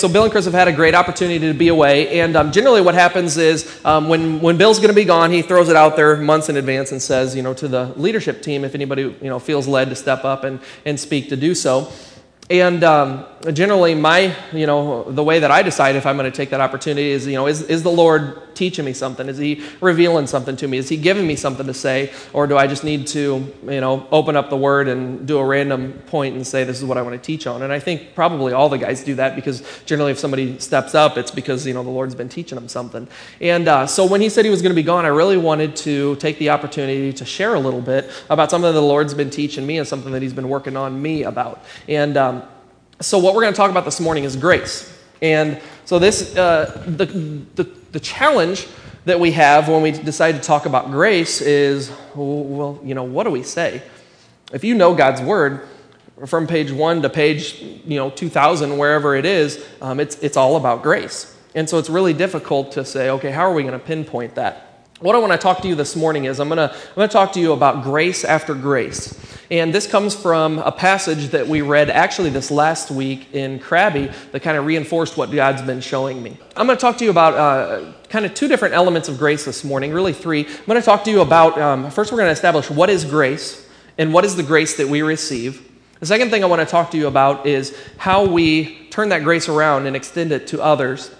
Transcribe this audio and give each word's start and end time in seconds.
so 0.00 0.08
Bill 0.08 0.24
and 0.24 0.32
Chris 0.32 0.46
have 0.46 0.54
had 0.54 0.66
a 0.66 0.72
great 0.72 0.94
opportunity 0.94 1.38
to 1.46 1.52
be 1.52 1.68
away, 1.68 2.20
and 2.20 2.34
um, 2.34 2.52
generally 2.52 2.80
what 2.80 2.94
happens 2.94 3.36
is 3.36 3.78
um, 3.84 4.08
when, 4.08 4.40
when 4.40 4.56
Bill's 4.56 4.78
going 4.78 4.88
to 4.88 4.94
be 4.94 5.04
gone, 5.04 5.30
he 5.30 5.42
throws 5.42 5.68
it 5.68 5.76
out 5.76 5.94
there 5.94 6.16
months 6.16 6.48
in 6.48 6.56
advance 6.56 6.90
and 6.90 7.02
says, 7.02 7.36
you 7.36 7.42
know, 7.42 7.52
to 7.54 7.68
the 7.68 7.92
leadership 7.96 8.42
team, 8.42 8.64
if 8.64 8.74
anybody, 8.74 9.02
you 9.02 9.28
know, 9.28 9.38
feels 9.38 9.68
led 9.68 9.90
to 9.90 9.94
step 9.94 10.24
up 10.24 10.44
and, 10.44 10.58
and 10.86 10.98
speak 10.98 11.28
to 11.28 11.36
do 11.36 11.54
so. 11.54 11.92
And 12.48 12.82
um, 12.82 13.26
generally, 13.52 13.94
my, 13.94 14.34
you 14.52 14.66
know, 14.66 15.04
the 15.04 15.22
way 15.22 15.38
that 15.38 15.50
I 15.50 15.62
decide 15.62 15.94
if 15.94 16.04
I'm 16.04 16.16
going 16.16 16.30
to 16.30 16.36
take 16.36 16.50
that 16.50 16.60
opportunity 16.60 17.10
is, 17.10 17.26
you 17.26 17.34
know, 17.34 17.46
is, 17.46 17.62
is 17.62 17.82
the 17.82 17.90
Lord 17.90 18.49
teaching 18.60 18.84
me 18.84 18.92
something? 18.92 19.26
Is 19.26 19.38
He 19.38 19.64
revealing 19.80 20.26
something 20.26 20.54
to 20.56 20.68
me? 20.68 20.76
Is 20.76 20.90
He 20.90 20.98
giving 20.98 21.26
me 21.26 21.34
something 21.34 21.66
to 21.66 21.72
say? 21.72 22.12
Or 22.34 22.46
do 22.46 22.58
I 22.58 22.66
just 22.66 22.84
need 22.84 23.06
to, 23.08 23.50
you 23.64 23.80
know, 23.80 24.06
open 24.12 24.36
up 24.36 24.50
the 24.50 24.56
Word 24.56 24.86
and 24.86 25.26
do 25.26 25.38
a 25.38 25.44
random 25.44 25.94
point 26.08 26.36
and 26.36 26.46
say, 26.46 26.64
this 26.64 26.76
is 26.76 26.84
what 26.84 26.98
I 26.98 27.02
want 27.02 27.14
to 27.14 27.26
teach 27.26 27.46
on? 27.46 27.62
And 27.62 27.72
I 27.72 27.80
think 27.80 28.14
probably 28.14 28.52
all 28.52 28.68
the 28.68 28.76
guys 28.76 29.02
do 29.02 29.14
that 29.14 29.34
because 29.34 29.62
generally, 29.86 30.12
if 30.12 30.18
somebody 30.18 30.58
steps 30.58 30.94
up, 30.94 31.16
it's 31.16 31.30
because, 31.30 31.66
you 31.66 31.72
know, 31.72 31.82
the 31.82 31.88
Lord's 31.88 32.14
been 32.14 32.28
teaching 32.28 32.56
them 32.56 32.68
something. 32.68 33.08
And 33.40 33.66
uh, 33.66 33.86
so 33.86 34.04
when 34.04 34.20
He 34.20 34.28
said 34.28 34.44
He 34.44 34.50
was 34.50 34.60
going 34.60 34.72
to 34.72 34.82
be 34.82 34.82
gone, 34.82 35.06
I 35.06 35.08
really 35.08 35.38
wanted 35.38 35.74
to 35.76 36.16
take 36.16 36.38
the 36.38 36.50
opportunity 36.50 37.14
to 37.14 37.24
share 37.24 37.54
a 37.54 37.60
little 37.60 37.80
bit 37.80 38.10
about 38.28 38.50
something 38.50 38.68
that 38.68 38.78
the 38.78 38.82
Lord's 38.82 39.14
been 39.14 39.30
teaching 39.30 39.66
me 39.66 39.78
and 39.78 39.88
something 39.88 40.12
that 40.12 40.20
He's 40.20 40.34
been 40.34 40.50
working 40.50 40.76
on 40.76 41.00
me 41.00 41.22
about. 41.24 41.64
And, 41.88 42.18
um, 42.18 42.42
so, 43.00 43.18
what 43.18 43.34
we're 43.34 43.40
going 43.40 43.54
to 43.54 43.56
talk 43.56 43.70
about 43.70 43.86
this 43.86 44.00
morning 44.00 44.24
is 44.24 44.36
grace. 44.36 44.99
And 45.22 45.60
so, 45.84 45.98
this, 45.98 46.36
uh, 46.36 46.82
the, 46.86 47.06
the, 47.54 47.64
the 47.92 48.00
challenge 48.00 48.66
that 49.04 49.18
we 49.18 49.32
have 49.32 49.68
when 49.68 49.82
we 49.82 49.92
decide 49.92 50.32
to 50.32 50.40
talk 50.40 50.66
about 50.66 50.90
grace 50.90 51.40
is 51.40 51.90
well, 52.14 52.80
you 52.84 52.94
know, 52.94 53.04
what 53.04 53.24
do 53.24 53.30
we 53.30 53.42
say? 53.42 53.82
If 54.52 54.64
you 54.64 54.74
know 54.74 54.94
God's 54.94 55.20
word, 55.20 55.66
from 56.26 56.46
page 56.46 56.70
one 56.70 57.02
to 57.02 57.08
page 57.08 57.60
you 57.60 57.96
know 57.96 58.10
2000 58.10 58.76
wherever 58.76 59.14
it 59.14 59.24
is 59.24 59.64
um, 59.80 60.00
it's, 60.00 60.16
it's 60.16 60.36
all 60.36 60.56
about 60.56 60.82
grace 60.82 61.36
and 61.54 61.68
so 61.68 61.78
it's 61.78 61.88
really 61.88 62.12
difficult 62.12 62.72
to 62.72 62.84
say 62.84 63.10
okay 63.10 63.30
how 63.30 63.42
are 63.42 63.54
we 63.54 63.62
going 63.62 63.72
to 63.72 63.84
pinpoint 63.84 64.34
that 64.34 64.69
what 65.00 65.14
i 65.14 65.18
want 65.18 65.32
to 65.32 65.38
talk 65.38 65.60
to 65.60 65.68
you 65.68 65.74
this 65.74 65.96
morning 65.96 66.24
is 66.24 66.38
i'm 66.40 66.48
going 66.48 66.56
to 66.56 66.74
i'm 66.74 66.94
going 66.94 67.08
to 67.08 67.12
talk 67.12 67.32
to 67.32 67.40
you 67.40 67.52
about 67.52 67.82
grace 67.82 68.24
after 68.24 68.54
grace 68.54 69.18
and 69.50 69.74
this 69.74 69.88
comes 69.88 70.14
from 70.14 70.60
a 70.60 70.70
passage 70.70 71.30
that 71.30 71.48
we 71.48 71.60
read 71.60 71.90
actually 71.90 72.30
this 72.30 72.52
last 72.52 72.88
week 72.88 73.34
in 73.34 73.58
Crabby 73.58 74.08
that 74.30 74.40
kind 74.44 74.56
of 74.56 74.64
reinforced 74.64 75.16
what 75.16 75.32
God's 75.32 75.60
been 75.62 75.80
showing 75.80 76.22
me. 76.22 76.38
I'm 76.54 76.68
going 76.68 76.76
to 76.76 76.80
talk 76.80 76.98
to 76.98 77.04
you 77.04 77.10
about 77.10 77.34
uh, 77.34 77.92
kind 78.08 78.24
of 78.24 78.32
two 78.34 78.46
different 78.46 78.74
elements 78.74 79.08
of 79.08 79.18
grace 79.18 79.44
this 79.44 79.64
morning, 79.64 79.92
really 79.92 80.12
three. 80.12 80.46
I'm 80.46 80.66
going 80.66 80.80
to 80.80 80.84
talk 80.86 81.02
to 81.02 81.10
you 81.10 81.20
about 81.20 81.60
um, 81.60 81.90
first, 81.90 82.12
we're 82.12 82.18
going 82.18 82.28
to 82.28 82.32
establish 82.32 82.70
what 82.70 82.90
is 82.90 83.04
grace 83.04 83.68
and 83.98 84.14
what 84.14 84.24
is 84.24 84.36
the 84.36 84.44
grace 84.44 84.76
that 84.76 84.86
we 84.86 85.02
receive. 85.02 85.68
The 85.98 86.06
second 86.06 86.30
thing 86.30 86.44
I 86.44 86.46
want 86.46 86.60
to 86.60 86.66
talk 86.66 86.92
to 86.92 86.96
you 86.96 87.08
about 87.08 87.44
is 87.44 87.76
how 87.96 88.26
we 88.26 88.86
turn 88.90 89.08
that 89.08 89.24
grace 89.24 89.48
around 89.48 89.86
and 89.86 89.96
extend 89.96 90.30
it 90.30 90.46
to 90.48 90.62
others. 90.62 91.12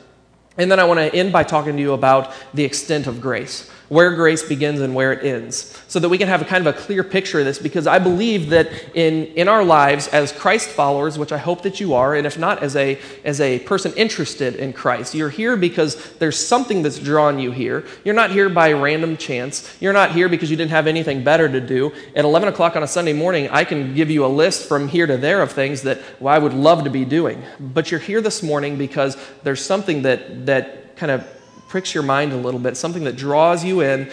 And 0.58 0.70
then 0.70 0.80
I 0.80 0.84
want 0.84 0.98
to 0.98 1.14
end 1.14 1.32
by 1.32 1.44
talking 1.44 1.76
to 1.76 1.82
you 1.82 1.92
about 1.92 2.32
the 2.52 2.64
extent 2.64 3.06
of 3.06 3.20
grace 3.20 3.70
where 3.91 4.14
grace 4.14 4.44
begins 4.44 4.80
and 4.80 4.94
where 4.94 5.12
it 5.12 5.24
ends, 5.24 5.77
so 5.88 5.98
that 5.98 6.08
we 6.08 6.16
can 6.16 6.28
have 6.28 6.41
a 6.41 6.44
kind 6.44 6.64
of 6.64 6.74
a 6.74 6.78
clear 6.78 7.02
picture 7.02 7.41
of 7.41 7.44
this. 7.44 7.58
Because 7.58 7.88
I 7.88 7.98
believe 7.98 8.50
that 8.50 8.70
in, 8.94 9.27
in 9.34 9.48
our 9.48 9.64
lives 9.64 10.06
as 10.08 10.30
Christ 10.30 10.69
followers, 10.69 11.19
which 11.19 11.32
I 11.32 11.38
hope 11.38 11.62
that 11.62 11.80
you 11.80 11.94
are, 11.94 12.14
and 12.14 12.24
if 12.24 12.38
not 12.38 12.62
as 12.62 12.77
a, 12.77 13.00
as 13.24 13.41
a 13.41 13.58
person 13.58 13.92
interested 13.97 14.55
in 14.55 14.72
Christ, 14.72 15.12
you're 15.12 15.28
here 15.28 15.56
because 15.56 16.12
there's 16.19 16.38
something 16.38 16.82
that's 16.82 17.00
drawn 17.00 17.41
you 17.41 17.50
here. 17.50 17.84
You're 18.05 18.14
not 18.14 18.30
here 18.30 18.48
by 18.48 18.72
random 18.72 19.16
chance. 19.16 19.77
You're 19.80 19.92
not 19.92 20.12
here 20.12 20.28
because 20.28 20.52
you 20.52 20.56
didn't 20.56 20.70
have 20.70 20.86
anything 20.86 21.25
better 21.25 21.48
to 21.48 21.60
do. 21.60 21.92
At 22.14 22.25
11 22.25 22.48
o'clock 22.48 22.77
on 22.77 22.84
a 22.84 22.88
Sunday 22.88 23.12
morning, 23.12 23.48
I 23.50 23.64
can 23.64 23.92
give 23.94 24.08
you 24.08 24.25
a 24.25 24.28
list 24.28 24.69
from 24.69 24.86
here 24.86 25.08
to 25.08 25.16
there 25.16 25.42
of 25.42 25.50
things 25.50 25.82
that 25.82 26.00
well, 26.20 26.32
I 26.32 26.38
would 26.38 26.54
love 26.54 26.84
to 26.84 26.91
be 26.91 27.04
doing. 27.04 27.42
But 27.58 27.91
you're 27.91 27.98
here 27.98 28.20
this 28.20 28.41
morning 28.41 28.78
because 28.78 29.16
there's 29.42 29.64
something 29.64 30.02
that, 30.02 30.47
that 30.47 30.97
kind 30.97 31.10
of 31.10 31.39
pricks 31.70 31.94
your 31.94 32.02
mind 32.02 32.32
a 32.32 32.36
little 32.36 32.60
bit, 32.60 32.76
something 32.76 33.04
that 33.04 33.16
draws 33.16 33.64
you 33.64 33.80
in. 33.80 34.10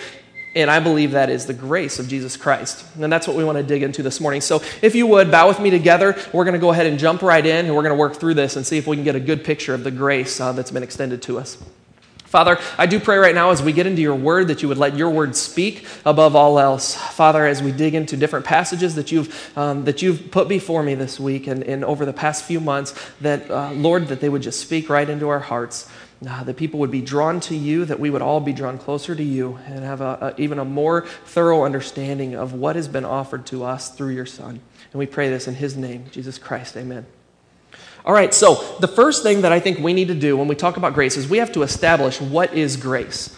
And 0.56 0.72
I 0.72 0.80
believe 0.80 1.12
that 1.12 1.30
is 1.30 1.46
the 1.46 1.54
grace 1.54 2.00
of 2.00 2.08
Jesus 2.08 2.38
Christ. 2.38 2.86
And 3.00 3.12
that's 3.12 3.28
what 3.28 3.36
we 3.36 3.44
want 3.44 3.58
to 3.58 3.64
dig 3.64 3.84
into 3.84 4.02
this 4.02 4.22
morning. 4.22 4.42
So, 4.42 4.62
if 4.82 4.96
you 4.96 5.06
would, 5.08 5.30
bow 5.30 5.48
with 5.48 5.60
me 5.60 5.70
together. 5.70 6.16
We're 6.34 6.46
going 6.46 6.54
to 6.54 6.60
go 6.60 6.72
ahead 6.72 6.88
and 6.88 6.98
jump 6.98 7.22
right 7.22 7.46
in, 7.46 7.66
and 7.66 7.76
we're 7.76 7.84
going 7.84 7.94
to 7.94 8.00
work 8.00 8.16
through 8.16 8.36
this 8.36 8.56
and 8.56 8.66
see 8.66 8.78
if 8.78 8.88
we 8.88 8.96
can 8.96 9.04
get 9.04 9.16
a 9.16 9.20
good 9.20 9.44
picture 9.44 9.74
of 9.74 9.84
the 9.84 9.92
grace 9.92 10.40
uh, 10.40 10.54
that's 10.54 10.72
been 10.72 10.84
extended 10.84 11.22
to 11.24 11.38
us. 11.38 11.58
Father, 12.26 12.58
I 12.78 12.88
do 12.88 13.00
pray 13.00 13.18
right 13.18 13.34
now 13.34 13.52
as 13.52 13.64
we 13.64 13.72
get 13.72 13.88
into 13.88 14.02
your 14.02 14.16
word 14.16 14.50
that 14.50 14.62
you 14.62 14.68
would 14.68 14.78
let 14.78 14.98
your 14.98 15.10
word 15.10 15.36
speak 15.36 15.88
above 16.06 16.36
all 16.36 16.60
else. 16.60 16.94
Father, 16.94 17.46
as 17.46 17.64
we 17.64 17.72
dig 17.72 17.96
into 17.96 18.18
different 18.18 18.46
passages 18.46 18.96
that 18.96 19.12
you've, 19.12 19.58
um, 19.58 19.86
that 19.86 20.02
you've 20.02 20.30
put 20.30 20.50
before 20.50 20.84
me 20.84 20.94
this 20.94 21.20
week 21.20 21.48
and, 21.48 21.64
and 21.64 21.86
over 21.86 22.06
the 22.06 22.12
past 22.12 22.44
few 22.44 22.60
months, 22.60 22.94
that, 23.22 23.50
uh, 23.50 23.72
Lord, 23.72 24.10
that 24.10 24.20
they 24.20 24.28
would 24.28 24.42
just 24.42 24.60
speak 24.60 24.90
right 24.90 25.10
into 25.10 25.30
our 25.30 25.40
hearts 25.40 25.90
uh, 26.26 26.44
that 26.44 26.58
people 26.58 26.80
would 26.80 26.92
be 26.92 27.02
drawn 27.02 27.40
to 27.42 27.56
you, 27.56 27.86
that 27.86 28.00
we 28.00 28.10
would 28.10 28.22
all 28.22 28.40
be 28.40 28.54
drawn 28.54 28.78
closer 28.78 29.16
to 29.16 29.24
you, 29.24 29.60
and 29.68 29.84
have 29.84 30.02
a, 30.02 30.34
a, 30.36 30.42
even 30.42 30.58
a 30.58 30.66
more 30.66 31.06
thorough 31.26 31.64
understanding 31.64 32.34
of 32.34 32.54
what 32.54 32.76
has 32.76 32.88
been 32.88 33.06
offered 33.06 33.46
to 33.48 33.64
us 33.64 33.90
through 33.90 34.14
your 34.14 34.26
Son. 34.26 34.60
And 34.92 35.00
we 35.00 35.06
pray 35.06 35.30
this 35.30 35.48
in 35.48 35.56
His 35.56 35.78
name, 35.78 36.06
Jesus 36.12 36.38
Christ. 36.38 36.76
Amen. 36.76 37.06
All 38.04 38.14
right, 38.14 38.34
so 38.34 38.78
the 38.80 38.88
first 38.88 39.22
thing 39.22 39.42
that 39.42 39.52
I 39.52 39.60
think 39.60 39.80
we 39.80 39.94
need 39.94 40.08
to 40.08 40.16
do 40.16 40.38
when 40.38 40.48
we 40.48 40.56
talk 40.56 40.78
about 40.78 40.94
grace 40.94 41.18
is 41.18 41.28
we 41.28 41.40
have 41.40 41.52
to 41.52 41.62
establish 41.62 42.22
what 42.22 42.54
is 42.54 42.78
grace. 42.78 43.36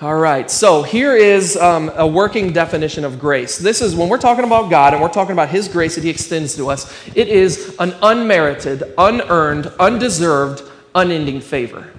All 0.00 0.16
right, 0.16 0.50
so 0.50 0.82
here 0.82 1.14
is 1.14 1.58
um, 1.58 1.90
a 1.94 2.06
working 2.06 2.54
definition 2.54 3.04
of 3.04 3.20
grace. 3.20 3.58
This 3.58 3.82
is 3.82 3.94
when 3.94 4.08
we're 4.08 4.16
talking 4.16 4.44
about 4.44 4.70
God 4.70 4.94
and 4.94 5.02
we're 5.02 5.10
talking 5.10 5.32
about 5.32 5.50
His 5.50 5.68
grace 5.68 5.96
that 5.96 6.04
He 6.04 6.08
extends 6.08 6.56
to 6.56 6.70
us, 6.70 6.90
it 7.14 7.28
is 7.28 7.76
an 7.78 7.94
unmerited, 8.00 8.82
unearned, 8.96 9.66
undeserved, 9.78 10.62
unending 10.94 11.42
favor. 11.42 11.92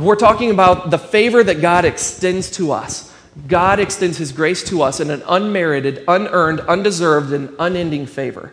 We're 0.00 0.16
talking 0.16 0.50
about 0.50 0.90
the 0.90 0.98
favor 0.98 1.44
that 1.44 1.60
God 1.60 1.84
extends 1.84 2.50
to 2.52 2.72
us. 2.72 3.14
God 3.46 3.78
extends 3.78 4.16
His 4.16 4.32
grace 4.32 4.64
to 4.64 4.80
us 4.80 4.98
in 4.98 5.10
an 5.10 5.22
unmerited, 5.28 6.04
unearned, 6.08 6.60
undeserved, 6.60 7.34
and 7.34 7.54
unending 7.58 8.06
favor. 8.06 8.50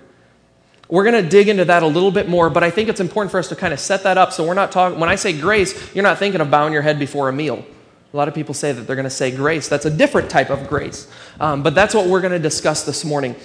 We're 0.90 1.06
going 1.06 1.24
to 1.24 1.30
dig 1.30 1.48
into 1.48 1.64
that 1.66 1.84
a 1.84 1.88
little 1.88 2.12
bit 2.12 2.28
more, 2.28 2.50
but 2.50 2.64
I 2.64 2.70
think 2.70 2.90
it's 2.90 3.00
important 3.00 3.32
for 3.32 3.40
us 3.40 3.48
to 3.50 3.56
kind 3.56 3.74
of 3.74 3.80
set 3.80 4.04
that 4.04 4.18
up 4.18 4.34
so 4.34 4.46
we're 4.46 4.56
not 4.56 4.74
talking, 4.74 5.00
when 5.00 5.10
I 5.10 5.16
say 5.16 5.38
grace, 5.38 5.96
you're 5.96 6.04
not 6.04 6.18
thinking 6.18 6.42
of 6.42 6.52
bowing 6.52 6.74
your 6.74 6.82
head 6.82 7.00
before 7.00 7.30
a 7.30 7.34
meal. 7.34 7.66
A 8.14 8.18
lot 8.18 8.28
of 8.28 8.34
people 8.34 8.54
say 8.54 8.72
that 8.72 8.82
they're 8.82 8.96
going 8.96 9.04
to 9.04 9.10
say 9.10 9.32
grace. 9.32 9.70
That's 9.70 9.86
a 9.86 9.90
different 9.90 10.30
type 10.30 10.50
of 10.50 10.68
grace. 10.68 11.10
Um, 11.40 11.64
but 11.64 11.76
that's 11.76 11.94
what 11.94 12.08
we're 12.08 12.22
going 12.22 12.34
to 12.34 12.40
discuss 12.40 12.84
this 12.84 13.06
morning. 13.06 13.36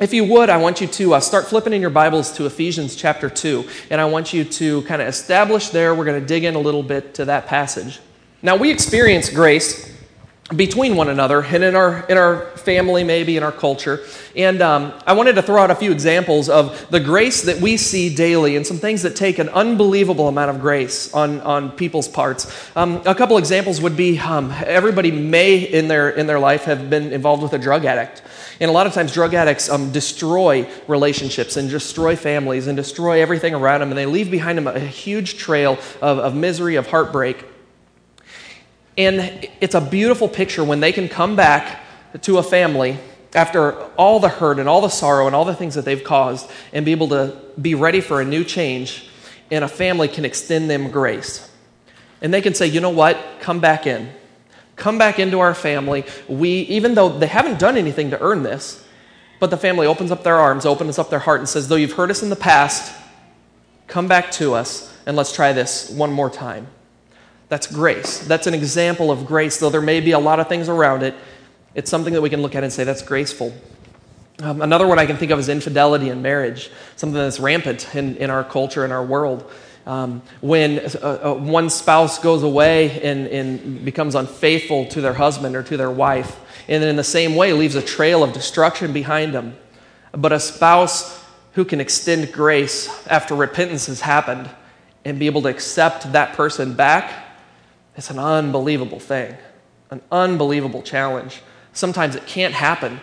If 0.00 0.14
you 0.14 0.22
would, 0.26 0.48
I 0.48 0.58
want 0.58 0.80
you 0.80 0.86
to 0.86 1.14
uh, 1.14 1.20
start 1.20 1.46
flipping 1.46 1.72
in 1.72 1.80
your 1.80 1.90
Bibles 1.90 2.30
to 2.34 2.46
Ephesians 2.46 2.94
chapter 2.94 3.28
2, 3.28 3.68
and 3.90 4.00
I 4.00 4.04
want 4.04 4.32
you 4.32 4.44
to 4.44 4.82
kind 4.82 5.02
of 5.02 5.08
establish 5.08 5.70
there. 5.70 5.92
We're 5.92 6.04
going 6.04 6.20
to 6.20 6.26
dig 6.26 6.44
in 6.44 6.54
a 6.54 6.60
little 6.60 6.84
bit 6.84 7.14
to 7.14 7.24
that 7.24 7.48
passage. 7.48 7.98
Now, 8.40 8.54
we 8.54 8.70
experience 8.70 9.28
grace 9.28 9.92
between 10.54 10.94
one 10.94 11.08
another 11.08 11.42
and 11.42 11.64
in 11.64 11.74
our, 11.74 12.06
in 12.06 12.16
our 12.16 12.46
family, 12.58 13.02
maybe 13.02 13.36
in 13.36 13.42
our 13.42 13.50
culture. 13.50 14.04
And 14.36 14.62
um, 14.62 14.94
I 15.04 15.14
wanted 15.14 15.34
to 15.34 15.42
throw 15.42 15.60
out 15.60 15.72
a 15.72 15.74
few 15.74 15.90
examples 15.90 16.48
of 16.48 16.88
the 16.90 17.00
grace 17.00 17.42
that 17.42 17.60
we 17.60 17.76
see 17.76 18.14
daily 18.14 18.54
and 18.54 18.64
some 18.64 18.78
things 18.78 19.02
that 19.02 19.16
take 19.16 19.40
an 19.40 19.48
unbelievable 19.48 20.28
amount 20.28 20.50
of 20.50 20.60
grace 20.60 21.12
on, 21.12 21.40
on 21.40 21.72
people's 21.72 22.06
parts. 22.06 22.70
Um, 22.76 23.02
a 23.04 23.16
couple 23.16 23.36
examples 23.36 23.80
would 23.80 23.96
be 23.96 24.16
um, 24.20 24.52
everybody 24.64 25.10
may 25.10 25.58
in 25.58 25.88
their, 25.88 26.08
in 26.08 26.28
their 26.28 26.38
life 26.38 26.64
have 26.64 26.88
been 26.88 27.12
involved 27.12 27.42
with 27.42 27.52
a 27.52 27.58
drug 27.58 27.84
addict. 27.84 28.22
And 28.60 28.68
a 28.68 28.72
lot 28.72 28.86
of 28.86 28.92
times, 28.92 29.12
drug 29.12 29.34
addicts 29.34 29.68
um, 29.68 29.92
destroy 29.92 30.68
relationships 30.88 31.56
and 31.56 31.70
destroy 31.70 32.16
families 32.16 32.66
and 32.66 32.76
destroy 32.76 33.22
everything 33.22 33.54
around 33.54 33.80
them, 33.80 33.90
and 33.90 33.98
they 33.98 34.06
leave 34.06 34.30
behind 34.30 34.58
them 34.58 34.66
a 34.66 34.80
huge 34.80 35.38
trail 35.38 35.78
of, 36.02 36.18
of 36.18 36.34
misery, 36.34 36.74
of 36.74 36.88
heartbreak. 36.88 37.44
And 38.96 39.48
it's 39.60 39.76
a 39.76 39.80
beautiful 39.80 40.28
picture 40.28 40.64
when 40.64 40.80
they 40.80 40.90
can 40.90 41.08
come 41.08 41.36
back 41.36 41.82
to 42.22 42.38
a 42.38 42.42
family 42.42 42.98
after 43.34 43.74
all 43.94 44.18
the 44.18 44.28
hurt 44.28 44.58
and 44.58 44.68
all 44.68 44.80
the 44.80 44.88
sorrow 44.88 45.26
and 45.26 45.36
all 45.36 45.44
the 45.44 45.54
things 45.54 45.76
that 45.76 45.84
they've 45.84 46.02
caused 46.02 46.50
and 46.72 46.84
be 46.84 46.90
able 46.92 47.08
to 47.08 47.36
be 47.60 47.76
ready 47.76 48.00
for 48.00 48.20
a 48.20 48.24
new 48.24 48.42
change, 48.42 49.08
and 49.52 49.64
a 49.64 49.68
family 49.68 50.08
can 50.08 50.24
extend 50.24 50.68
them 50.68 50.90
grace. 50.90 51.48
And 52.20 52.34
they 52.34 52.40
can 52.40 52.54
say, 52.54 52.66
you 52.66 52.80
know 52.80 52.90
what, 52.90 53.16
come 53.40 53.60
back 53.60 53.86
in 53.86 54.10
come 54.78 54.98
back 54.98 55.18
into 55.18 55.40
our 55.40 55.54
family. 55.54 56.04
We, 56.28 56.50
even 56.62 56.94
though 56.94 57.08
they 57.08 57.26
haven't 57.26 57.58
done 57.58 57.76
anything 57.76 58.10
to 58.10 58.20
earn 58.20 58.42
this, 58.42 58.84
but 59.40 59.50
the 59.50 59.56
family 59.56 59.86
opens 59.86 60.10
up 60.10 60.24
their 60.24 60.36
arms, 60.36 60.66
opens 60.66 60.98
up 60.98 61.10
their 61.10 61.18
heart, 61.18 61.40
and 61.40 61.48
says, 61.48 61.68
Though 61.68 61.76
you've 61.76 61.92
hurt 61.92 62.10
us 62.10 62.22
in 62.22 62.30
the 62.30 62.36
past, 62.36 62.94
come 63.86 64.08
back 64.08 64.30
to 64.32 64.54
us 64.54 64.92
and 65.06 65.16
let's 65.16 65.32
try 65.32 65.52
this 65.52 65.90
one 65.90 66.12
more 66.12 66.28
time. 66.28 66.66
That's 67.48 67.66
grace. 67.66 68.18
That's 68.26 68.46
an 68.46 68.54
example 68.54 69.10
of 69.10 69.26
grace, 69.26 69.58
though 69.58 69.70
there 69.70 69.80
may 69.80 70.00
be 70.00 70.12
a 70.12 70.18
lot 70.18 70.38
of 70.38 70.48
things 70.48 70.68
around 70.68 71.02
it. 71.02 71.14
It's 71.74 71.90
something 71.90 72.12
that 72.12 72.20
we 72.20 72.28
can 72.28 72.42
look 72.42 72.54
at 72.54 72.62
and 72.62 72.72
say, 72.72 72.84
That's 72.84 73.02
graceful. 73.02 73.54
Um, 74.40 74.62
another 74.62 74.86
one 74.86 75.00
I 75.00 75.06
can 75.06 75.16
think 75.16 75.32
of 75.32 75.38
is 75.40 75.48
infidelity 75.48 76.10
in 76.10 76.22
marriage, 76.22 76.70
something 76.94 77.14
that's 77.14 77.40
rampant 77.40 77.94
in, 77.96 78.16
in 78.18 78.30
our 78.30 78.44
culture, 78.44 78.84
in 78.84 78.92
our 78.92 79.04
world. 79.04 79.50
Um, 79.88 80.20
when 80.42 80.80
uh, 80.80 81.20
uh, 81.22 81.34
one 81.34 81.70
spouse 81.70 82.18
goes 82.18 82.42
away 82.42 83.00
and, 83.00 83.26
and 83.28 83.84
becomes 83.86 84.14
unfaithful 84.14 84.84
to 84.88 85.00
their 85.00 85.14
husband 85.14 85.56
or 85.56 85.62
to 85.62 85.78
their 85.78 85.90
wife, 85.90 86.38
and 86.68 86.84
in 86.84 86.96
the 86.96 87.02
same 87.02 87.34
way 87.34 87.54
leaves 87.54 87.74
a 87.74 87.80
trail 87.80 88.22
of 88.22 88.34
destruction 88.34 88.92
behind 88.92 89.32
them. 89.32 89.56
But 90.12 90.30
a 90.32 90.40
spouse 90.40 91.24
who 91.54 91.64
can 91.64 91.80
extend 91.80 92.30
grace 92.34 92.86
after 93.06 93.34
repentance 93.34 93.86
has 93.86 94.02
happened 94.02 94.50
and 95.06 95.18
be 95.18 95.24
able 95.24 95.40
to 95.40 95.48
accept 95.48 96.12
that 96.12 96.34
person 96.34 96.74
back, 96.74 97.10
it's 97.96 98.10
an 98.10 98.18
unbelievable 98.18 99.00
thing, 99.00 99.34
an 99.90 100.02
unbelievable 100.12 100.82
challenge. 100.82 101.40
Sometimes 101.72 102.14
it 102.14 102.26
can't 102.26 102.52
happen, 102.52 103.00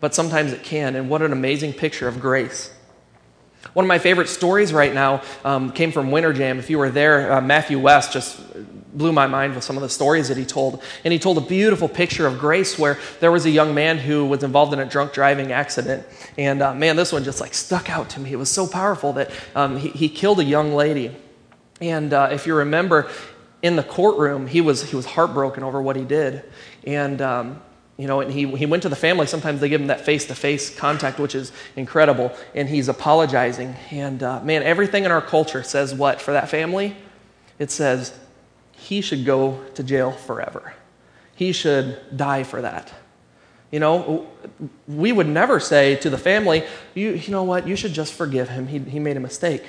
but 0.00 0.14
sometimes 0.14 0.52
it 0.52 0.62
can. 0.62 0.96
And 0.96 1.08
what 1.08 1.22
an 1.22 1.32
amazing 1.32 1.72
picture 1.72 2.08
of 2.08 2.20
grace. 2.20 2.75
One 3.72 3.84
of 3.84 3.88
my 3.88 3.98
favorite 3.98 4.28
stories 4.28 4.72
right 4.72 4.92
now 4.92 5.22
um, 5.44 5.72
came 5.72 5.92
from 5.92 6.10
Winter 6.10 6.32
Jam. 6.32 6.58
If 6.58 6.70
you 6.70 6.78
were 6.78 6.90
there, 6.90 7.32
uh, 7.32 7.40
Matthew 7.40 7.78
West 7.78 8.12
just 8.12 8.40
blew 8.96 9.12
my 9.12 9.26
mind 9.26 9.54
with 9.54 9.62
some 9.62 9.76
of 9.76 9.82
the 9.82 9.88
stories 9.88 10.28
that 10.28 10.36
he 10.36 10.44
told. 10.44 10.82
And 11.04 11.12
he 11.12 11.18
told 11.18 11.38
a 11.38 11.42
beautiful 11.42 11.88
picture 11.88 12.26
of 12.26 12.38
grace 12.38 12.78
where 12.78 12.98
there 13.20 13.30
was 13.30 13.44
a 13.46 13.50
young 13.50 13.74
man 13.74 13.98
who 13.98 14.24
was 14.24 14.42
involved 14.42 14.72
in 14.72 14.78
a 14.78 14.86
drunk 14.86 15.12
driving 15.12 15.52
accident. 15.52 16.06
And 16.38 16.62
uh, 16.62 16.74
man, 16.74 16.96
this 16.96 17.12
one 17.12 17.24
just 17.24 17.40
like 17.40 17.54
stuck 17.54 17.90
out 17.90 18.10
to 18.10 18.20
me. 18.20 18.32
It 18.32 18.36
was 18.36 18.50
so 18.50 18.66
powerful 18.66 19.12
that 19.14 19.30
um, 19.54 19.76
he, 19.76 19.90
he, 19.90 20.08
killed 20.08 20.40
a 20.40 20.44
young 20.44 20.72
lady. 20.72 21.14
And 21.80 22.12
uh, 22.14 22.30
if 22.32 22.46
you 22.46 22.54
remember, 22.54 23.10
in 23.62 23.76
the 23.76 23.82
courtroom, 23.82 24.46
he 24.46 24.60
was, 24.60 24.82
he 24.82 24.96
was 24.96 25.04
heartbroken 25.04 25.62
over 25.62 25.82
what 25.82 25.96
he 25.96 26.04
did. 26.04 26.44
And 26.86 27.20
um, 27.20 27.60
you 27.96 28.06
know, 28.06 28.20
and 28.20 28.30
he, 28.30 28.46
he 28.56 28.66
went 28.66 28.82
to 28.82 28.88
the 28.88 28.96
family. 28.96 29.26
Sometimes 29.26 29.60
they 29.60 29.68
give 29.68 29.80
him 29.80 29.86
that 29.86 30.02
face 30.02 30.26
to 30.26 30.34
face 30.34 30.74
contact, 30.74 31.18
which 31.18 31.34
is 31.34 31.50
incredible. 31.76 32.30
And 32.54 32.68
he's 32.68 32.88
apologizing. 32.88 33.74
And 33.90 34.22
uh, 34.22 34.42
man, 34.42 34.62
everything 34.62 35.04
in 35.04 35.10
our 35.10 35.22
culture 35.22 35.62
says 35.62 35.94
what 35.94 36.20
for 36.20 36.32
that 36.32 36.50
family? 36.50 36.94
It 37.58 37.70
says 37.70 38.12
he 38.72 39.00
should 39.00 39.24
go 39.24 39.64
to 39.74 39.82
jail 39.82 40.12
forever. 40.12 40.74
He 41.34 41.52
should 41.52 41.98
die 42.14 42.42
for 42.42 42.60
that. 42.60 42.92
You 43.70 43.80
know, 43.80 44.28
we 44.86 45.10
would 45.10 45.26
never 45.26 45.58
say 45.58 45.96
to 45.96 46.10
the 46.10 46.18
family, 46.18 46.64
you, 46.94 47.12
you 47.12 47.30
know 47.30 47.42
what, 47.42 47.66
you 47.66 47.76
should 47.76 47.92
just 47.92 48.12
forgive 48.12 48.48
him. 48.48 48.68
He, 48.68 48.78
he 48.78 48.98
made 48.98 49.16
a 49.16 49.20
mistake. 49.20 49.64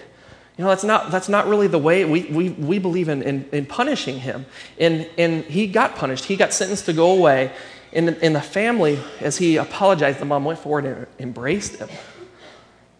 You 0.57 0.63
know, 0.63 0.69
that's 0.69 0.83
not, 0.83 1.11
that's 1.11 1.29
not 1.29 1.47
really 1.47 1.67
the 1.67 1.77
way 1.77 2.03
we, 2.03 2.23
we, 2.25 2.49
we 2.49 2.79
believe 2.79 3.09
in, 3.09 3.21
in, 3.21 3.47
in 3.51 3.65
punishing 3.65 4.19
him. 4.19 4.45
And, 4.79 5.09
and 5.17 5.43
he 5.45 5.67
got 5.67 5.95
punished, 5.95 6.25
he 6.25 6.35
got 6.35 6.51
sentenced 6.51 6.85
to 6.85 6.93
go 6.93 7.11
away. 7.11 7.51
And, 7.93 8.09
and 8.09 8.35
the 8.35 8.41
family, 8.41 8.99
as 9.21 9.37
he 9.37 9.57
apologized, 9.57 10.19
the 10.19 10.25
mom 10.25 10.43
went 10.43 10.59
forward 10.59 10.85
and 10.85 11.07
embraced 11.19 11.77
him. 11.77 11.89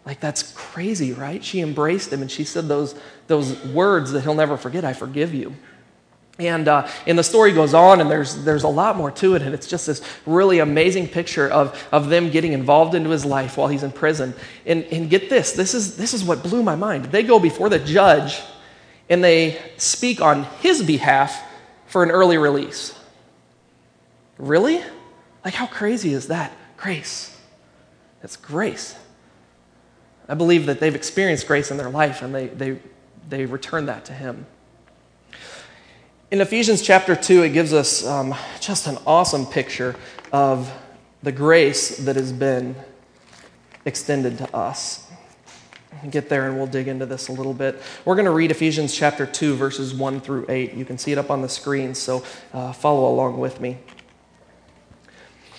Like, 0.06 0.20
that's 0.20 0.52
crazy, 0.52 1.12
right? 1.12 1.44
She 1.44 1.60
embraced 1.60 2.12
him 2.12 2.22
and 2.22 2.30
she 2.30 2.44
said 2.44 2.66
those, 2.66 2.94
those 3.26 3.62
words 3.66 4.12
that 4.12 4.22
he'll 4.22 4.34
never 4.34 4.56
forget 4.56 4.84
I 4.84 4.94
forgive 4.94 5.34
you. 5.34 5.54
And, 6.38 6.68
uh, 6.68 6.88
and 7.06 7.18
the 7.18 7.24
story 7.24 7.52
goes 7.52 7.74
on, 7.74 8.00
and 8.00 8.08
there's, 8.08 8.44
there's 8.44 8.62
a 8.62 8.68
lot 8.68 8.96
more 8.96 9.10
to 9.10 9.34
it, 9.34 9.42
and 9.42 9.52
it's 9.52 9.66
just 9.66 9.88
this 9.88 10.00
really 10.24 10.60
amazing 10.60 11.08
picture 11.08 11.48
of, 11.48 11.88
of 11.90 12.10
them 12.10 12.30
getting 12.30 12.52
involved 12.52 12.94
into 12.94 13.10
his 13.10 13.24
life 13.24 13.56
while 13.56 13.66
he's 13.66 13.82
in 13.82 13.90
prison. 13.90 14.32
And, 14.64 14.84
and 14.84 15.10
get 15.10 15.28
this 15.28 15.52
this 15.52 15.74
is, 15.74 15.96
this 15.96 16.14
is 16.14 16.22
what 16.22 16.44
blew 16.44 16.62
my 16.62 16.76
mind. 16.76 17.06
They 17.06 17.24
go 17.24 17.40
before 17.40 17.68
the 17.68 17.80
judge 17.80 18.40
and 19.08 19.24
they 19.24 19.60
speak 19.78 20.20
on 20.20 20.44
his 20.60 20.82
behalf 20.82 21.42
for 21.86 22.04
an 22.04 22.10
early 22.10 22.38
release. 22.38 22.97
Really? 24.38 24.80
Like, 25.44 25.54
how 25.54 25.66
crazy 25.66 26.12
is 26.12 26.28
that? 26.28 26.52
Grace. 26.76 27.36
It's 28.22 28.36
grace. 28.36 28.96
I 30.28 30.34
believe 30.34 30.66
that 30.66 30.80
they've 30.80 30.94
experienced 30.94 31.46
grace 31.46 31.70
in 31.70 31.76
their 31.76 31.90
life 31.90 32.22
and 32.22 32.34
they, 32.34 32.46
they, 32.48 32.78
they 33.28 33.46
return 33.46 33.86
that 33.86 34.04
to 34.06 34.12
Him. 34.12 34.46
In 36.30 36.40
Ephesians 36.40 36.82
chapter 36.82 37.16
2, 37.16 37.42
it 37.44 37.50
gives 37.50 37.72
us 37.72 38.04
um, 38.04 38.34
just 38.60 38.86
an 38.86 38.98
awesome 39.06 39.46
picture 39.46 39.96
of 40.30 40.70
the 41.22 41.32
grace 41.32 41.96
that 41.98 42.16
has 42.16 42.32
been 42.32 42.76
extended 43.86 44.38
to 44.38 44.56
us. 44.56 45.10
Get 46.10 46.28
there 46.28 46.46
and 46.46 46.58
we'll 46.58 46.66
dig 46.66 46.86
into 46.86 47.06
this 47.06 47.28
a 47.28 47.32
little 47.32 47.54
bit. 47.54 47.80
We're 48.04 48.14
going 48.14 48.26
to 48.26 48.30
read 48.30 48.50
Ephesians 48.50 48.94
chapter 48.94 49.24
2, 49.24 49.56
verses 49.56 49.94
1 49.94 50.20
through 50.20 50.44
8. 50.48 50.74
You 50.74 50.84
can 50.84 50.98
see 50.98 51.12
it 51.12 51.18
up 51.18 51.30
on 51.30 51.40
the 51.40 51.48
screen, 51.48 51.94
so 51.94 52.22
uh, 52.52 52.72
follow 52.72 53.10
along 53.10 53.38
with 53.38 53.60
me. 53.60 53.78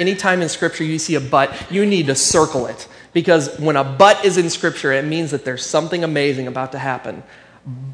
anytime 0.00 0.42
in 0.42 0.48
Scripture 0.48 0.82
you 0.82 0.98
see 0.98 1.14
a 1.14 1.20
but, 1.20 1.70
you 1.70 1.86
need 1.86 2.06
to 2.06 2.14
circle 2.14 2.66
it. 2.66 2.88
Because 3.12 3.56
when 3.58 3.76
a 3.76 3.84
but 3.84 4.24
is 4.24 4.38
in 4.38 4.50
Scripture, 4.50 4.92
it 4.92 5.04
means 5.04 5.30
that 5.30 5.44
there's 5.44 5.64
something 5.64 6.02
amazing 6.02 6.48
about 6.48 6.72
to 6.72 6.78
happen. 6.78 7.22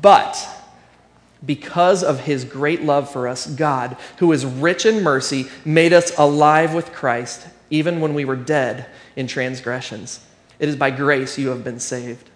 But 0.00 0.38
because 1.44 2.02
of 2.02 2.20
his 2.20 2.44
great 2.44 2.82
love 2.82 3.10
for 3.10 3.28
us, 3.28 3.46
God, 3.46 3.96
who 4.18 4.32
is 4.32 4.46
rich 4.46 4.86
in 4.86 5.02
mercy, 5.02 5.48
made 5.64 5.92
us 5.92 6.16
alive 6.16 6.72
with 6.72 6.92
Christ, 6.92 7.46
even 7.70 8.00
when 8.00 8.14
we 8.14 8.24
were 8.24 8.36
dead 8.36 8.86
in 9.16 9.26
transgressions. 9.26 10.24
It 10.58 10.68
is 10.68 10.76
by 10.76 10.90
grace 10.90 11.38
you 11.38 11.48
have 11.48 11.64
been 11.64 11.80
saved. 11.80 12.30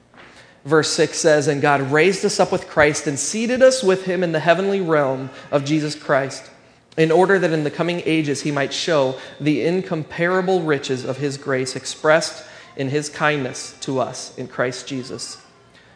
Verse 0.64 0.90
6 0.93 1.19
says, 1.19 1.49
And 1.49 1.62
God 1.62 1.81
raised 1.90 2.25
us 2.25 2.38
up 2.38 2.52
with 2.52 2.69
Christ 2.69 3.06
and 3.06 3.19
seated 3.19 3.62
us 3.62 3.82
with 3.82 4.05
him 4.05 4.22
in 4.22 4.32
the 4.32 4.40
heavenly 4.40 4.81
realm 4.81 5.31
of 5.50 5.64
Jesus 5.64 5.94
Christ 5.94 6.50
in 6.96 7.10
order 7.10 7.38
that 7.38 7.52
in 7.52 7.64
the 7.64 7.70
coming 7.70 8.02
ages 8.04 8.42
he 8.42 8.50
might 8.50 8.72
show 8.72 9.19
the 9.40 9.64
incomparable 9.64 10.62
riches 10.62 11.04
of 11.04 11.19
his 11.19 11.37
grace 11.37 11.76
expressed 11.76 12.44
in 12.76 12.88
his 12.88 13.08
kindness 13.08 13.76
to 13.81 14.00
us 14.00 14.37
in 14.37 14.48
Christ 14.48 14.87
Jesus. 14.87 15.40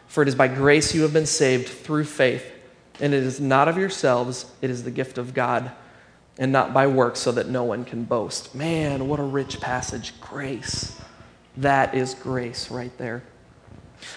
For 0.07 0.21
it 0.21 0.27
is 0.27 0.35
by 0.35 0.47
grace 0.47 0.95
you 0.95 1.01
have 1.01 1.13
been 1.13 1.25
saved 1.25 1.67
through 1.67 2.05
faith, 2.05 2.45
and 2.99 3.13
it 3.13 3.23
is 3.23 3.39
not 3.39 3.67
of 3.67 3.77
yourselves, 3.77 4.45
it 4.61 4.69
is 4.69 4.83
the 4.83 4.91
gift 4.91 5.17
of 5.17 5.33
God, 5.33 5.71
and 6.37 6.51
not 6.51 6.73
by 6.73 6.87
works, 6.87 7.19
so 7.19 7.31
that 7.33 7.49
no 7.49 7.63
one 7.63 7.85
can 7.85 8.03
boast. 8.03 8.55
Man, 8.55 9.07
what 9.07 9.19
a 9.19 9.23
rich 9.23 9.59
passage. 9.59 10.19
Grace. 10.21 10.99
That 11.57 11.95
is 11.95 12.13
grace 12.13 12.69
right 12.69 12.95
there. 12.97 13.23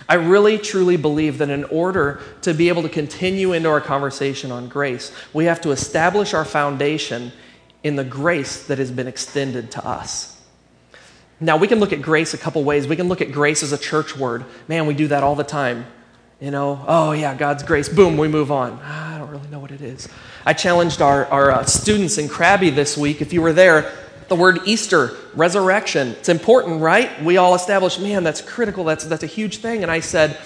I 0.09 0.15
really 0.15 0.59
truly 0.59 0.97
believe 0.97 1.39
that 1.39 1.51
in 1.51 1.65
order 1.65 2.21
to 2.43 2.55
be 2.55 2.69
able 2.69 2.83
to 2.83 2.89
continue 2.89 3.53
into 3.53 3.69
our 3.69 3.81
conversation 3.81 4.51
on 4.51 4.69
grace, 4.69 5.13
we 5.33 5.45
have 5.47 5.61
to 5.63 5.71
establish 5.71 6.35
our 6.35 6.45
foundation 6.45 7.33
in 7.83 7.97
the 7.97 8.05
grace 8.05 8.67
that 8.67 8.79
has 8.79 8.91
been 8.91 9.07
extended 9.07 9.71
to 9.73 9.87
us. 9.87 10.41
Now, 11.41 11.57
we 11.57 11.69
can 11.69 11.79
look 11.79 11.93
at 11.93 12.03
grace 12.03 12.35
a 12.35 12.39
couple 12.39 12.65
ways. 12.65 12.89
We 12.89 12.97
can 12.97 13.09
look 13.09 13.21
at 13.21 13.31
grace 13.31 13.63
as 13.63 13.73
a 13.73 13.79
church 13.79 14.17
word. 14.17 14.45
Man, 14.67 14.87
we 14.87 14.95
do 14.95 15.09
that 15.09 15.23
all 15.23 15.37
the 15.37 15.45
time. 15.45 15.87
You 16.41 16.53
know, 16.53 16.85
oh 16.87 17.13
yeah, 17.13 17.35
God's 17.35 17.65
grace. 17.65 17.89
Boom, 17.89 18.17
we 18.17 18.29
move 18.29 18.53
on. 18.53 18.79
I 18.81 19.19
don't 19.19 19.31
really 19.31 19.49
know 19.49 19.59
what 19.59 19.73
it 19.73 19.81
is. 19.81 20.09
I 20.47 20.53
challenged 20.53 21.03
our, 21.03 21.27
our 21.27 21.51
uh, 21.51 21.65
students 21.65 22.17
in 22.17 22.29
Crabby 22.29 22.71
this 22.71 22.97
week. 22.97 23.21
If 23.21 23.33
you 23.33 23.43
were 23.43 23.53
there, 23.53 23.93
the 24.29 24.37
word 24.37 24.61
Easter, 24.67 25.17
resurrection. 25.35 26.09
It's 26.09 26.29
important, 26.29 26.81
right? 26.81 27.23
We 27.23 27.37
all 27.37 27.55
established, 27.55 28.01
man, 28.01 28.25
that's 28.25 28.41
critical. 28.41 28.85
That's, 28.85 29.05
that's 29.05 29.23
a 29.23 29.27
huge 29.29 29.59
thing. 29.59 29.83
And 29.83 29.91
I 29.91 30.01
said, 30.01 30.39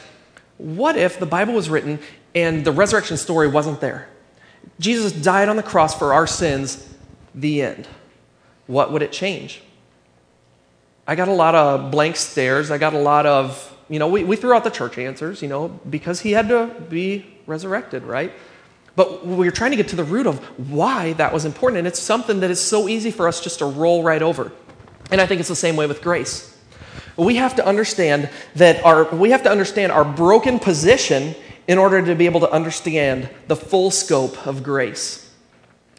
what 0.58 0.96
if 0.96 1.18
the 1.18 1.26
Bible 1.26 1.54
was 1.54 1.68
written 1.68 1.98
and 2.34 2.64
the 2.64 2.72
resurrection 2.72 3.16
story 3.16 3.48
wasn't 3.48 3.80
there? 3.80 4.08
Jesus 4.78 5.12
died 5.12 5.48
on 5.48 5.56
the 5.56 5.62
cross 5.62 5.96
for 5.96 6.14
our 6.14 6.26
sins, 6.26 6.88
the 7.34 7.62
end. 7.62 7.88
What 8.66 8.92
would 8.92 9.02
it 9.02 9.12
change? 9.12 9.62
I 11.06 11.16
got 11.16 11.28
a 11.28 11.32
lot 11.32 11.54
of 11.54 11.90
blank 11.90 12.16
stares. 12.16 12.70
I 12.70 12.78
got 12.78 12.94
a 12.94 12.98
lot 12.98 13.26
of, 13.26 13.76
you 13.88 13.98
know, 13.98 14.08
we, 14.08 14.22
we 14.22 14.36
threw 14.36 14.52
out 14.52 14.64
the 14.64 14.70
church 14.70 14.98
answers, 14.98 15.42
you 15.42 15.48
know, 15.48 15.68
because 15.68 16.20
he 16.20 16.32
had 16.32 16.48
to 16.48 16.68
be 16.88 17.26
resurrected, 17.46 18.04
right? 18.04 18.32
But 18.94 19.26
we're 19.26 19.50
trying 19.50 19.70
to 19.70 19.76
get 19.76 19.88
to 19.88 19.96
the 19.96 20.04
root 20.04 20.26
of 20.26 20.38
why 20.70 21.14
that 21.14 21.32
was 21.32 21.44
important. 21.44 21.78
And 21.78 21.86
it's 21.86 22.00
something 22.00 22.40
that 22.40 22.50
is 22.50 22.60
so 22.60 22.88
easy 22.88 23.10
for 23.10 23.26
us 23.26 23.40
just 23.40 23.60
to 23.60 23.64
roll 23.66 24.02
right 24.02 24.20
over. 24.20 24.52
And 25.10 25.20
I 25.20 25.26
think 25.26 25.40
it's 25.40 25.48
the 25.48 25.56
same 25.56 25.76
way 25.76 25.86
with 25.86 26.02
grace. 26.02 26.48
We 27.16 27.36
have 27.36 27.56
to 27.56 27.66
understand 27.66 28.30
that 28.56 28.84
our, 28.84 29.04
we 29.14 29.30
have 29.30 29.42
to 29.44 29.50
understand 29.50 29.92
our 29.92 30.04
broken 30.04 30.58
position 30.58 31.34
in 31.68 31.78
order 31.78 32.04
to 32.04 32.14
be 32.14 32.26
able 32.26 32.40
to 32.40 32.50
understand 32.50 33.28
the 33.48 33.56
full 33.56 33.90
scope 33.90 34.46
of 34.46 34.62
grace. 34.62 35.30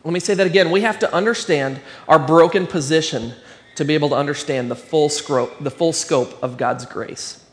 Let 0.03 0.13
me 0.13 0.19
say 0.19 0.33
that 0.33 0.45
again. 0.47 0.71
We 0.71 0.81
have 0.81 0.99
to 0.99 1.13
understand 1.13 1.79
our 2.07 2.19
broken 2.19 2.67
position 2.67 3.33
to 3.75 3.85
be 3.85 3.93
able 3.93 4.09
to 4.09 4.15
understand 4.15 4.69
the 4.69 4.75
full 4.75 5.09
scope, 5.09 5.63
the 5.63 5.71
full 5.71 5.93
scope 5.93 6.37
of 6.43 6.57
God's 6.57 6.85
grace. 6.85 7.43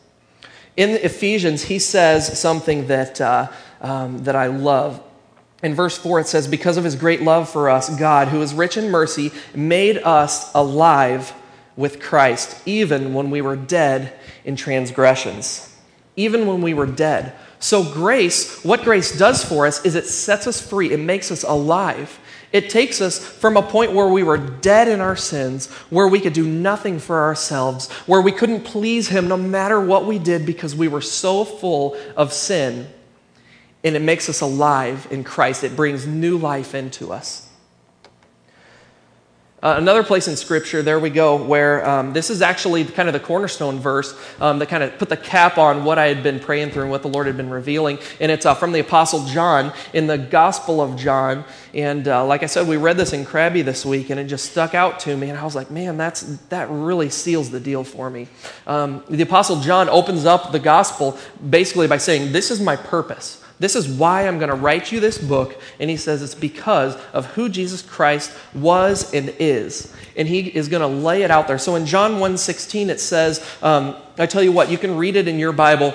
In 0.77 0.89
Ephesians, 0.89 1.63
he 1.63 1.79
says 1.79 2.39
something 2.39 2.87
that, 2.87 3.19
uh, 3.19 3.47
um, 3.81 4.23
that 4.23 4.35
I 4.35 4.47
love. 4.47 5.01
In 5.63 5.75
verse 5.75 5.97
4, 5.97 6.21
it 6.21 6.27
says, 6.27 6.47
Because 6.47 6.77
of 6.77 6.83
his 6.83 6.95
great 6.95 7.21
love 7.21 7.49
for 7.49 7.69
us, 7.69 7.89
God, 7.97 8.29
who 8.29 8.41
is 8.41 8.53
rich 8.53 8.77
in 8.77 8.89
mercy, 8.89 9.31
made 9.53 9.97
us 9.97 10.51
alive 10.55 11.33
with 11.75 12.01
Christ, 12.01 12.61
even 12.65 13.13
when 13.13 13.29
we 13.29 13.41
were 13.41 13.55
dead 13.55 14.13
in 14.43 14.55
transgressions. 14.55 15.67
Even 16.15 16.47
when 16.47 16.61
we 16.61 16.73
were 16.73 16.85
dead. 16.85 17.33
So, 17.59 17.83
grace, 17.83 18.63
what 18.63 18.83
grace 18.83 19.17
does 19.17 19.43
for 19.43 19.67
us 19.67 19.85
is 19.85 19.95
it 19.95 20.07
sets 20.07 20.47
us 20.47 20.59
free, 20.59 20.91
it 20.91 20.99
makes 20.99 21.31
us 21.31 21.43
alive. 21.43 22.19
It 22.51 22.69
takes 22.69 22.99
us 22.99 23.17
from 23.17 23.55
a 23.55 23.61
point 23.61 23.93
where 23.93 24.07
we 24.07 24.23
were 24.23 24.37
dead 24.37 24.89
in 24.89 24.99
our 24.99 25.15
sins, 25.15 25.67
where 25.89 26.07
we 26.07 26.19
could 26.19 26.33
do 26.33 26.45
nothing 26.45 26.99
for 26.99 27.21
ourselves, 27.21 27.89
where 28.07 28.19
we 28.19 28.33
couldn't 28.33 28.65
please 28.65 29.07
Him 29.07 29.29
no 29.29 29.37
matter 29.37 29.79
what 29.79 30.05
we 30.05 30.19
did 30.19 30.45
because 30.45 30.75
we 30.75 30.89
were 30.89 31.01
so 31.01 31.45
full 31.45 31.95
of 32.17 32.33
sin. 32.33 32.87
And 33.83 33.95
it 33.95 34.01
makes 34.01 34.29
us 34.29 34.41
alive 34.41 35.07
in 35.09 35.23
Christ. 35.23 35.63
It 35.63 35.75
brings 35.75 36.05
new 36.05 36.37
life 36.37 36.75
into 36.75 37.11
us. 37.11 37.51
Uh, 39.63 39.75
another 39.77 40.01
place 40.01 40.27
in 40.27 40.35
Scripture, 40.35 40.81
there 40.81 40.99
we 40.99 41.11
go, 41.11 41.35
where 41.35 41.87
um, 41.87 42.13
this 42.13 42.31
is 42.31 42.41
actually 42.41 42.83
kind 42.83 43.07
of 43.07 43.13
the 43.13 43.19
cornerstone 43.19 43.79
verse 43.79 44.19
um, 44.39 44.57
that 44.57 44.69
kind 44.69 44.81
of 44.81 44.97
put 44.97 45.07
the 45.07 45.17
cap 45.17 45.59
on 45.59 45.85
what 45.85 45.99
I 45.99 46.07
had 46.07 46.23
been 46.23 46.39
praying 46.39 46.71
through 46.71 46.81
and 46.81 46.91
what 46.91 47.03
the 47.03 47.09
Lord 47.09 47.27
had 47.27 47.37
been 47.37 47.51
revealing. 47.51 47.99
And 48.19 48.31
it's 48.31 48.47
uh, 48.47 48.55
from 48.55 48.71
the 48.71 48.79
Apostle 48.79 49.23
John 49.27 49.71
in 49.93 50.07
the 50.07 50.17
Gospel 50.17 50.81
of 50.81 50.97
John. 50.97 51.45
And 51.75 52.07
uh, 52.07 52.25
like 52.25 52.41
I 52.41 52.47
said, 52.47 52.67
we 52.67 52.77
read 52.77 52.97
this 52.97 53.13
in 53.13 53.23
Krabby 53.23 53.63
this 53.63 53.85
week, 53.85 54.09
and 54.09 54.19
it 54.19 54.23
just 54.23 54.49
stuck 54.49 54.73
out 54.73 54.99
to 55.01 55.15
me. 55.15 55.29
And 55.29 55.37
I 55.37 55.43
was 55.43 55.53
like, 55.53 55.69
man, 55.69 55.95
that's, 55.95 56.21
that 56.49 56.67
really 56.71 57.11
seals 57.11 57.51
the 57.51 57.59
deal 57.59 57.83
for 57.83 58.09
me. 58.09 58.29
Um, 58.65 59.03
the 59.11 59.21
Apostle 59.21 59.61
John 59.61 59.89
opens 59.89 60.25
up 60.25 60.51
the 60.51 60.59
Gospel 60.59 61.19
basically 61.47 61.87
by 61.87 61.97
saying, 61.97 62.31
This 62.31 62.49
is 62.49 62.59
my 62.59 62.77
purpose. 62.77 63.43
This 63.61 63.75
is 63.75 63.87
why 63.87 64.27
I'm 64.27 64.39
going 64.39 64.49
to 64.49 64.55
write 64.55 64.91
you 64.91 64.99
this 64.99 65.19
book. 65.19 65.61
And 65.79 65.87
he 65.87 65.95
says 65.95 66.23
it's 66.23 66.33
because 66.33 66.95
of 67.13 67.27
who 67.27 67.47
Jesus 67.47 67.83
Christ 67.83 68.35
was 68.55 69.13
and 69.13 69.31
is. 69.37 69.93
And 70.17 70.27
he 70.27 70.47
is 70.47 70.67
going 70.67 70.81
to 70.81 70.87
lay 70.87 71.21
it 71.21 71.29
out 71.29 71.47
there. 71.47 71.59
So 71.59 71.75
in 71.75 71.85
John 71.85 72.13
1.16, 72.13 72.89
it 72.89 72.99
says, 72.99 73.45
um, 73.61 73.95
I 74.17 74.25
tell 74.25 74.41
you 74.41 74.51
what, 74.51 74.71
you 74.71 74.79
can 74.79 74.97
read 74.97 75.15
it 75.15 75.27
in 75.27 75.37
your 75.37 75.51
Bible. 75.51 75.93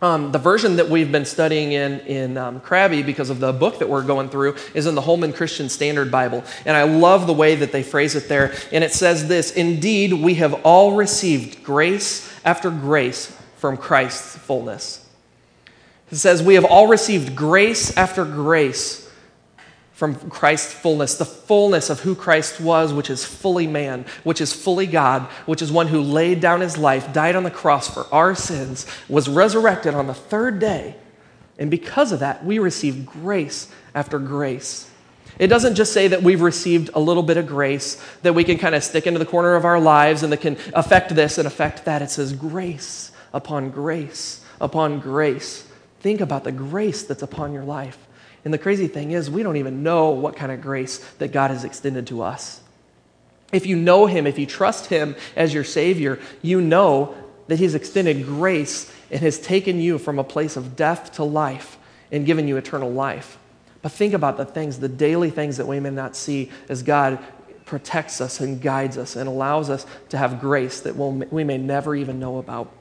Um, 0.00 0.30
the 0.30 0.38
version 0.38 0.76
that 0.76 0.88
we've 0.88 1.10
been 1.10 1.24
studying 1.24 1.72
in, 1.72 1.98
in 2.02 2.36
um, 2.38 2.60
because 2.60 3.30
of 3.30 3.40
the 3.40 3.52
book 3.52 3.80
that 3.80 3.88
we're 3.88 4.04
going 4.04 4.28
through 4.28 4.54
is 4.72 4.86
in 4.86 4.94
the 4.94 5.00
Holman 5.00 5.32
Christian 5.32 5.68
Standard 5.68 6.08
Bible. 6.08 6.44
And 6.64 6.76
I 6.76 6.84
love 6.84 7.26
the 7.26 7.32
way 7.32 7.56
that 7.56 7.72
they 7.72 7.82
phrase 7.82 8.14
it 8.14 8.28
there. 8.28 8.54
And 8.70 8.84
it 8.84 8.92
says 8.92 9.26
this 9.26 9.50
Indeed, 9.50 10.12
we 10.12 10.34
have 10.34 10.54
all 10.64 10.94
received 10.94 11.64
grace 11.64 12.32
after 12.44 12.70
grace 12.70 13.36
from 13.56 13.76
Christ's 13.76 14.36
fullness. 14.38 15.01
It 16.12 16.18
says, 16.18 16.42
We 16.42 16.54
have 16.54 16.64
all 16.64 16.86
received 16.86 17.34
grace 17.34 17.96
after 17.96 18.24
grace 18.24 19.10
from 19.92 20.14
Christ's 20.14 20.72
fullness, 20.72 21.16
the 21.16 21.24
fullness 21.24 21.88
of 21.88 22.00
who 22.00 22.14
Christ 22.14 22.60
was, 22.60 22.92
which 22.92 23.08
is 23.08 23.24
fully 23.24 23.66
man, 23.66 24.04
which 24.22 24.40
is 24.40 24.52
fully 24.52 24.86
God, 24.86 25.22
which 25.46 25.62
is 25.62 25.72
one 25.72 25.86
who 25.88 26.00
laid 26.00 26.40
down 26.40 26.60
his 26.60 26.76
life, 26.76 27.12
died 27.12 27.34
on 27.34 27.44
the 27.44 27.50
cross 27.50 27.92
for 27.92 28.06
our 28.12 28.34
sins, 28.34 28.86
was 29.08 29.28
resurrected 29.28 29.94
on 29.94 30.06
the 30.06 30.14
third 30.14 30.58
day. 30.58 30.96
And 31.58 31.70
because 31.70 32.12
of 32.12 32.20
that, 32.20 32.44
we 32.44 32.58
receive 32.58 33.06
grace 33.06 33.68
after 33.94 34.18
grace. 34.18 34.90
It 35.38 35.46
doesn't 35.46 35.76
just 35.76 35.92
say 35.92 36.08
that 36.08 36.22
we've 36.22 36.42
received 36.42 36.90
a 36.94 37.00
little 37.00 37.22
bit 37.22 37.36
of 37.36 37.46
grace 37.46 38.02
that 38.22 38.34
we 38.34 38.44
can 38.44 38.58
kind 38.58 38.74
of 38.74 38.84
stick 38.84 39.06
into 39.06 39.18
the 39.18 39.26
corner 39.26 39.54
of 39.54 39.64
our 39.64 39.80
lives 39.80 40.22
and 40.22 40.32
that 40.32 40.40
can 40.40 40.58
affect 40.74 41.14
this 41.14 41.38
and 41.38 41.46
affect 41.46 41.84
that. 41.86 42.02
It 42.02 42.10
says 42.10 42.32
grace 42.32 43.12
upon 43.32 43.70
grace 43.70 44.44
upon 44.60 45.00
grace. 45.00 45.66
Think 46.02 46.20
about 46.20 46.42
the 46.42 46.50
grace 46.50 47.04
that's 47.04 47.22
upon 47.22 47.52
your 47.52 47.62
life. 47.62 47.96
And 48.44 48.52
the 48.52 48.58
crazy 48.58 48.88
thing 48.88 49.12
is, 49.12 49.30
we 49.30 49.44
don't 49.44 49.56
even 49.56 49.84
know 49.84 50.10
what 50.10 50.34
kind 50.34 50.50
of 50.50 50.60
grace 50.60 50.98
that 51.18 51.30
God 51.30 51.52
has 51.52 51.62
extended 51.62 52.08
to 52.08 52.22
us. 52.22 52.60
If 53.52 53.66
you 53.66 53.76
know 53.76 54.06
Him, 54.06 54.26
if 54.26 54.36
you 54.36 54.44
trust 54.44 54.86
Him 54.86 55.14
as 55.36 55.54
your 55.54 55.62
Savior, 55.62 56.18
you 56.42 56.60
know 56.60 57.14
that 57.46 57.60
He's 57.60 57.76
extended 57.76 58.24
grace 58.24 58.92
and 59.12 59.20
has 59.20 59.38
taken 59.38 59.80
you 59.80 59.96
from 59.96 60.18
a 60.18 60.24
place 60.24 60.56
of 60.56 60.74
death 60.74 61.12
to 61.12 61.24
life 61.24 61.78
and 62.10 62.26
given 62.26 62.48
you 62.48 62.56
eternal 62.56 62.90
life. 62.90 63.38
But 63.80 63.92
think 63.92 64.12
about 64.12 64.38
the 64.38 64.44
things, 64.44 64.80
the 64.80 64.88
daily 64.88 65.30
things 65.30 65.56
that 65.58 65.68
we 65.68 65.78
may 65.78 65.90
not 65.90 66.16
see 66.16 66.50
as 66.68 66.82
God 66.82 67.20
protects 67.64 68.20
us 68.20 68.40
and 68.40 68.60
guides 68.60 68.98
us 68.98 69.14
and 69.14 69.28
allows 69.28 69.70
us 69.70 69.86
to 70.08 70.18
have 70.18 70.40
grace 70.40 70.80
that 70.80 70.96
we'll, 70.96 71.12
we 71.12 71.44
may 71.44 71.58
never 71.58 71.94
even 71.94 72.18
know 72.18 72.38
about. 72.38 72.72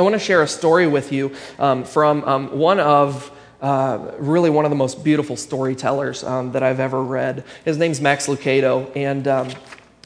I 0.00 0.02
want 0.02 0.14
to 0.14 0.18
share 0.18 0.40
a 0.40 0.48
story 0.48 0.86
with 0.86 1.12
you 1.12 1.34
um, 1.58 1.84
from 1.84 2.24
um, 2.24 2.56
one 2.56 2.80
of 2.80 3.30
uh, 3.60 4.12
really 4.18 4.48
one 4.48 4.64
of 4.64 4.70
the 4.70 4.76
most 4.76 5.04
beautiful 5.04 5.36
storytellers 5.36 6.24
um, 6.24 6.52
that 6.52 6.62
I've 6.62 6.80
ever 6.80 7.02
read. 7.02 7.44
His 7.66 7.76
name's 7.76 8.00
Max 8.00 8.26
Lucado, 8.26 8.90
and 8.96 9.28
um, 9.28 9.50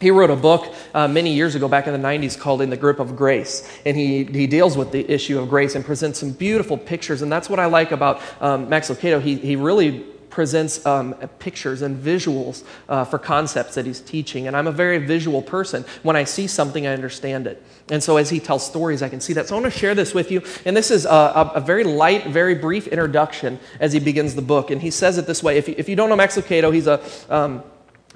he 0.00 0.10
wrote 0.10 0.30
a 0.30 0.36
book 0.36 0.74
uh, 0.94 1.06
many 1.06 1.32
years 1.32 1.54
ago, 1.54 1.68
back 1.68 1.86
in 1.86 1.92
the 1.92 2.08
90s, 2.08 2.36
called 2.36 2.60
In 2.60 2.70
the 2.70 2.76
Grip 2.76 2.98
of 2.98 3.14
Grace. 3.14 3.70
And 3.86 3.96
he, 3.96 4.24
he 4.24 4.48
deals 4.48 4.76
with 4.76 4.90
the 4.90 5.08
issue 5.08 5.38
of 5.38 5.48
grace 5.48 5.76
and 5.76 5.84
presents 5.84 6.18
some 6.18 6.32
beautiful 6.32 6.76
pictures. 6.76 7.22
And 7.22 7.30
that's 7.30 7.48
what 7.48 7.60
I 7.60 7.66
like 7.66 7.92
about 7.92 8.20
um, 8.40 8.68
Max 8.68 8.90
Lucado. 8.90 9.22
He, 9.22 9.36
he 9.36 9.54
really 9.54 10.04
presents 10.34 10.84
um, 10.84 11.14
pictures 11.38 11.80
and 11.80 11.96
visuals 11.96 12.64
uh, 12.88 13.04
for 13.04 13.20
concepts 13.20 13.76
that 13.76 13.86
he's 13.86 14.00
teaching. 14.00 14.48
And 14.48 14.56
I'm 14.56 14.66
a 14.66 14.72
very 14.72 14.98
visual 14.98 15.40
person. 15.40 15.84
When 16.02 16.16
I 16.16 16.24
see 16.24 16.48
something, 16.48 16.88
I 16.88 16.92
understand 16.92 17.46
it. 17.46 17.62
And 17.88 18.02
so 18.02 18.16
as 18.16 18.30
he 18.30 18.40
tells 18.40 18.66
stories, 18.66 19.00
I 19.00 19.08
can 19.08 19.20
see 19.20 19.32
that. 19.34 19.46
So 19.46 19.56
I 19.56 19.60
want 19.60 19.72
to 19.72 19.78
share 19.78 19.94
this 19.94 20.12
with 20.12 20.32
you. 20.32 20.42
And 20.64 20.76
this 20.76 20.90
is 20.90 21.06
a, 21.06 21.08
a, 21.08 21.52
a 21.54 21.60
very 21.60 21.84
light, 21.84 22.26
very 22.26 22.56
brief 22.56 22.88
introduction 22.88 23.60
as 23.78 23.92
he 23.92 24.00
begins 24.00 24.34
the 24.34 24.42
book. 24.42 24.72
And 24.72 24.82
he 24.82 24.90
says 24.90 25.18
it 25.18 25.26
this 25.26 25.40
way 25.40 25.56
if 25.56 25.68
you, 25.68 25.76
if 25.78 25.88
you 25.88 25.94
don't 25.94 26.08
know 26.08 26.16
Max 26.16 26.36
Lucado, 26.36 26.74
he's 26.74 26.88
a. 26.88 27.00
Um, 27.30 27.62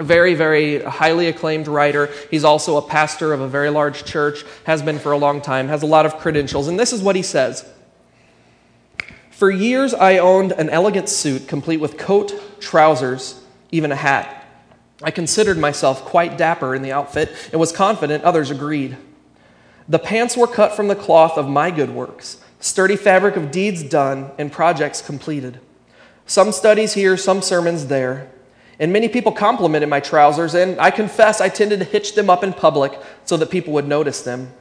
very, 0.01 0.35
very 0.35 0.81
highly 0.81 1.27
acclaimed 1.27 1.67
writer. 1.67 2.09
He's 2.31 2.45
also 2.45 2.77
a 2.77 2.83
pastor 2.83 3.33
of 3.33 3.41
a 3.41 3.49
very 3.49 3.69
large 3.69 4.05
church, 4.05 4.45
has 4.63 4.81
been 4.81 5.01
for 5.01 5.11
a 5.11 5.19
long 5.19 5.41
time, 5.41 5.67
has 5.67 5.83
a 5.83 5.87
lot 5.87 6.07
of 6.07 6.19
credentials. 6.19 6.69
And 6.69 6.79
this 6.79 6.93
is 6.93 7.03
what 7.03 7.17
he 7.17 7.23
says 7.23 7.69
for 9.39 9.53
years, 9.53 9.95
I 9.95 10.19
owned 10.19 10.51
an 10.51 10.69
elegant 10.69 11.09
suit 11.09 11.47
complete 11.47 11.77
with 11.77 11.97
coat, 11.97 12.35
trousers, 12.59 13.41
even 13.71 13.93
a 13.93 13.95
hat. 13.95 14.45
I 15.01 15.13
considered 15.13 15.57
myself 15.57 16.05
quite 16.05 16.37
dapper 16.37 16.75
in 16.75 16.83
the 16.83 16.91
outfit 16.91 17.33
and 17.53 17.61
was 17.61 17.71
confident 17.71 18.25
others 18.25 18.51
agreed. 18.51 18.97
The 19.89 20.01
pants 20.01 20.37
were 20.37 20.49
cut 20.49 20.75
from 20.75 20.89
the 20.89 20.97
cloth 20.97 21.39
of 21.39 21.49
my 21.49 21.71
good 21.71 21.91
works, 21.91 22.39
sturdy 22.59 22.97
fabric 22.97 23.37
of 23.37 23.53
deeds 23.53 23.85
done 23.85 24.33
and 24.39 24.51
projects 24.51 25.01
completed. 25.01 25.61
Some 26.27 26.51
studies 26.51 26.95
here, 26.95 27.17
some 27.17 27.41
sermons 27.41 27.87
there. 27.87 28.33
And 28.81 28.93
many 28.93 29.09
people 29.09 29.31
complimented 29.31 29.89
my 29.89 30.01
trousers, 30.01 30.55
and 30.55 30.81
I 30.81 30.91
confess 30.91 31.41
I 31.41 31.49
tended 31.49 31.79
to 31.79 31.85
hitch 31.85 32.17
them 32.17 32.29
up 32.29 32.43
in 32.43 32.53
public 32.53 33.01
so 33.25 33.37
that 33.37 33.53
people 33.53 33.73
would 33.75 33.87
notice 33.87 34.23
them. 34.23 34.53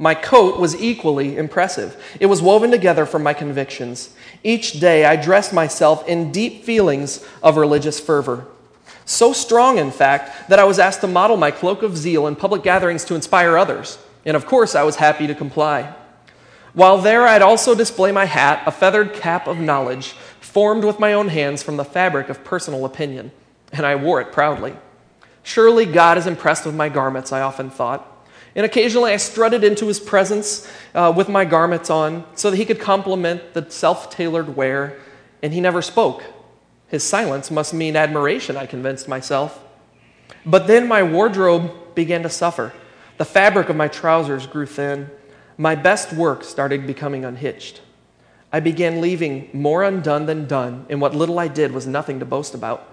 My 0.00 0.14
coat 0.14 0.58
was 0.58 0.80
equally 0.80 1.36
impressive. 1.36 2.02
It 2.18 2.24
was 2.24 2.40
woven 2.40 2.70
together 2.70 3.04
from 3.04 3.22
my 3.22 3.34
convictions. 3.34 4.14
Each 4.42 4.80
day 4.80 5.04
I 5.04 5.14
dressed 5.14 5.52
myself 5.52 6.08
in 6.08 6.32
deep 6.32 6.64
feelings 6.64 7.22
of 7.42 7.58
religious 7.58 8.00
fervor. 8.00 8.46
So 9.04 9.34
strong, 9.34 9.76
in 9.76 9.90
fact, 9.90 10.48
that 10.48 10.58
I 10.58 10.64
was 10.64 10.78
asked 10.78 11.02
to 11.02 11.06
model 11.06 11.36
my 11.36 11.50
cloak 11.50 11.82
of 11.82 11.98
zeal 11.98 12.26
in 12.26 12.34
public 12.34 12.62
gatherings 12.62 13.04
to 13.04 13.14
inspire 13.14 13.58
others. 13.58 13.98
And 14.24 14.38
of 14.38 14.46
course, 14.46 14.74
I 14.74 14.84
was 14.84 14.96
happy 14.96 15.26
to 15.26 15.34
comply. 15.34 15.94
While 16.72 16.96
there, 16.96 17.26
I'd 17.26 17.42
also 17.42 17.74
display 17.74 18.10
my 18.10 18.24
hat, 18.24 18.62
a 18.64 18.72
feathered 18.72 19.12
cap 19.12 19.46
of 19.46 19.58
knowledge, 19.58 20.12
formed 20.40 20.82
with 20.82 20.98
my 20.98 21.12
own 21.12 21.28
hands 21.28 21.62
from 21.62 21.76
the 21.76 21.84
fabric 21.84 22.30
of 22.30 22.42
personal 22.42 22.86
opinion. 22.86 23.32
And 23.70 23.84
I 23.84 23.96
wore 23.96 24.22
it 24.22 24.32
proudly. 24.32 24.76
Surely 25.42 25.84
God 25.84 26.16
is 26.16 26.26
impressed 26.26 26.64
with 26.64 26.74
my 26.74 26.88
garments, 26.88 27.32
I 27.32 27.42
often 27.42 27.68
thought. 27.68 28.09
And 28.54 28.66
occasionally 28.66 29.12
I 29.12 29.16
strutted 29.16 29.64
into 29.64 29.86
his 29.86 30.00
presence 30.00 30.70
uh, 30.94 31.12
with 31.16 31.28
my 31.28 31.44
garments 31.44 31.90
on 31.90 32.24
so 32.34 32.50
that 32.50 32.56
he 32.56 32.64
could 32.64 32.80
compliment 32.80 33.54
the 33.54 33.70
self 33.70 34.10
tailored 34.10 34.56
wear, 34.56 34.98
and 35.42 35.52
he 35.52 35.60
never 35.60 35.82
spoke. 35.82 36.24
His 36.88 37.04
silence 37.04 37.50
must 37.50 37.72
mean 37.72 37.94
admiration, 37.96 38.56
I 38.56 38.66
convinced 38.66 39.06
myself. 39.08 39.62
But 40.44 40.66
then 40.66 40.88
my 40.88 41.02
wardrobe 41.02 41.94
began 41.94 42.22
to 42.24 42.28
suffer. 42.28 42.72
The 43.18 43.24
fabric 43.24 43.68
of 43.68 43.76
my 43.76 43.88
trousers 43.88 44.46
grew 44.46 44.66
thin. 44.66 45.10
My 45.56 45.74
best 45.74 46.12
work 46.12 46.42
started 46.42 46.86
becoming 46.86 47.24
unhitched. 47.24 47.82
I 48.52 48.60
began 48.60 49.00
leaving 49.00 49.50
more 49.52 49.84
undone 49.84 50.26
than 50.26 50.48
done, 50.48 50.86
and 50.88 51.00
what 51.00 51.14
little 51.14 51.38
I 51.38 51.46
did 51.46 51.72
was 51.72 51.86
nothing 51.86 52.18
to 52.18 52.24
boast 52.24 52.54
about. 52.54 52.88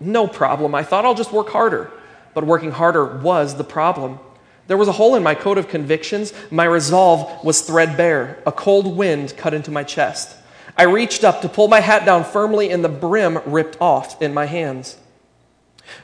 No 0.00 0.26
problem. 0.26 0.74
I 0.74 0.82
thought 0.82 1.04
I'll 1.04 1.14
just 1.14 1.32
work 1.32 1.50
harder. 1.50 1.90
But 2.34 2.44
working 2.44 2.72
harder 2.72 3.04
was 3.18 3.56
the 3.56 3.64
problem. 3.64 4.18
There 4.66 4.76
was 4.76 4.88
a 4.88 4.92
hole 4.92 5.14
in 5.14 5.22
my 5.22 5.34
coat 5.34 5.58
of 5.58 5.68
convictions. 5.68 6.32
My 6.50 6.64
resolve 6.64 7.44
was 7.44 7.60
threadbare. 7.60 8.42
A 8.46 8.52
cold 8.52 8.96
wind 8.96 9.36
cut 9.36 9.54
into 9.54 9.70
my 9.70 9.84
chest. 9.84 10.36
I 10.76 10.84
reached 10.84 11.24
up 11.24 11.40
to 11.42 11.48
pull 11.48 11.68
my 11.68 11.80
hat 11.80 12.04
down 12.04 12.24
firmly, 12.24 12.70
and 12.70 12.84
the 12.84 12.88
brim 12.88 13.38
ripped 13.46 13.80
off 13.80 14.20
in 14.20 14.34
my 14.34 14.46
hands. 14.46 14.98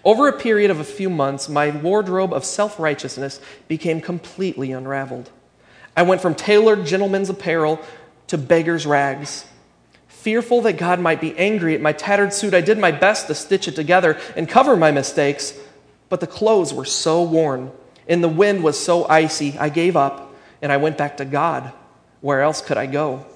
Over 0.04 0.28
a 0.28 0.38
period 0.38 0.70
of 0.70 0.78
a 0.78 0.84
few 0.84 1.10
months, 1.10 1.48
my 1.48 1.70
wardrobe 1.70 2.32
of 2.32 2.44
self 2.44 2.78
righteousness 2.78 3.40
became 3.68 4.00
completely 4.00 4.70
unraveled. 4.70 5.30
I 5.96 6.02
went 6.02 6.22
from 6.22 6.34
tailored 6.34 6.86
gentleman's 6.86 7.28
apparel 7.28 7.80
to 8.28 8.38
beggar's 8.38 8.86
rags. 8.86 9.44
Fearful 10.06 10.62
that 10.62 10.78
God 10.78 11.00
might 11.00 11.20
be 11.20 11.36
angry 11.36 11.74
at 11.74 11.80
my 11.80 11.92
tattered 11.92 12.32
suit, 12.32 12.54
I 12.54 12.60
did 12.60 12.78
my 12.78 12.92
best 12.92 13.26
to 13.26 13.34
stitch 13.34 13.66
it 13.66 13.74
together 13.74 14.18
and 14.36 14.48
cover 14.48 14.76
my 14.76 14.92
mistakes, 14.92 15.58
but 16.08 16.20
the 16.20 16.28
clothes 16.28 16.72
were 16.72 16.84
so 16.84 17.24
worn 17.24 17.72
and 18.08 18.22
the 18.22 18.28
wind 18.28 18.62
was 18.62 18.78
so 18.78 19.06
icy, 19.08 19.56
I 19.58 19.68
gave 19.68 19.96
up 19.96 20.34
and 20.60 20.70
I 20.72 20.76
went 20.76 20.98
back 20.98 21.16
to 21.18 21.24
God. 21.24 21.72
Where 22.20 22.40
else 22.42 22.60
could 22.60 22.76
I 22.76 22.86
go? 22.86 23.26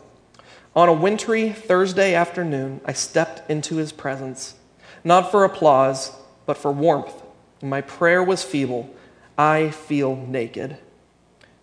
On 0.75 0.89
a 0.89 0.93
wintry 0.93 1.51
Thursday 1.51 2.15
afternoon, 2.15 2.81
I 2.85 2.93
stepped 2.93 3.51
into 3.51 3.77
his 3.77 3.93
presence, 3.93 4.55
not 5.03 5.31
for 5.31 5.45
applause, 5.45 6.13
but 6.45 6.59
for 6.59 6.71
warmth. 6.71 7.23
My 7.63 7.81
prayer 7.81 8.23
was 8.23 8.43
feeble. 8.43 8.95
I 9.39 9.71
feel 9.71 10.17
naked. 10.17 10.77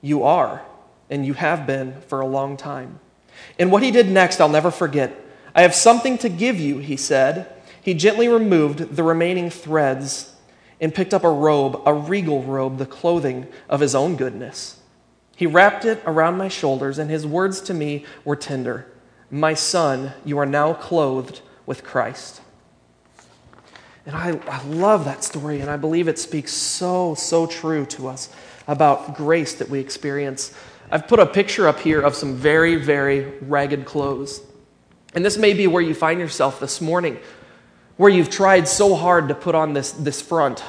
You 0.01 0.23
are, 0.23 0.63
and 1.09 1.25
you 1.25 1.33
have 1.33 1.67
been 1.67 2.01
for 2.07 2.21
a 2.21 2.27
long 2.27 2.57
time. 2.57 2.99
And 3.59 3.71
what 3.71 3.83
he 3.83 3.91
did 3.91 4.09
next, 4.09 4.41
I'll 4.41 4.49
never 4.49 4.71
forget. 4.71 5.15
I 5.55 5.61
have 5.61 5.75
something 5.75 6.17
to 6.19 6.29
give 6.29 6.59
you, 6.59 6.79
he 6.79 6.97
said. 6.97 7.53
He 7.81 7.93
gently 7.93 8.27
removed 8.27 8.95
the 8.95 9.03
remaining 9.03 9.49
threads 9.49 10.32
and 10.83 10.93
picked 10.93 11.13
up 11.13 11.23
a 11.23 11.31
robe, 11.31 11.81
a 11.85 11.93
regal 11.93 12.43
robe, 12.43 12.77
the 12.77 12.85
clothing 12.85 13.47
of 13.69 13.79
his 13.79 13.95
own 13.95 14.17
goodness. 14.17 14.81
He 15.33 15.47
wrapped 15.47 15.85
it 15.85 16.03
around 16.05 16.37
my 16.37 16.49
shoulders, 16.49 16.99
and 16.99 17.09
his 17.09 17.25
words 17.25 17.61
to 17.61 17.73
me 17.73 18.05
were 18.25 18.35
tender 18.35 18.85
My 19.31 19.53
son, 19.53 20.11
you 20.25 20.37
are 20.39 20.45
now 20.45 20.73
clothed 20.73 21.39
with 21.65 21.85
Christ. 21.85 22.41
And 24.05 24.13
I, 24.13 24.37
I 24.45 24.61
love 24.65 25.05
that 25.05 25.23
story, 25.23 25.61
and 25.61 25.69
I 25.69 25.77
believe 25.77 26.09
it 26.09 26.19
speaks 26.19 26.51
so, 26.51 27.15
so 27.15 27.47
true 27.47 27.85
to 27.85 28.09
us 28.09 28.29
about 28.67 29.15
grace 29.15 29.55
that 29.55 29.69
we 29.69 29.79
experience. 29.79 30.53
I've 30.91 31.07
put 31.07 31.21
a 31.21 31.25
picture 31.25 31.65
up 31.65 31.79
here 31.79 32.01
of 32.01 32.13
some 32.13 32.35
very, 32.35 32.75
very 32.75 33.39
ragged 33.39 33.85
clothes. 33.85 34.41
And 35.15 35.23
this 35.23 35.37
may 35.37 35.53
be 35.53 35.65
where 35.65 35.81
you 35.81 35.93
find 35.93 36.19
yourself 36.19 36.59
this 36.59 36.81
morning, 36.81 37.19
where 37.97 38.09
you've 38.09 38.29
tried 38.29 38.67
so 38.67 38.95
hard 38.95 39.27
to 39.27 39.35
put 39.35 39.55
on 39.55 39.73
this, 39.73 39.91
this 39.91 40.21
front, 40.21 40.63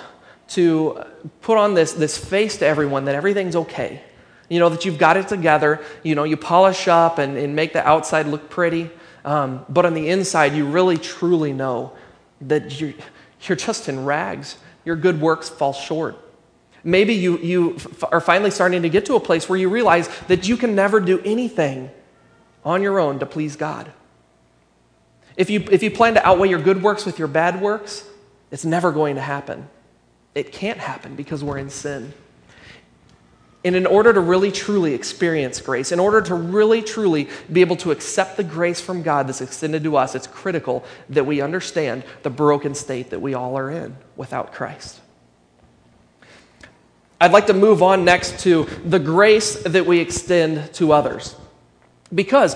to 0.48 1.02
put 1.40 1.56
on 1.56 1.74
this, 1.74 1.92
this 1.92 2.18
face 2.18 2.58
to 2.58 2.66
everyone 2.66 3.06
that 3.06 3.14
everything's 3.14 3.56
okay. 3.56 4.02
You 4.48 4.60
know, 4.60 4.68
that 4.68 4.84
you've 4.84 4.98
got 4.98 5.16
it 5.16 5.28
together. 5.28 5.82
You 6.02 6.14
know, 6.14 6.24
you 6.24 6.36
polish 6.36 6.86
up 6.86 7.18
and, 7.18 7.36
and 7.36 7.56
make 7.56 7.72
the 7.72 7.86
outside 7.86 8.26
look 8.26 8.50
pretty. 8.50 8.90
Um, 9.24 9.64
but 9.68 9.86
on 9.86 9.94
the 9.94 10.10
inside, 10.10 10.54
you 10.54 10.66
really 10.66 10.98
truly 10.98 11.52
know 11.52 11.92
that 12.42 12.78
you're, 12.78 12.92
you're 13.42 13.56
just 13.56 13.88
in 13.88 14.04
rags. 14.04 14.58
Your 14.84 14.96
good 14.96 15.20
works 15.20 15.48
fall 15.48 15.72
short. 15.72 16.20
Maybe 16.84 17.14
you, 17.14 17.38
you 17.38 17.78
are 18.12 18.20
finally 18.20 18.50
starting 18.50 18.82
to 18.82 18.90
get 18.90 19.06
to 19.06 19.14
a 19.14 19.20
place 19.20 19.48
where 19.48 19.58
you 19.58 19.70
realize 19.70 20.08
that 20.28 20.46
you 20.46 20.58
can 20.58 20.74
never 20.74 21.00
do 21.00 21.20
anything 21.24 21.90
on 22.62 22.82
your 22.82 23.00
own 23.00 23.18
to 23.20 23.26
please 23.26 23.56
God. 23.56 23.90
If 25.36 25.50
you, 25.50 25.64
if 25.70 25.82
you 25.82 25.90
plan 25.90 26.14
to 26.14 26.26
outweigh 26.26 26.48
your 26.48 26.60
good 26.60 26.82
works 26.82 27.04
with 27.04 27.18
your 27.18 27.28
bad 27.28 27.60
works, 27.60 28.08
it's 28.50 28.64
never 28.64 28.92
going 28.92 29.16
to 29.16 29.20
happen. 29.20 29.68
It 30.34 30.52
can't 30.52 30.78
happen 30.78 31.16
because 31.16 31.42
we're 31.42 31.58
in 31.58 31.70
sin. 31.70 32.12
And 33.64 33.74
in 33.74 33.86
order 33.86 34.12
to 34.12 34.20
really 34.20 34.52
truly 34.52 34.92
experience 34.92 35.60
grace, 35.60 35.90
in 35.90 35.98
order 35.98 36.20
to 36.20 36.34
really 36.34 36.82
truly 36.82 37.28
be 37.50 37.62
able 37.62 37.76
to 37.76 37.92
accept 37.92 38.36
the 38.36 38.44
grace 38.44 38.80
from 38.80 39.02
God 39.02 39.26
that's 39.26 39.40
extended 39.40 39.82
to 39.84 39.96
us, 39.96 40.14
it's 40.14 40.26
critical 40.26 40.84
that 41.08 41.24
we 41.24 41.40
understand 41.40 42.04
the 42.22 42.30
broken 42.30 42.74
state 42.74 43.10
that 43.10 43.20
we 43.20 43.32
all 43.32 43.56
are 43.56 43.70
in 43.70 43.96
without 44.16 44.52
Christ. 44.52 45.00
I'd 47.20 47.32
like 47.32 47.46
to 47.46 47.54
move 47.54 47.82
on 47.82 48.04
next 48.04 48.40
to 48.40 48.64
the 48.84 48.98
grace 48.98 49.62
that 49.62 49.86
we 49.86 49.98
extend 49.98 50.74
to 50.74 50.92
others. 50.92 51.34
Because 52.14 52.54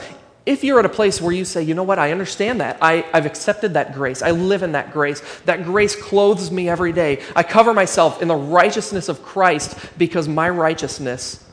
if 0.48 0.64
you're 0.64 0.78
at 0.78 0.86
a 0.86 0.88
place 0.88 1.20
where 1.20 1.30
you 1.30 1.44
say, 1.44 1.62
you 1.62 1.74
know 1.74 1.82
what, 1.82 1.98
I 1.98 2.10
understand 2.10 2.62
that. 2.62 2.78
I, 2.80 3.04
have 3.12 3.26
accepted 3.26 3.74
that 3.74 3.92
grace. 3.92 4.22
I 4.22 4.30
live 4.30 4.62
in 4.62 4.72
that 4.72 4.94
grace. 4.94 5.20
That 5.44 5.62
grace 5.62 5.94
clothes 5.94 6.50
me 6.50 6.70
every 6.70 6.90
day. 6.90 7.22
I 7.36 7.42
cover 7.42 7.74
myself 7.74 8.22
in 8.22 8.28
the 8.28 8.34
righteousness 8.34 9.10
of 9.10 9.22
Christ 9.22 9.78
because 9.98 10.26
my 10.26 10.48
righteousness 10.48 11.44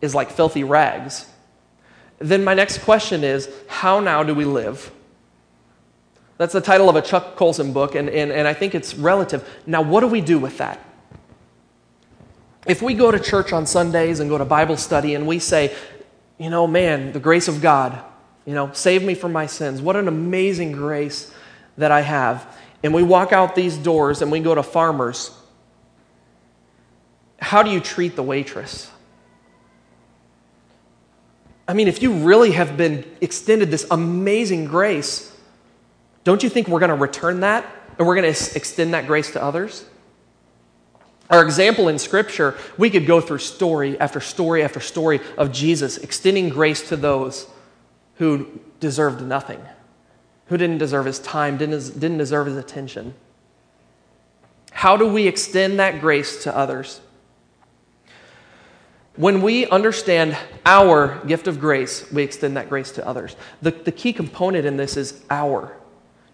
is 0.00 0.12
like 0.12 0.32
filthy 0.32 0.64
rags. 0.64 1.26
Then 2.18 2.42
my 2.42 2.54
next 2.54 2.78
question 2.78 3.22
is, 3.22 3.48
how 3.68 4.00
now 4.00 4.24
do 4.24 4.34
we 4.34 4.44
live? 4.44 4.90
That's 6.36 6.52
the 6.52 6.60
title 6.60 6.88
of 6.88 6.96
a 6.96 7.02
Chuck 7.02 7.36
Colson 7.36 7.72
book, 7.72 7.94
and, 7.94 8.08
and, 8.08 8.32
and 8.32 8.48
I 8.48 8.54
think 8.54 8.74
it's 8.74 8.96
relative. 8.96 9.48
Now, 9.66 9.82
what 9.82 10.00
do 10.00 10.08
we 10.08 10.20
do 10.20 10.40
with 10.40 10.58
that? 10.58 10.80
If 12.66 12.82
we 12.82 12.94
go 12.94 13.10
to 13.10 13.20
church 13.20 13.52
on 13.52 13.66
Sundays 13.66 14.20
and 14.20 14.30
go 14.30 14.38
to 14.38 14.44
Bible 14.44 14.76
study 14.76 15.14
and 15.14 15.26
we 15.26 15.38
say, 15.38 15.76
you 16.38 16.50
know, 16.50 16.66
man, 16.66 17.12
the 17.12 17.20
grace 17.20 17.48
of 17.48 17.60
God, 17.60 18.02
you 18.44 18.54
know, 18.54 18.72
save 18.72 19.02
me 19.02 19.14
from 19.14 19.32
my 19.32 19.46
sins. 19.46 19.80
What 19.80 19.96
an 19.96 20.08
amazing 20.08 20.72
grace 20.72 21.32
that 21.78 21.90
I 21.90 22.00
have. 22.00 22.46
And 22.82 22.92
we 22.92 23.02
walk 23.02 23.32
out 23.32 23.54
these 23.54 23.76
doors 23.76 24.20
and 24.20 24.30
we 24.30 24.40
go 24.40 24.54
to 24.54 24.62
farmers. 24.62 25.30
How 27.38 27.62
do 27.62 27.70
you 27.70 27.80
treat 27.80 28.16
the 28.16 28.22
waitress? 28.22 28.90
I 31.66 31.72
mean, 31.72 31.88
if 31.88 32.02
you 32.02 32.12
really 32.12 32.52
have 32.52 32.76
been 32.76 33.04
extended 33.20 33.70
this 33.70 33.86
amazing 33.90 34.66
grace, 34.66 35.34
don't 36.24 36.42
you 36.42 36.48
think 36.48 36.68
we're 36.68 36.80
going 36.80 36.90
to 36.90 36.96
return 36.96 37.40
that 37.40 37.64
and 37.98 38.06
we're 38.06 38.16
going 38.16 38.34
to 38.34 38.56
extend 38.56 38.92
that 38.92 39.06
grace 39.06 39.32
to 39.32 39.42
others? 39.42 39.84
Our 41.30 41.42
example 41.42 41.88
in 41.88 41.98
Scripture, 41.98 42.56
we 42.76 42.90
could 42.90 43.06
go 43.06 43.20
through 43.20 43.38
story 43.38 43.98
after 43.98 44.20
story 44.20 44.62
after 44.62 44.80
story 44.80 45.20
of 45.38 45.52
Jesus 45.52 45.96
extending 45.98 46.50
grace 46.50 46.88
to 46.88 46.96
those 46.96 47.46
who 48.16 48.60
deserved 48.80 49.22
nothing, 49.22 49.60
who 50.46 50.56
didn't 50.56 50.78
deserve 50.78 51.06
his 51.06 51.18
time, 51.18 51.56
didn't, 51.56 51.98
didn't 51.98 52.18
deserve 52.18 52.46
his 52.46 52.56
attention. 52.56 53.14
How 54.70 54.96
do 54.96 55.06
we 55.06 55.26
extend 55.26 55.78
that 55.78 56.00
grace 56.00 56.42
to 56.44 56.54
others? 56.54 57.00
When 59.16 59.42
we 59.42 59.66
understand 59.68 60.36
our 60.66 61.24
gift 61.24 61.46
of 61.46 61.60
grace, 61.60 62.10
we 62.12 62.24
extend 62.24 62.56
that 62.56 62.68
grace 62.68 62.90
to 62.92 63.06
others. 63.06 63.36
The, 63.62 63.70
the 63.70 63.92
key 63.92 64.12
component 64.12 64.66
in 64.66 64.76
this 64.76 64.96
is 64.96 65.22
our. 65.30 65.76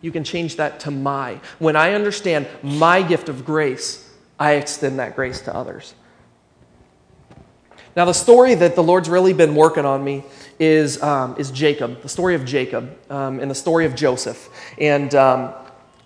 You 0.00 0.10
can 0.10 0.24
change 0.24 0.56
that 0.56 0.80
to 0.80 0.90
my. 0.90 1.40
When 1.58 1.76
I 1.76 1.92
understand 1.92 2.48
my 2.62 3.02
gift 3.02 3.28
of 3.28 3.44
grace, 3.44 4.09
I 4.40 4.54
extend 4.54 4.98
that 4.98 5.14
grace 5.14 5.42
to 5.42 5.54
others. 5.54 5.94
Now, 7.94 8.06
the 8.06 8.14
story 8.14 8.54
that 8.54 8.74
the 8.74 8.82
Lord's 8.82 9.08
really 9.08 9.34
been 9.34 9.54
working 9.54 9.84
on 9.84 10.02
me 10.02 10.24
is, 10.58 11.02
um, 11.02 11.34
is 11.38 11.50
Jacob, 11.50 12.02
the 12.02 12.08
story 12.08 12.34
of 12.34 12.44
Jacob 12.44 12.96
um, 13.10 13.40
and 13.40 13.50
the 13.50 13.54
story 13.54 13.84
of 13.84 13.94
Joseph. 13.94 14.48
And 14.78 15.14
um, 15.14 15.52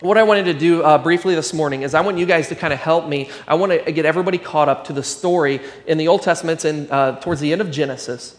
what 0.01 0.19
I 0.19 0.23
wanted 0.23 0.47
to 0.47 0.55
do 0.55 0.83
uh, 0.83 0.99
briefly 0.99 1.35
this 1.35 1.53
morning 1.53 1.83
is 1.83 1.95
I 1.95 2.01
want 2.01 2.19
you 2.19 2.27
guys 2.27 2.49
to 2.49 2.55
kind 2.55 2.73
of 2.73 2.81
help 2.81 3.07
me. 3.07 3.31
I 3.47 3.55
want 3.55 3.85
to 3.85 3.93
get 3.93 4.07
everybody 4.07 4.39
caught 4.39 4.69
up 4.69 4.87
to 4.87 4.93
the 4.93 5.03
story 5.03 5.61
in 5.87 5.99
the 5.99 6.09
Old 6.09 6.23
Testament 6.23 6.65
and 6.65 6.91
uh, 6.91 7.21
towards 7.21 7.41
the 7.41 7.53
end 7.53 7.61
of 7.61 7.71
Genesis. 7.71 8.37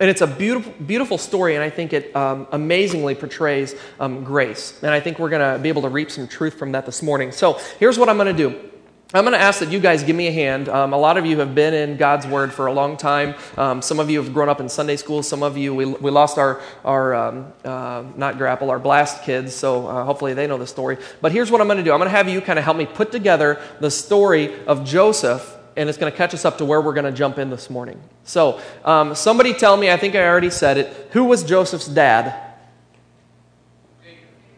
And 0.00 0.08
it's 0.08 0.20
a 0.20 0.26
beautiful, 0.26 0.72
beautiful 0.84 1.18
story, 1.18 1.56
and 1.56 1.64
I 1.64 1.70
think 1.70 1.92
it 1.92 2.14
um, 2.14 2.46
amazingly 2.52 3.16
portrays 3.16 3.74
um, 3.98 4.22
grace. 4.22 4.78
And 4.82 4.92
I 4.92 5.00
think 5.00 5.18
we're 5.18 5.28
going 5.28 5.54
to 5.54 5.60
be 5.60 5.68
able 5.68 5.82
to 5.82 5.88
reap 5.88 6.10
some 6.10 6.28
truth 6.28 6.54
from 6.54 6.72
that 6.72 6.86
this 6.86 7.02
morning. 7.02 7.32
So 7.32 7.60
here's 7.80 7.98
what 7.98 8.08
I'm 8.08 8.16
going 8.16 8.34
to 8.34 8.50
do. 8.50 8.70
I'm 9.14 9.24
going 9.24 9.32
to 9.32 9.40
ask 9.40 9.60
that 9.60 9.70
you 9.70 9.80
guys 9.80 10.02
give 10.02 10.14
me 10.14 10.26
a 10.26 10.30
hand. 10.30 10.68
Um, 10.68 10.92
a 10.92 10.98
lot 10.98 11.16
of 11.16 11.24
you 11.24 11.38
have 11.38 11.54
been 11.54 11.72
in 11.72 11.96
God's 11.96 12.26
Word 12.26 12.52
for 12.52 12.66
a 12.66 12.72
long 12.74 12.98
time. 12.98 13.36
Um, 13.56 13.80
some 13.80 14.00
of 14.00 14.10
you 14.10 14.22
have 14.22 14.34
grown 14.34 14.50
up 14.50 14.60
in 14.60 14.68
Sunday 14.68 14.96
school. 14.96 15.22
Some 15.22 15.42
of 15.42 15.56
you, 15.56 15.74
we, 15.74 15.86
we 15.86 16.10
lost 16.10 16.36
our, 16.36 16.60
our 16.84 17.14
um, 17.14 17.50
uh, 17.64 18.04
not 18.16 18.36
grapple, 18.36 18.68
our 18.68 18.78
blast 18.78 19.22
kids, 19.22 19.54
so 19.54 19.86
uh, 19.86 20.04
hopefully 20.04 20.34
they 20.34 20.46
know 20.46 20.58
the 20.58 20.66
story. 20.66 20.98
But 21.22 21.32
here's 21.32 21.50
what 21.50 21.62
I'm 21.62 21.68
going 21.68 21.78
to 21.78 21.84
do 21.84 21.90
I'm 21.90 21.98
going 21.98 22.10
to 22.10 22.14
have 22.14 22.28
you 22.28 22.42
kind 22.42 22.58
of 22.58 22.66
help 22.66 22.76
me 22.76 22.84
put 22.84 23.10
together 23.10 23.58
the 23.80 23.90
story 23.90 24.62
of 24.66 24.84
Joseph, 24.84 25.56
and 25.74 25.88
it's 25.88 25.96
going 25.96 26.12
to 26.12 26.16
catch 26.16 26.34
us 26.34 26.44
up 26.44 26.58
to 26.58 26.66
where 26.66 26.82
we're 26.82 26.92
going 26.92 27.06
to 27.06 27.12
jump 27.12 27.38
in 27.38 27.48
this 27.48 27.70
morning. 27.70 27.98
So, 28.24 28.60
um, 28.84 29.14
somebody 29.14 29.54
tell 29.54 29.78
me, 29.78 29.90
I 29.90 29.96
think 29.96 30.16
I 30.16 30.28
already 30.28 30.50
said 30.50 30.76
it, 30.76 31.08
who 31.12 31.24
was 31.24 31.44
Joseph's 31.44 31.88
dad? 31.88 32.38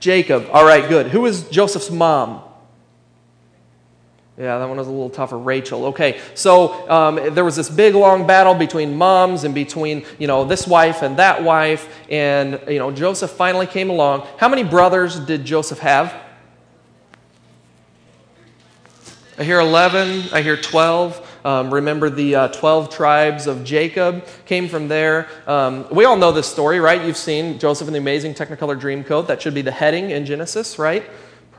Jacob. 0.01 0.49
All 0.53 0.65
right, 0.65 0.89
good. 0.89 1.07
Who 1.13 1.21
was 1.21 1.49
Joseph's 1.51 1.93
mom? 1.93 2.50
Yeah, 4.41 4.59
that 4.59 4.67
one 4.67 4.79
was 4.79 4.87
a 4.87 4.91
little 4.91 5.11
tougher. 5.11 5.37
Rachel. 5.37 5.85
Okay, 5.87 6.19
so 6.33 6.89
um, 6.89 7.35
there 7.35 7.45
was 7.45 7.57
this 7.57 7.69
big 7.69 7.95
long 7.95 8.27
battle 8.27 8.55
between 8.55 8.97
moms 8.97 9.45
and 9.45 9.55
between 9.55 10.03
you 10.19 10.27
know 10.27 10.47
this 10.47 10.67
wife 10.67 11.03
and 11.03 11.19
that 11.19 11.45
wife, 11.45 11.95
and 12.09 12.59
you 12.67 12.79
know 12.79 12.91
Joseph 12.91 13.31
finally 13.33 13.67
came 13.67 13.91
along. 13.91 14.27
How 14.39 14.49
many 14.49 14.65
brothers 14.65 15.21
did 15.21 15.45
Joseph 15.45 15.81
have? 15.81 16.15
I 19.37 19.45
hear 19.45 19.61
11. 19.61 20.33
I 20.33 20.41
hear 20.41 20.57
12. 20.57 21.27
Um, 21.45 21.73
remember 21.73 22.09
the 22.09 22.35
uh, 22.35 22.49
12 22.49 22.89
tribes 22.89 23.47
of 23.47 23.63
Jacob 23.63 24.27
came 24.47 24.69
from 24.69 24.89
there. 24.89 25.29
Um, 25.47 25.87
we 25.91 26.07
all 26.07 26.17
know 26.17 26.33
this 26.33 26.47
story, 26.47 26.81
right? 26.81 27.05
You've 27.05 27.17
seen 27.17 27.59
Joseph 27.59 27.89
in 27.89 27.93
the 27.93 27.99
Amazing 27.99 28.35
Technicolor 28.35 28.79
Dreamcoat. 28.79 29.27
That 29.27 29.43
should 29.43 29.55
be 29.55 29.63
the 29.63 29.71
heading 29.71 30.11
in 30.11 30.25
Genesis, 30.25 30.79
right? 30.79 31.05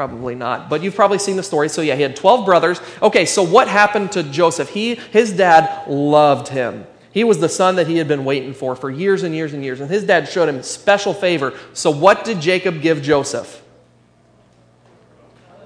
Probably 0.01 0.33
not, 0.33 0.67
but 0.67 0.81
you've 0.81 0.95
probably 0.95 1.19
seen 1.19 1.35
the 1.35 1.43
story. 1.43 1.69
So, 1.69 1.83
yeah, 1.83 1.95
he 1.95 2.01
had 2.01 2.15
12 2.15 2.43
brothers. 2.43 2.81
Okay, 3.03 3.23
so 3.23 3.43
what 3.43 3.67
happened 3.67 4.13
to 4.13 4.23
Joseph? 4.23 4.67
He, 4.69 4.95
his 4.95 5.31
dad 5.31 5.87
loved 5.87 6.47
him. 6.47 6.87
He 7.11 7.23
was 7.23 7.37
the 7.37 7.47
son 7.47 7.75
that 7.75 7.85
he 7.85 7.97
had 7.97 8.07
been 8.07 8.25
waiting 8.25 8.55
for 8.55 8.75
for 8.75 8.89
years 8.89 9.21
and 9.21 9.35
years 9.35 9.53
and 9.53 9.63
years, 9.63 9.79
and 9.79 9.91
his 9.91 10.03
dad 10.03 10.27
showed 10.27 10.49
him 10.49 10.63
special 10.63 11.13
favor. 11.13 11.53
So, 11.73 11.91
what 11.91 12.25
did 12.25 12.41
Jacob 12.41 12.81
give 12.81 13.03
Joseph? 13.03 13.61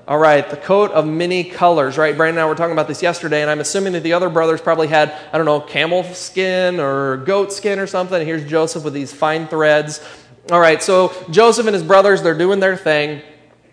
All 0.06 0.18
right, 0.18 0.50
the 0.50 0.58
coat 0.58 0.92
of 0.92 1.08
many 1.08 1.46
colors, 1.46 1.98
right? 1.98 2.18
Brandon 2.18 2.40
and 2.40 2.46
I 2.46 2.50
were 2.50 2.56
talking 2.56 2.74
about 2.74 2.90
this 2.90 3.02
yesterday, 3.02 3.42
and 3.42 3.50
I'm 3.50 3.62
assuming 3.62 3.94
that 3.94 4.04
the 4.04 4.12
other 4.12 4.30
brothers 4.30 4.60
probably 4.60 4.88
had, 4.88 5.16
I 5.32 5.38
don't 5.38 5.46
know, 5.46 5.62
camel 5.62 6.04
skin 6.14 6.82
or 6.82 7.16
goat 7.26 7.54
skin 7.54 7.80
or 7.80 7.88
something. 7.88 8.28
Here's 8.28 8.44
Joseph 8.44 8.84
with 8.84 8.94
these 8.94 9.14
fine 9.14 9.48
threads. 9.48 10.06
All 10.52 10.60
right, 10.60 10.84
so 10.84 11.14
Joseph 11.32 11.68
and 11.68 11.74
his 11.74 11.84
brothers, 11.84 12.22
they're 12.22 12.38
doing 12.38 12.60
their 12.60 12.76
thing, 12.76 13.22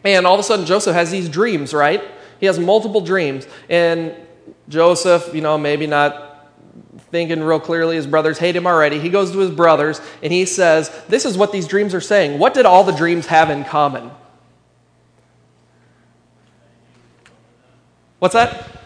and 0.05 0.27
all 0.27 0.35
of 0.35 0.41
a 0.41 0.43
sudden 0.43 0.67
Joseph 0.67 0.95
has 0.95 1.11
these 1.11 1.29
dreams, 1.29 1.73
right? 1.73 2.03
He 2.41 2.47
has 2.47 2.59
multiple 2.59 3.01
dreams, 3.01 3.47
and 3.69 4.15
Joseph, 4.69 5.35
you 5.35 5.41
know, 5.41 5.59
maybe 5.59 5.87
not 5.87 6.33
thinking 7.11 7.43
real 7.43 7.61
clearly. 7.61 7.97
His 7.97 8.07
brothers 8.07 8.39
hate 8.39 8.57
him 8.57 8.67
already. 8.67 8.99
He 8.99 9.11
goes 9.11 9.31
to 9.33 9.39
his 9.39 9.51
brothers 9.51 10.01
and 10.23 10.33
he 10.33 10.47
says, 10.47 10.91
This 11.09 11.25
is 11.25 11.37
what 11.37 11.53
these 11.53 11.69
dreams 11.69 11.95
are 11.95 12.01
saying. 12.01 12.39
What 12.39 12.55
did 12.55 12.67
all 12.67 12.85
the 12.85 12.93
dreams 12.93 13.27
have 13.27 13.51
in 13.51 13.65
common? 13.65 14.11
What's 18.19 18.35
that? 18.35 18.82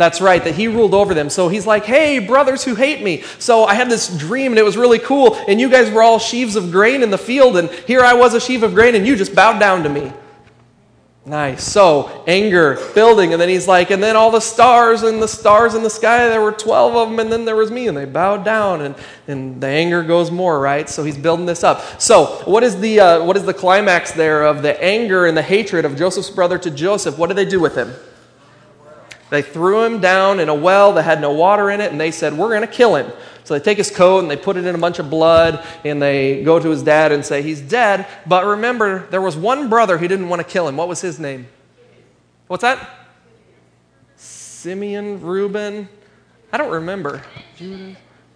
That's 0.00 0.22
right, 0.22 0.42
that 0.44 0.54
he 0.54 0.66
ruled 0.66 0.94
over 0.94 1.12
them. 1.12 1.28
So 1.28 1.48
he's 1.48 1.66
like, 1.66 1.84
hey, 1.84 2.20
brothers 2.20 2.64
who 2.64 2.74
hate 2.74 3.02
me. 3.02 3.20
So 3.38 3.64
I 3.64 3.74
had 3.74 3.90
this 3.90 4.08
dream 4.16 4.52
and 4.52 4.58
it 4.58 4.64
was 4.64 4.78
really 4.78 4.98
cool, 4.98 5.34
and 5.46 5.60
you 5.60 5.68
guys 5.68 5.90
were 5.90 6.02
all 6.02 6.18
sheaves 6.18 6.56
of 6.56 6.72
grain 6.72 7.02
in 7.02 7.10
the 7.10 7.18
field, 7.18 7.58
and 7.58 7.68
here 7.68 8.00
I 8.00 8.14
was 8.14 8.32
a 8.32 8.40
sheaf 8.40 8.62
of 8.62 8.72
grain, 8.72 8.94
and 8.94 9.06
you 9.06 9.14
just 9.14 9.34
bowed 9.34 9.60
down 9.60 9.82
to 9.82 9.90
me. 9.90 10.10
Nice. 11.26 11.62
So 11.64 12.24
anger 12.26 12.78
building, 12.94 13.34
and 13.34 13.42
then 13.42 13.50
he's 13.50 13.68
like, 13.68 13.90
and 13.90 14.02
then 14.02 14.16
all 14.16 14.30
the 14.30 14.40
stars 14.40 15.02
and 15.02 15.20
the 15.20 15.28
stars 15.28 15.74
in 15.74 15.82
the 15.82 15.90
sky, 15.90 16.30
there 16.30 16.40
were 16.40 16.52
12 16.52 16.96
of 16.96 17.10
them, 17.10 17.18
and 17.18 17.30
then 17.30 17.44
there 17.44 17.56
was 17.56 17.70
me, 17.70 17.86
and 17.86 17.94
they 17.94 18.06
bowed 18.06 18.42
down, 18.42 18.80
and, 18.80 18.94
and 19.28 19.60
the 19.60 19.66
anger 19.66 20.02
goes 20.02 20.30
more, 20.30 20.58
right? 20.58 20.88
So 20.88 21.04
he's 21.04 21.18
building 21.18 21.44
this 21.44 21.62
up. 21.62 22.00
So 22.00 22.42
what 22.46 22.62
is 22.62 22.80
the 22.80 23.00
uh, 23.00 23.24
what 23.24 23.36
is 23.36 23.44
the 23.44 23.52
climax 23.52 24.12
there 24.12 24.44
of 24.44 24.62
the 24.62 24.82
anger 24.82 25.26
and 25.26 25.36
the 25.36 25.42
hatred 25.42 25.84
of 25.84 25.94
Joseph's 25.94 26.30
brother 26.30 26.56
to 26.56 26.70
Joseph? 26.70 27.18
What 27.18 27.26
do 27.26 27.34
they 27.34 27.44
do 27.44 27.60
with 27.60 27.76
him? 27.76 27.92
They 29.30 29.42
threw 29.42 29.84
him 29.84 30.00
down 30.00 30.40
in 30.40 30.48
a 30.48 30.54
well 30.54 30.92
that 30.94 31.04
had 31.04 31.20
no 31.20 31.32
water 31.32 31.70
in 31.70 31.80
it, 31.80 31.92
and 31.92 32.00
they 32.00 32.10
said, 32.10 32.36
We're 32.36 32.48
going 32.48 32.62
to 32.62 32.66
kill 32.66 32.96
him. 32.96 33.10
So 33.44 33.54
they 33.54 33.64
take 33.64 33.78
his 33.78 33.90
coat 33.90 34.20
and 34.20 34.30
they 34.30 34.36
put 34.36 34.56
it 34.56 34.66
in 34.66 34.74
a 34.74 34.78
bunch 34.78 34.98
of 34.98 35.08
blood, 35.08 35.64
and 35.84 36.02
they 36.02 36.42
go 36.42 36.58
to 36.58 36.68
his 36.68 36.82
dad 36.82 37.12
and 37.12 37.24
say, 37.24 37.40
He's 37.40 37.60
dead. 37.60 38.06
But 38.26 38.44
remember, 38.44 39.06
there 39.10 39.22
was 39.22 39.36
one 39.36 39.70
brother 39.70 39.98
who 39.98 40.08
didn't 40.08 40.28
want 40.28 40.40
to 40.40 40.48
kill 40.48 40.68
him. 40.68 40.76
What 40.76 40.88
was 40.88 41.00
his 41.00 41.20
name? 41.20 41.46
What's 42.48 42.62
that? 42.62 42.88
Simeon, 44.16 45.22
Reuben. 45.22 45.88
I 46.52 46.56
don't 46.56 46.72
remember. 46.72 47.22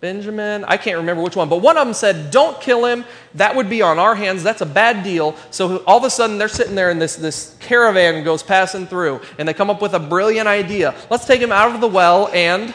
Benjamin, 0.05 0.67
I 0.67 0.77
can't 0.77 0.99
remember 0.99 1.23
which 1.23 1.35
one, 1.35 1.49
but 1.49 1.63
one 1.63 1.79
of 1.79 1.87
them 1.87 1.95
said, 1.95 2.31
Don't 2.31 2.61
kill 2.61 2.85
him. 2.85 3.07
That 3.37 3.57
would 3.57 3.71
be 3.71 3.81
on 3.81 3.99
our 3.99 4.15
hands. 4.15 4.43
That's 4.43 4.61
a 4.61 4.67
bad 4.67 5.03
deal. 5.03 5.35
So 5.51 5.79
all 5.85 5.97
of 5.97 6.05
a 6.05 6.11
sudden, 6.11 6.37
they're 6.37 6.47
sitting 6.47 6.75
there, 6.75 6.91
and 6.91 7.01
this, 7.01 7.17
this 7.17 7.57
caravan 7.59 8.23
goes 8.23 8.43
passing 8.43 8.87
through, 8.87 9.23
and 9.39 9.49
they 9.49 9.55
come 9.55 9.71
up 9.71 9.81
with 9.81 9.95
a 9.95 9.99
brilliant 9.99 10.47
idea. 10.47 10.95
Let's 11.09 11.25
take 11.25 11.41
him 11.41 11.51
out 11.51 11.75
of 11.75 11.81
the 11.81 11.89
well 11.89 12.29
and 12.35 12.75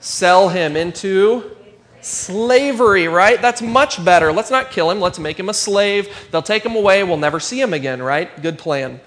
sell 0.00 0.48
him 0.48 0.74
into 0.74 1.56
slavery, 2.00 3.06
right? 3.06 3.40
That's 3.40 3.62
much 3.62 4.04
better. 4.04 4.32
Let's 4.32 4.50
not 4.50 4.72
kill 4.72 4.90
him. 4.90 5.00
Let's 5.00 5.20
make 5.20 5.38
him 5.38 5.48
a 5.48 5.54
slave. 5.54 6.08
They'll 6.32 6.42
take 6.42 6.66
him 6.66 6.74
away. 6.74 7.04
We'll 7.04 7.16
never 7.16 7.38
see 7.38 7.60
him 7.60 7.74
again, 7.74 8.02
right? 8.02 8.42
Good 8.42 8.58
plan. 8.58 9.00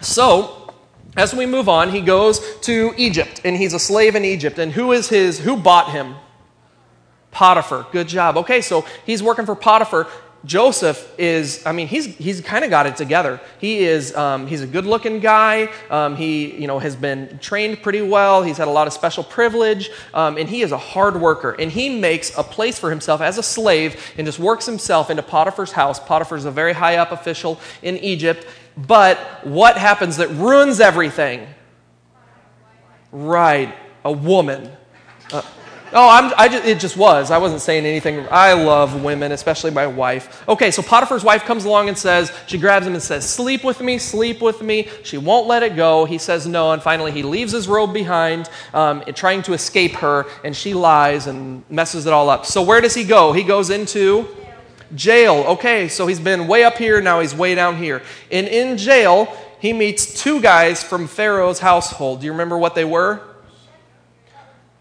So, 0.00 0.63
as 1.16 1.34
we 1.34 1.46
move 1.46 1.68
on, 1.68 1.90
he 1.90 2.00
goes 2.00 2.40
to 2.62 2.92
Egypt, 2.96 3.40
and 3.44 3.56
he's 3.56 3.72
a 3.72 3.78
slave 3.78 4.16
in 4.16 4.24
Egypt. 4.24 4.58
And 4.58 4.72
who 4.72 4.92
is 4.92 5.08
his, 5.08 5.38
who 5.38 5.56
bought 5.56 5.90
him? 5.90 6.16
Potiphar. 7.30 7.86
Good 7.90 8.08
job. 8.08 8.36
Okay, 8.36 8.60
so 8.60 8.84
he's 9.04 9.22
working 9.22 9.46
for 9.46 9.56
Potiphar. 9.56 10.08
Joseph 10.44 11.12
is, 11.18 11.64
I 11.64 11.72
mean, 11.72 11.86
he's, 11.86 12.04
he's 12.16 12.40
kind 12.40 12.64
of 12.64 12.70
got 12.70 12.86
it 12.86 12.96
together. 12.96 13.40
He 13.58 13.78
is, 13.78 14.14
um, 14.14 14.46
he's 14.46 14.60
a 14.60 14.66
good 14.66 14.84
looking 14.84 15.20
guy. 15.20 15.70
Um, 15.90 16.16
he, 16.16 16.54
you 16.60 16.66
know, 16.66 16.78
has 16.78 16.94
been 16.96 17.38
trained 17.38 17.82
pretty 17.82 18.02
well. 18.02 18.42
He's 18.42 18.58
had 18.58 18.68
a 18.68 18.70
lot 18.70 18.86
of 18.86 18.92
special 18.92 19.24
privilege. 19.24 19.90
Um, 20.12 20.36
and 20.36 20.48
he 20.48 20.60
is 20.62 20.72
a 20.72 20.78
hard 20.78 21.18
worker. 21.18 21.52
And 21.58 21.70
he 21.70 21.88
makes 21.98 22.36
a 22.36 22.42
place 22.42 22.78
for 22.78 22.90
himself 22.90 23.20
as 23.20 23.38
a 23.38 23.42
slave 23.42 24.12
and 24.18 24.26
just 24.26 24.38
works 24.38 24.66
himself 24.66 25.08
into 25.08 25.22
Potiphar's 25.22 25.72
house. 25.72 25.98
Potiphar's 25.98 26.44
a 26.44 26.50
very 26.50 26.74
high 26.74 26.96
up 26.96 27.10
official 27.10 27.58
in 27.82 27.96
Egypt. 27.98 28.46
But 28.76 29.18
what 29.44 29.78
happens 29.78 30.18
that 30.18 30.28
ruins 30.30 30.80
everything? 30.80 31.46
Right, 33.12 33.74
a 34.04 34.12
woman. 34.12 34.70
Uh, 35.32 35.42
oh, 35.94 36.08
I'm, 36.08 36.32
I 36.36 36.48
just, 36.48 36.64
it 36.66 36.80
just 36.80 36.96
was. 36.96 37.30
I 37.30 37.38
wasn't 37.38 37.62
saying 37.62 37.86
anything. 37.86 38.26
I 38.30 38.52
love 38.52 39.02
women, 39.02 39.32
especially 39.32 39.70
my 39.70 39.86
wife. 39.86 40.46
Okay, 40.48 40.70
so 40.70 40.82
Potiphar's 40.82 41.24
wife 41.24 41.44
comes 41.44 41.64
along 41.64 41.88
and 41.88 41.96
says, 41.96 42.32
she 42.46 42.58
grabs 42.58 42.86
him 42.86 42.94
and 42.94 43.02
says, 43.02 43.28
Sleep 43.28 43.64
with 43.64 43.80
me, 43.80 43.98
sleep 43.98 44.42
with 44.42 44.60
me. 44.60 44.88
She 45.04 45.16
won't 45.16 45.46
let 45.46 45.62
it 45.62 45.76
go. 45.76 46.04
He 46.04 46.18
says 46.18 46.46
no, 46.46 46.72
and 46.72 46.82
finally 46.82 47.12
he 47.12 47.22
leaves 47.22 47.52
his 47.52 47.68
robe 47.68 47.94
behind, 47.94 48.50
um, 48.74 49.02
trying 49.14 49.42
to 49.42 49.52
escape 49.52 49.92
her, 49.92 50.26
and 50.44 50.54
she 50.54 50.74
lies 50.74 51.26
and 51.26 51.62
messes 51.70 52.06
it 52.06 52.12
all 52.12 52.28
up. 52.28 52.44
So 52.44 52.62
where 52.62 52.80
does 52.80 52.94
he 52.94 53.04
go? 53.04 53.32
He 53.32 53.42
goes 53.42 53.70
into 53.70 54.28
Jail. 54.94 55.44
Okay, 55.48 55.88
so 55.88 56.06
he's 56.06 56.20
been 56.20 56.46
way 56.46 56.64
up 56.64 56.76
here, 56.76 57.00
now 57.00 57.20
he's 57.20 57.34
way 57.34 57.54
down 57.54 57.76
here. 57.76 58.02
And 58.30 58.46
in 58.46 58.76
jail, 58.76 59.34
he 59.60 59.72
meets 59.72 60.22
two 60.22 60.40
guys 60.40 60.82
from 60.82 61.06
Pharaoh's 61.08 61.58
household. 61.58 62.20
Do 62.20 62.26
you 62.26 62.32
remember 62.32 62.58
what 62.58 62.74
they 62.74 62.84
were? 62.84 63.20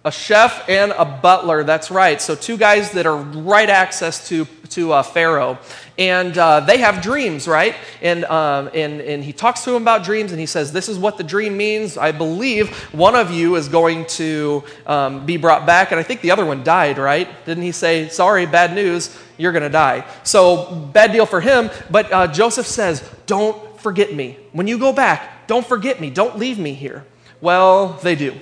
A 0.06 0.12
chef 0.12 0.68
and 0.68 0.92
a 0.98 1.06
butler, 1.06 1.64
that's 1.64 1.90
right. 1.90 2.22
So, 2.22 2.36
two 2.36 2.58
guys 2.58 2.92
that 2.92 3.06
are 3.06 3.16
right 3.16 3.70
access 3.70 4.28
to, 4.28 4.44
to 4.72 4.92
uh, 4.92 5.02
Pharaoh. 5.02 5.58
And 5.98 6.38
uh, 6.38 6.60
they 6.60 6.80
have 6.80 7.02
dreams, 7.02 7.48
right? 7.48 7.74
And, 8.02 8.26
um, 8.26 8.70
and, 8.74 9.00
and 9.00 9.24
he 9.24 9.32
talks 9.32 9.64
to 9.64 9.72
them 9.72 9.82
about 9.82 10.04
dreams 10.04 10.32
and 10.32 10.42
he 10.42 10.46
says, 10.46 10.74
This 10.74 10.90
is 10.90 11.00
what 11.00 11.18
the 11.18 11.24
dream 11.24 11.56
means. 11.56 11.98
I 11.98 12.12
believe 12.12 12.76
one 12.94 13.16
of 13.16 13.32
you 13.32 13.56
is 13.56 13.70
going 13.70 14.06
to 14.08 14.66
um, 14.86 15.26
be 15.26 15.38
brought 15.38 15.66
back. 15.66 15.92
And 15.92 16.00
I 16.02 16.04
think 16.04 16.20
the 16.20 16.32
other 16.32 16.46
one 16.46 16.66
died, 16.66 16.98
right? 16.98 17.30
Didn't 17.46 17.64
he 17.64 17.72
say, 17.72 18.10
Sorry, 18.10 18.46
bad 18.46 18.76
news, 18.76 19.18
you're 19.38 19.54
going 19.54 19.64
to 19.64 19.70
die? 19.70 20.06
So, 20.24 20.76
bad 20.92 21.14
deal 21.14 21.26
for 21.26 21.40
him. 21.40 21.70
But 21.90 22.12
uh, 22.12 22.28
Joseph 22.28 22.68
says, 22.68 23.10
Don't 23.26 23.80
forget 23.80 24.14
me. 24.14 24.38
When 24.52 24.68
you 24.68 24.80
go 24.80 24.92
back, 24.92 25.48
don't 25.48 25.66
forget 25.66 26.02
me. 26.02 26.10
Don't 26.10 26.38
leave 26.38 26.60
me 26.60 26.74
here. 26.74 27.06
Well, 27.40 28.00
they 28.04 28.16
do. 28.16 28.36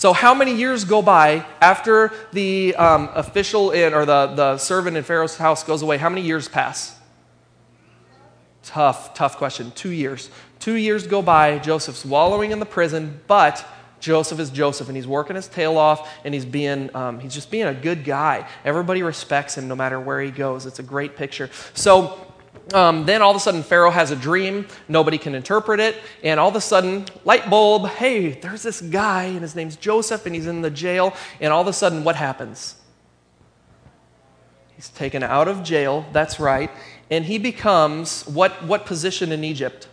So, 0.00 0.14
how 0.14 0.32
many 0.32 0.54
years 0.54 0.84
go 0.86 1.02
by 1.02 1.44
after 1.60 2.10
the 2.32 2.74
um, 2.76 3.10
official 3.12 3.70
in, 3.72 3.92
or 3.92 4.06
the, 4.06 4.28
the 4.28 4.56
servant 4.56 4.96
in 4.96 5.02
Pharaoh's 5.02 5.36
house 5.36 5.62
goes 5.62 5.82
away? 5.82 5.98
How 5.98 6.08
many 6.08 6.22
years 6.22 6.48
pass? 6.48 6.98
Tough, 8.62 9.12
tough 9.12 9.36
question. 9.36 9.72
Two 9.72 9.90
years. 9.90 10.30
Two 10.58 10.76
years 10.76 11.06
go 11.06 11.20
by. 11.20 11.58
Joseph's 11.58 12.02
wallowing 12.02 12.50
in 12.50 12.60
the 12.60 12.64
prison, 12.64 13.20
but 13.26 13.62
Joseph 14.00 14.40
is 14.40 14.48
Joseph, 14.48 14.88
and 14.88 14.96
he's 14.96 15.06
working 15.06 15.36
his 15.36 15.48
tail 15.48 15.76
off, 15.76 16.10
and 16.24 16.32
he's 16.32 16.46
being, 16.46 16.88
um, 16.96 17.20
he's 17.20 17.34
just 17.34 17.50
being 17.50 17.66
a 17.66 17.74
good 17.74 18.02
guy. 18.02 18.48
Everybody 18.64 19.02
respects 19.02 19.58
him 19.58 19.68
no 19.68 19.76
matter 19.76 20.00
where 20.00 20.22
he 20.22 20.30
goes. 20.30 20.64
It's 20.64 20.78
a 20.78 20.82
great 20.82 21.14
picture. 21.14 21.50
So, 21.74 22.29
um, 22.72 23.04
then 23.04 23.22
all 23.22 23.30
of 23.30 23.36
a 23.36 23.40
sudden, 23.40 23.62
Pharaoh 23.62 23.90
has 23.90 24.10
a 24.10 24.16
dream. 24.16 24.66
Nobody 24.88 25.18
can 25.18 25.34
interpret 25.34 25.80
it. 25.80 25.96
And 26.22 26.38
all 26.38 26.48
of 26.48 26.56
a 26.56 26.60
sudden, 26.60 27.06
light 27.24 27.50
bulb 27.50 27.86
hey, 27.88 28.30
there's 28.30 28.62
this 28.62 28.80
guy, 28.80 29.24
and 29.24 29.42
his 29.42 29.56
name's 29.56 29.76
Joseph, 29.76 30.26
and 30.26 30.34
he's 30.34 30.46
in 30.46 30.62
the 30.62 30.70
jail. 30.70 31.14
And 31.40 31.52
all 31.52 31.60
of 31.60 31.66
a 31.66 31.72
sudden, 31.72 32.04
what 32.04 32.16
happens? 32.16 32.76
He's 34.80 34.88
taken 34.88 35.22
out 35.22 35.46
of 35.46 35.62
jail, 35.62 36.06
that's 36.10 36.40
right. 36.40 36.70
And 37.10 37.26
he 37.26 37.36
becomes 37.36 38.26
what, 38.26 38.64
what 38.64 38.86
position 38.86 39.30
in 39.30 39.44
Egypt? 39.44 39.88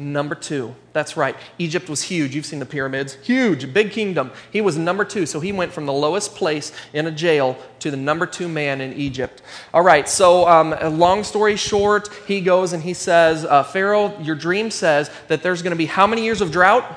Number 0.00 0.34
two. 0.34 0.74
That's 0.94 1.14
right. 1.14 1.36
Egypt 1.58 1.90
was 1.90 2.00
huge. 2.00 2.34
You've 2.34 2.46
seen 2.46 2.58
the 2.58 2.64
pyramids. 2.64 3.18
Huge, 3.22 3.70
big 3.74 3.90
kingdom. 3.90 4.32
He 4.50 4.62
was 4.62 4.78
number 4.78 5.04
two. 5.04 5.26
So 5.26 5.40
he 5.40 5.52
went 5.52 5.74
from 5.74 5.84
the 5.84 5.92
lowest 5.92 6.36
place 6.36 6.72
in 6.94 7.06
a 7.06 7.10
jail 7.10 7.58
to 7.80 7.90
the 7.90 7.98
number 7.98 8.24
two 8.24 8.48
man 8.48 8.80
in 8.80 8.94
Egypt. 8.94 9.42
All 9.74 9.82
right. 9.82 10.08
So, 10.08 10.48
um, 10.48 10.74
long 10.98 11.22
story 11.22 11.54
short, 11.54 12.08
he 12.26 12.40
goes 12.40 12.72
and 12.72 12.82
he 12.82 12.94
says, 12.94 13.44
uh, 13.44 13.62
Pharaoh, 13.62 14.18
your 14.22 14.36
dream 14.36 14.70
says 14.70 15.10
that 15.28 15.42
there's 15.42 15.60
going 15.60 15.72
to 15.72 15.76
be 15.76 15.84
how 15.84 16.06
many 16.06 16.24
years 16.24 16.40
of 16.40 16.50
drought? 16.50 16.90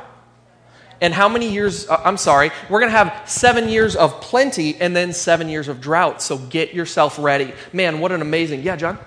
And 1.02 1.14
how 1.14 1.28
many 1.28 1.52
years? 1.52 1.90
Uh, 1.90 2.02
I'm 2.06 2.16
sorry. 2.16 2.52
We're 2.70 2.80
going 2.80 2.92
to 2.92 2.98
have 2.98 3.30
seven 3.30 3.68
years 3.68 3.98
of 3.98 4.22
plenty 4.22 4.78
and 4.80 4.96
then 4.96 5.12
seven 5.12 5.50
years 5.50 5.68
of 5.68 5.82
drought. 5.82 6.22
So 6.22 6.38
get 6.38 6.74
yourself 6.74 7.20
ready. 7.20 7.54
Man, 7.74 8.00
what 8.00 8.14
an 8.14 8.22
amazing. 8.22 8.64
Yeah, 8.64 8.78
John? 8.78 8.98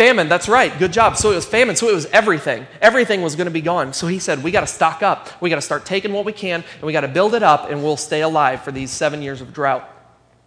Famine, 0.00 0.30
that's 0.30 0.48
right. 0.48 0.78
Good 0.78 0.94
job. 0.94 1.18
So 1.18 1.30
it 1.30 1.34
was 1.34 1.44
famine. 1.44 1.76
So 1.76 1.86
it 1.90 1.94
was 1.94 2.06
everything. 2.06 2.66
Everything 2.80 3.20
was 3.20 3.36
going 3.36 3.48
to 3.48 3.50
be 3.50 3.60
gone. 3.60 3.92
So 3.92 4.06
he 4.06 4.18
said, 4.18 4.42
We 4.42 4.50
got 4.50 4.62
to 4.62 4.66
stock 4.66 5.02
up. 5.02 5.28
We 5.42 5.50
got 5.50 5.56
to 5.56 5.60
start 5.60 5.84
taking 5.84 6.14
what 6.14 6.24
we 6.24 6.32
can 6.32 6.64
and 6.76 6.82
we 6.84 6.94
got 6.94 7.02
to 7.02 7.08
build 7.08 7.34
it 7.34 7.42
up 7.42 7.70
and 7.70 7.82
we'll 7.82 7.98
stay 7.98 8.22
alive 8.22 8.62
for 8.62 8.72
these 8.72 8.90
seven 8.90 9.20
years 9.20 9.42
of 9.42 9.52
drought. 9.52 9.86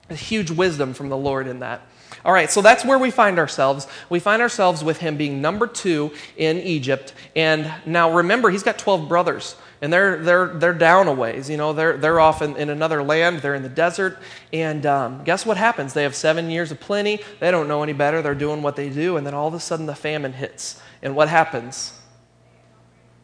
A 0.10 0.16
huge 0.16 0.50
wisdom 0.50 0.96
from 0.96 1.10
the 1.10 1.18
Lord 1.18 1.46
in 1.46 1.60
that. 1.60 1.88
All 2.26 2.34
right, 2.34 2.50
so 2.50 2.64
that's 2.64 2.84
where 2.84 2.98
we 2.98 3.12
find 3.12 3.38
ourselves. 3.38 3.86
We 4.10 4.20
find 4.20 4.42
ourselves 4.42 4.84
with 4.84 4.98
him 4.98 5.18
being 5.18 5.40
number 5.40 5.68
two 5.68 6.14
in 6.36 6.58
Egypt. 6.58 7.14
And 7.36 7.72
now 7.86 8.12
remember, 8.12 8.50
he's 8.50 8.64
got 8.64 8.80
12 8.80 9.08
brothers. 9.08 9.56
And 9.84 9.92
they're, 9.92 10.16
they're, 10.24 10.48
they're 10.48 10.74
down 10.74 11.10
a 11.10 11.14
ways. 11.14 11.50
You 11.50 11.58
know, 11.58 11.74
they're, 11.74 11.98
they're 11.98 12.18
off 12.18 12.42
in, 12.42 12.56
in 12.56 12.70
another 12.70 13.04
land, 13.04 13.40
they're 13.40 13.54
in 13.54 13.64
the 13.64 13.70
desert. 13.70 14.18
And 14.54 14.86
um, 14.86 15.26
guess 15.26 15.46
what 15.46 15.58
happens? 15.58 15.92
They 15.94 16.04
have 16.04 16.16
seven 16.16 16.50
years 16.50 16.72
of 16.72 16.80
plenty. 16.80 17.20
They 17.42 17.52
don't 17.52 17.68
know 17.68 17.84
any 17.84 17.92
better. 17.92 18.22
They're 18.22 18.34
doing 18.34 18.62
what 18.62 18.78
they 18.78 18.88
do. 18.88 19.18
And 19.18 19.28
then 19.28 19.34
all 19.34 19.50
of 19.50 19.54
a 19.54 19.60
sudden 19.60 19.86
the 19.86 19.94
famine 19.94 20.32
hits. 20.32 20.82
And 21.02 21.18
what 21.18 21.28
happens? 21.28 22.00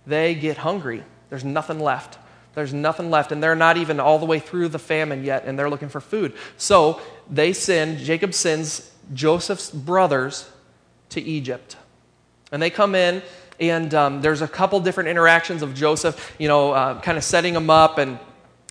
They 0.06 0.36
get 0.36 0.58
hungry. 0.58 1.06
There's 1.30 1.45
nothing 1.45 1.80
left. 1.80 2.17
There's 2.56 2.74
nothing 2.74 3.10
left, 3.10 3.32
and 3.32 3.41
they're 3.41 3.56
not 3.56 3.78
even 3.78 4.02
all 4.02 4.19
the 4.19 4.26
way 4.26 4.39
through 4.39 4.67
the 4.67 4.80
famine 4.80 5.24
yet, 5.24 5.45
and 5.45 5.58
they're 5.58 5.69
looking 5.69 5.88
for 5.88 6.02
food. 6.02 6.34
So 6.58 7.00
they 7.30 7.54
send, 7.54 8.00
Jacob 8.00 8.34
sends 8.34 8.91
Joseph's 9.13 9.72
brothers 9.72 10.50
to 11.10 11.22
Egypt. 11.22 11.78
And 12.52 12.62
they 12.62 12.69
come 12.69 12.95
in, 12.95 13.22
and 13.60 13.93
um, 13.93 14.22
there's 14.22 14.41
a 14.41 14.48
couple 14.48 14.80
different 14.80 15.10
interactions 15.10 15.62
of 15.62 15.74
Joseph, 15.74 16.34
you 16.38 16.48
know, 16.48 16.72
uh, 16.72 17.00
kind 17.02 17.17
of 17.17 17.24
setting 17.24 17.54
them 17.54 17.69
up 17.69 17.98
and 17.98 18.19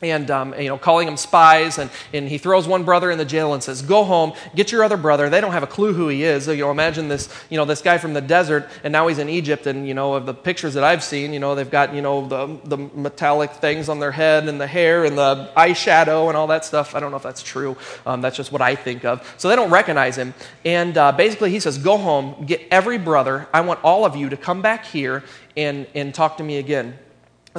and 0.00 0.30
um, 0.30 0.54
you 0.58 0.68
know 0.68 0.78
calling 0.78 1.06
them 1.06 1.16
spies 1.16 1.78
and, 1.78 1.90
and 2.12 2.28
he 2.28 2.38
throws 2.38 2.68
one 2.68 2.84
brother 2.84 3.11
in 3.11 3.18
the 3.18 3.24
jail 3.24 3.52
and 3.54 3.62
says 3.62 3.82
go 3.82 4.04
home 4.04 4.32
get 4.54 4.70
your 4.70 4.84
other 4.84 4.96
brother. 4.96 5.28
They 5.28 5.40
don't 5.40 5.52
have 5.52 5.64
a 5.64 5.68
clue 5.68 5.92
who 5.92 6.08
he 6.08 6.22
is. 6.22 6.44
So, 6.44 6.52
you 6.52 6.64
know 6.64 6.70
imagine 6.70 7.08
this 7.08 7.28
you 7.50 7.56
know 7.56 7.64
this 7.64 7.82
guy 7.82 7.98
from 7.98 8.14
the 8.14 8.20
desert 8.20 8.68
and 8.84 8.92
now 8.92 9.08
he's 9.08 9.18
in 9.18 9.28
egypt 9.28 9.66
and 9.66 9.88
you 9.88 9.94
know 9.94 10.14
of 10.14 10.26
the 10.26 10.34
pictures 10.34 10.74
that 10.74 10.84
i've 10.84 11.02
seen 11.02 11.32
you 11.32 11.40
know 11.40 11.54
they've 11.54 11.70
got 11.70 11.94
you 11.94 12.02
know 12.02 12.26
the, 12.28 12.58
the 12.64 12.76
metallic 12.76 13.50
things 13.52 13.88
on 13.88 13.98
their 13.98 14.12
head 14.12 14.48
and 14.48 14.61
the 14.61 14.66
hair 14.66 15.04
and 15.04 15.18
the 15.18 15.50
eyeshadow 15.56 16.28
and 16.28 16.37
all 16.37 16.46
that 16.46 16.64
stuff. 16.64 16.94
I 16.94 17.00
don't 17.00 17.11
know 17.11 17.16
if 17.16 17.22
that's 17.22 17.42
true. 17.42 17.76
Um, 18.06 18.20
that's 18.20 18.37
just 18.37 18.52
what 18.52 18.62
i 18.62 18.74
think 18.74 19.04
of. 19.04 19.34
So 19.37 19.48
they 19.48 19.56
don't 19.56 19.70
recognize 19.70 20.16
him. 20.16 20.34
And 20.64 20.96
uh, 20.96 21.12
basically 21.12 21.50
he 21.50 21.61
says 21.61 21.78
go 21.78 21.96
home 21.96 22.46
get 22.46 22.62
every 22.70 22.98
brother. 22.98 23.48
I 23.52 23.62
want 23.62 23.80
all 23.82 24.04
of 24.04 24.14
you 24.14 24.28
to 24.28 24.37
come 24.37 24.62
back 24.62 24.84
here 24.84 25.24
and, 25.56 25.87
and 25.94 26.14
talk 26.14 26.37
to 26.37 26.44
me 26.44 26.58
again 26.58 26.98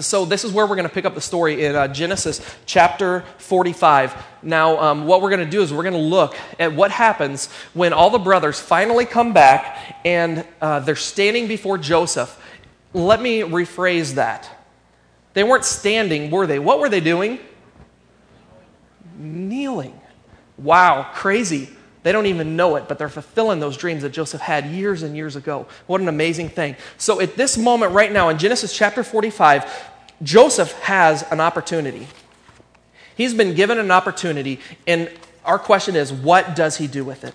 so, 0.03 0.25
this 0.25 0.43
is 0.43 0.51
where 0.51 0.65
we're 0.67 0.75
going 0.75 0.87
to 0.87 0.93
pick 0.93 1.05
up 1.05 1.15
the 1.15 1.21
story 1.21 1.65
in 1.65 1.75
uh, 1.75 1.87
Genesis 1.87 2.41
chapter 2.65 3.23
45. 3.37 4.15
Now, 4.43 4.79
um, 4.79 5.05
what 5.05 5.21
we're 5.21 5.29
going 5.29 5.43
to 5.43 5.49
do 5.49 5.61
is 5.61 5.73
we're 5.73 5.83
going 5.83 5.93
to 5.93 5.99
look 5.99 6.35
at 6.59 6.73
what 6.73 6.91
happens 6.91 7.47
when 7.73 7.93
all 7.93 8.09
the 8.09 8.19
brothers 8.19 8.59
finally 8.59 9.05
come 9.05 9.33
back 9.33 9.97
and 10.05 10.45
uh, 10.61 10.79
they're 10.79 10.95
standing 10.95 11.47
before 11.47 11.77
Joseph. 11.77 12.39
Let 12.93 13.21
me 13.21 13.41
rephrase 13.41 14.15
that. 14.15 14.49
They 15.33 15.43
weren't 15.43 15.65
standing, 15.65 16.31
were 16.31 16.47
they? 16.47 16.59
What 16.59 16.79
were 16.79 16.89
they 16.89 16.99
doing? 17.01 17.39
Kneeling. 19.17 19.99
Wow, 20.57 21.09
crazy. 21.13 21.69
They 22.03 22.11
don't 22.11 22.27
even 22.27 22.55
know 22.55 22.75
it, 22.77 22.87
but 22.87 22.97
they're 22.97 23.09
fulfilling 23.09 23.59
those 23.59 23.75
dreams 23.75 24.03
that 24.03 24.11
Joseph 24.11 24.41
had 24.41 24.67
years 24.67 25.03
and 25.03 25.15
years 25.15 25.35
ago. 25.35 25.67
What 25.87 25.99
an 25.99 26.07
amazing 26.07 26.49
thing. 26.49 26.75
So, 26.97 27.19
at 27.19 27.35
this 27.35 27.57
moment 27.57 27.91
right 27.91 28.11
now 28.11 28.29
in 28.29 28.37
Genesis 28.37 28.75
chapter 28.75 29.03
45, 29.03 29.89
Joseph 30.23 30.71
has 30.81 31.23
an 31.31 31.39
opportunity. 31.39 32.07
He's 33.15 33.33
been 33.33 33.53
given 33.53 33.79
an 33.79 33.91
opportunity, 33.91 34.61
and 34.87 35.11
our 35.43 35.59
question 35.59 35.95
is 35.95 36.13
what 36.13 36.55
does 36.55 36.77
he 36.77 36.87
do 36.87 37.03
with 37.03 37.25
it? 37.25 37.33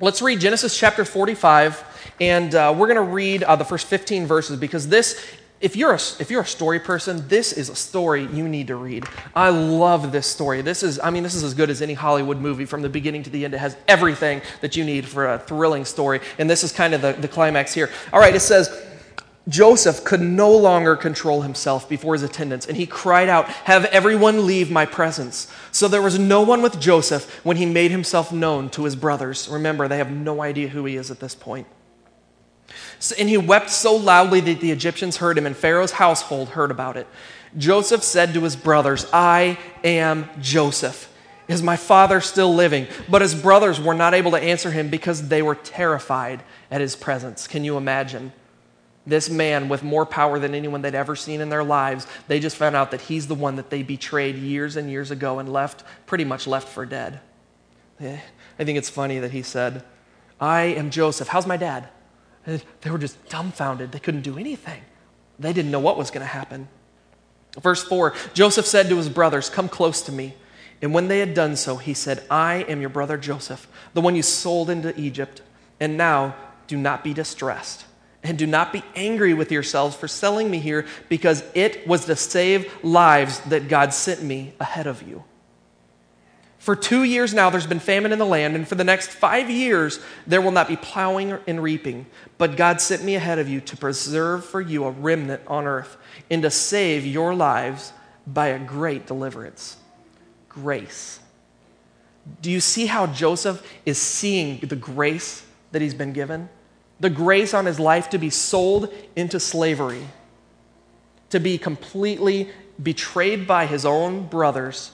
Let's 0.00 0.22
read 0.22 0.40
Genesis 0.40 0.76
chapter 0.76 1.04
45, 1.04 1.84
and 2.20 2.54
uh, 2.54 2.74
we're 2.76 2.86
going 2.86 2.96
to 2.96 3.12
read 3.12 3.42
uh, 3.42 3.56
the 3.56 3.64
first 3.64 3.86
15 3.86 4.26
verses 4.26 4.58
because 4.58 4.88
this 4.88 5.22
if 5.64 5.76
you're, 5.76 5.92
a, 5.92 6.00
if 6.18 6.30
you're 6.30 6.42
a 6.42 6.46
story 6.46 6.78
person, 6.78 7.26
this 7.26 7.50
is 7.50 7.70
a 7.70 7.74
story 7.74 8.26
you 8.26 8.46
need 8.46 8.66
to 8.66 8.76
read. 8.76 9.06
I 9.34 9.48
love 9.48 10.12
this 10.12 10.26
story. 10.26 10.60
This 10.60 10.82
is, 10.82 11.00
I 11.00 11.08
mean, 11.08 11.22
this 11.22 11.34
is 11.34 11.42
as 11.42 11.54
good 11.54 11.70
as 11.70 11.80
any 11.80 11.94
Hollywood 11.94 12.38
movie 12.38 12.66
from 12.66 12.82
the 12.82 12.90
beginning 12.90 13.22
to 13.22 13.30
the 13.30 13.46
end. 13.46 13.54
It 13.54 13.58
has 13.58 13.74
everything 13.88 14.42
that 14.60 14.76
you 14.76 14.84
need 14.84 15.06
for 15.06 15.26
a 15.26 15.38
thrilling 15.38 15.86
story. 15.86 16.20
And 16.38 16.50
this 16.50 16.64
is 16.64 16.70
kind 16.70 16.92
of 16.92 17.00
the, 17.00 17.14
the 17.14 17.28
climax 17.28 17.72
here. 17.72 17.88
All 18.12 18.20
right, 18.20 18.36
it 18.36 18.40
says, 18.40 18.86
Joseph 19.48 20.04
could 20.04 20.20
no 20.20 20.54
longer 20.54 20.96
control 20.96 21.40
himself 21.40 21.88
before 21.88 22.12
his 22.12 22.22
attendants, 22.22 22.66
and 22.66 22.76
he 22.76 22.86
cried 22.86 23.30
out, 23.30 23.48
Have 23.48 23.86
everyone 23.86 24.46
leave 24.46 24.70
my 24.70 24.84
presence. 24.84 25.50
So 25.72 25.88
there 25.88 26.02
was 26.02 26.18
no 26.18 26.42
one 26.42 26.60
with 26.60 26.78
Joseph 26.78 27.42
when 27.42 27.56
he 27.56 27.64
made 27.64 27.90
himself 27.90 28.32
known 28.32 28.68
to 28.70 28.84
his 28.84 28.96
brothers. 28.96 29.48
Remember, 29.48 29.88
they 29.88 29.98
have 29.98 30.10
no 30.10 30.42
idea 30.42 30.68
who 30.68 30.84
he 30.84 30.96
is 30.96 31.10
at 31.10 31.20
this 31.20 31.34
point. 31.34 31.66
And 33.18 33.28
he 33.28 33.36
wept 33.36 33.70
so 33.70 33.94
loudly 33.94 34.40
that 34.40 34.60
the 34.60 34.70
Egyptians 34.70 35.18
heard 35.18 35.36
him, 35.36 35.46
and 35.46 35.56
Pharaoh's 35.56 35.92
household 35.92 36.50
heard 36.50 36.70
about 36.70 36.96
it. 36.96 37.06
Joseph 37.56 38.02
said 38.02 38.34
to 38.34 38.40
his 38.42 38.56
brothers, 38.56 39.06
I 39.12 39.58
am 39.82 40.28
Joseph. 40.40 41.10
Is 41.46 41.62
my 41.62 41.76
father 41.76 42.20
still 42.20 42.54
living? 42.54 42.86
But 43.08 43.22
his 43.22 43.34
brothers 43.34 43.80
were 43.80 43.94
not 43.94 44.14
able 44.14 44.30
to 44.32 44.38
answer 44.38 44.70
him 44.70 44.88
because 44.88 45.28
they 45.28 45.42
were 45.42 45.54
terrified 45.54 46.42
at 46.70 46.80
his 46.80 46.96
presence. 46.96 47.46
Can 47.46 47.64
you 47.64 47.76
imagine? 47.76 48.32
This 49.06 49.28
man 49.28 49.68
with 49.68 49.82
more 49.82 50.06
power 50.06 50.38
than 50.38 50.54
anyone 50.54 50.80
they'd 50.80 50.94
ever 50.94 51.14
seen 51.14 51.42
in 51.42 51.50
their 51.50 51.62
lives, 51.62 52.06
they 52.26 52.40
just 52.40 52.56
found 52.56 52.74
out 52.74 52.90
that 52.92 53.02
he's 53.02 53.26
the 53.26 53.34
one 53.34 53.56
that 53.56 53.68
they 53.68 53.82
betrayed 53.82 54.36
years 54.36 54.76
and 54.76 54.90
years 54.90 55.10
ago 55.10 55.38
and 55.38 55.52
left, 55.52 55.84
pretty 56.06 56.24
much 56.24 56.46
left 56.46 56.68
for 56.68 56.86
dead. 56.86 57.20
Eh, 58.00 58.18
I 58.58 58.64
think 58.64 58.78
it's 58.78 58.88
funny 58.88 59.18
that 59.18 59.32
he 59.32 59.42
said, 59.42 59.84
I 60.40 60.62
am 60.62 60.88
Joseph. 60.90 61.28
How's 61.28 61.46
my 61.46 61.58
dad? 61.58 61.88
They 62.44 62.90
were 62.90 62.98
just 62.98 63.28
dumbfounded. 63.28 63.92
They 63.92 63.98
couldn't 63.98 64.22
do 64.22 64.38
anything. 64.38 64.82
They 65.38 65.52
didn't 65.52 65.70
know 65.70 65.80
what 65.80 65.96
was 65.96 66.10
going 66.10 66.20
to 66.20 66.32
happen. 66.32 66.68
Verse 67.60 67.82
4 67.82 68.14
Joseph 68.34 68.66
said 68.66 68.88
to 68.88 68.96
his 68.96 69.08
brothers, 69.08 69.48
Come 69.48 69.68
close 69.68 70.02
to 70.02 70.12
me. 70.12 70.34
And 70.82 70.92
when 70.92 71.08
they 71.08 71.20
had 71.20 71.34
done 71.34 71.56
so, 71.56 71.76
he 71.76 71.94
said, 71.94 72.22
I 72.30 72.56
am 72.68 72.80
your 72.80 72.90
brother 72.90 73.16
Joseph, 73.16 73.66
the 73.94 74.00
one 74.00 74.16
you 74.16 74.22
sold 74.22 74.68
into 74.68 74.98
Egypt. 75.00 75.40
And 75.80 75.96
now 75.96 76.36
do 76.66 76.76
not 76.76 77.02
be 77.02 77.14
distressed. 77.14 77.86
And 78.22 78.38
do 78.38 78.46
not 78.46 78.72
be 78.72 78.82
angry 78.94 79.34
with 79.34 79.52
yourselves 79.52 79.96
for 79.96 80.08
selling 80.08 80.50
me 80.50 80.58
here, 80.58 80.86
because 81.08 81.44
it 81.54 81.86
was 81.86 82.06
to 82.06 82.16
save 82.16 82.72
lives 82.82 83.40
that 83.40 83.68
God 83.68 83.92
sent 83.92 84.22
me 84.22 84.54
ahead 84.58 84.86
of 84.86 85.02
you. 85.02 85.24
For 86.64 86.74
two 86.74 87.04
years 87.04 87.34
now, 87.34 87.50
there's 87.50 87.66
been 87.66 87.78
famine 87.78 88.10
in 88.10 88.18
the 88.18 88.24
land, 88.24 88.56
and 88.56 88.66
for 88.66 88.74
the 88.74 88.84
next 88.84 89.10
five 89.10 89.50
years, 89.50 90.00
there 90.26 90.40
will 90.40 90.50
not 90.50 90.66
be 90.66 90.76
plowing 90.76 91.38
and 91.46 91.62
reaping. 91.62 92.06
But 92.38 92.56
God 92.56 92.80
sent 92.80 93.04
me 93.04 93.16
ahead 93.16 93.38
of 93.38 93.50
you 93.50 93.60
to 93.60 93.76
preserve 93.76 94.46
for 94.46 94.62
you 94.62 94.86
a 94.86 94.90
remnant 94.90 95.42
on 95.46 95.66
earth 95.66 95.98
and 96.30 96.40
to 96.40 96.50
save 96.50 97.04
your 97.04 97.34
lives 97.34 97.92
by 98.26 98.46
a 98.46 98.58
great 98.58 99.04
deliverance. 99.06 99.76
Grace. 100.48 101.20
Do 102.40 102.50
you 102.50 102.60
see 102.60 102.86
how 102.86 103.08
Joseph 103.08 103.62
is 103.84 104.00
seeing 104.00 104.60
the 104.60 104.74
grace 104.74 105.44
that 105.72 105.82
he's 105.82 105.92
been 105.92 106.14
given? 106.14 106.48
The 106.98 107.10
grace 107.10 107.52
on 107.52 107.66
his 107.66 107.78
life 107.78 108.08
to 108.08 108.16
be 108.16 108.30
sold 108.30 108.90
into 109.14 109.38
slavery, 109.38 110.06
to 111.28 111.40
be 111.40 111.58
completely 111.58 112.48
betrayed 112.82 113.46
by 113.46 113.66
his 113.66 113.84
own 113.84 114.28
brothers 114.28 114.92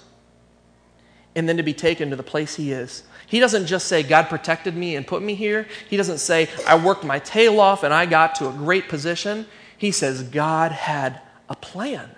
and 1.40 1.48
then 1.48 1.56
to 1.56 1.62
be 1.62 1.72
taken 1.72 2.10
to 2.10 2.16
the 2.16 2.22
place 2.22 2.56
he 2.56 2.70
is. 2.70 3.02
He 3.26 3.40
doesn't 3.40 3.64
just 3.64 3.88
say, 3.88 4.02
God 4.02 4.28
protected 4.28 4.76
me 4.76 4.94
and 4.94 5.06
put 5.06 5.22
me 5.22 5.34
here. 5.34 5.66
He 5.88 5.96
doesn't 5.96 6.18
say, 6.18 6.50
I 6.68 6.76
worked 6.76 7.02
my 7.02 7.18
tail 7.18 7.60
off 7.60 7.82
and 7.82 7.94
I 7.94 8.04
got 8.04 8.34
to 8.36 8.50
a 8.50 8.52
great 8.52 8.90
position. 8.90 9.46
He 9.78 9.90
says, 9.90 10.22
God 10.22 10.70
had 10.70 11.18
a 11.48 11.56
plan. 11.56 12.10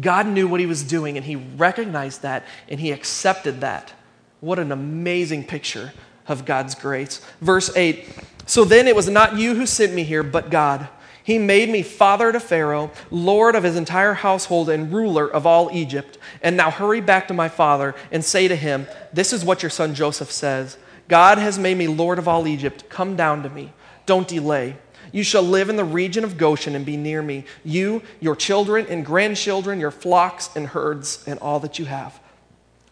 God 0.00 0.26
knew 0.26 0.48
what 0.48 0.58
he 0.58 0.64
was 0.64 0.82
doing 0.82 1.18
and 1.18 1.26
he 1.26 1.36
recognized 1.36 2.22
that 2.22 2.46
and 2.66 2.80
he 2.80 2.92
accepted 2.92 3.60
that. 3.60 3.92
What 4.40 4.58
an 4.58 4.72
amazing 4.72 5.44
picture 5.44 5.92
of 6.26 6.46
God's 6.46 6.74
grace. 6.74 7.20
Verse 7.42 7.76
8 7.76 8.08
So 8.46 8.64
then 8.64 8.88
it 8.88 8.96
was 8.96 9.10
not 9.10 9.36
you 9.36 9.54
who 9.54 9.66
sent 9.66 9.92
me 9.92 10.02
here, 10.02 10.22
but 10.22 10.48
God. 10.48 10.88
He 11.30 11.38
made 11.38 11.68
me 11.68 11.84
father 11.84 12.32
to 12.32 12.40
Pharaoh, 12.40 12.90
lord 13.08 13.54
of 13.54 13.62
his 13.62 13.76
entire 13.76 14.14
household, 14.14 14.68
and 14.68 14.92
ruler 14.92 15.32
of 15.32 15.46
all 15.46 15.70
Egypt. 15.72 16.18
And 16.42 16.56
now 16.56 16.72
hurry 16.72 17.00
back 17.00 17.28
to 17.28 17.34
my 17.34 17.48
father 17.48 17.94
and 18.10 18.24
say 18.24 18.48
to 18.48 18.56
him, 18.56 18.88
This 19.12 19.32
is 19.32 19.44
what 19.44 19.62
your 19.62 19.70
son 19.70 19.94
Joseph 19.94 20.32
says 20.32 20.76
God 21.06 21.38
has 21.38 21.56
made 21.56 21.78
me 21.78 21.86
lord 21.86 22.18
of 22.18 22.26
all 22.26 22.48
Egypt. 22.48 22.88
Come 22.88 23.14
down 23.14 23.44
to 23.44 23.48
me. 23.48 23.72
Don't 24.06 24.26
delay. 24.26 24.76
You 25.12 25.22
shall 25.22 25.44
live 25.44 25.68
in 25.68 25.76
the 25.76 25.84
region 25.84 26.24
of 26.24 26.36
Goshen 26.36 26.74
and 26.74 26.84
be 26.84 26.96
near 26.96 27.22
me, 27.22 27.44
you, 27.62 28.02
your 28.18 28.34
children 28.34 28.86
and 28.88 29.06
grandchildren, 29.06 29.78
your 29.78 29.92
flocks 29.92 30.50
and 30.56 30.66
herds, 30.66 31.22
and 31.28 31.38
all 31.38 31.60
that 31.60 31.78
you 31.78 31.84
have. 31.84 32.18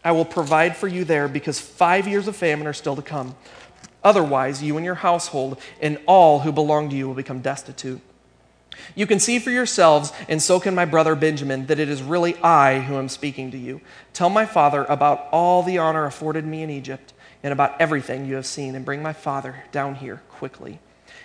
I 0.01 0.13
will 0.13 0.23
provide 0.23 0.77
for 0.77 0.87
you 0.87 1.03
there 1.03 1.27
because 1.27 1.59
five 1.59 2.07
years 2.07 2.25
of 2.29 2.37
famine 2.37 2.67
are 2.67 2.73
still 2.73 2.95
to 2.95 3.01
come. 3.01 3.35
Otherwise, 4.01 4.63
you 4.63 4.77
and 4.77 4.85
your 4.85 4.95
household 4.95 5.59
and 5.81 5.99
all 6.05 6.39
who 6.39 6.53
belong 6.53 6.89
to 6.89 6.95
you 6.95 7.05
will 7.05 7.15
become 7.15 7.41
destitute. 7.41 7.99
You 8.95 9.07
can 9.07 9.19
see 9.19 9.39
for 9.39 9.51
yourselves, 9.51 10.11
and 10.27 10.41
so 10.41 10.59
can 10.59 10.75
my 10.75 10.85
brother 10.85 11.15
Benjamin, 11.15 11.67
that 11.67 11.79
it 11.79 11.89
is 11.89 12.01
really 12.01 12.35
I 12.37 12.79
who 12.79 12.97
am 12.97 13.09
speaking 13.09 13.51
to 13.51 13.57
you. 13.57 13.81
Tell 14.13 14.29
my 14.29 14.45
father 14.45 14.85
about 14.85 15.27
all 15.31 15.63
the 15.63 15.77
honor 15.77 16.05
afforded 16.05 16.45
me 16.45 16.63
in 16.63 16.69
Egypt 16.69 17.13
and 17.41 17.53
about 17.53 17.79
everything 17.79 18.25
you 18.25 18.35
have 18.35 18.45
seen, 18.45 18.75
and 18.75 18.83
bring 18.83 19.01
my 19.01 19.13
father 19.13 19.63
down 19.71 19.95
here 19.95 20.21
quickly. 20.29 20.79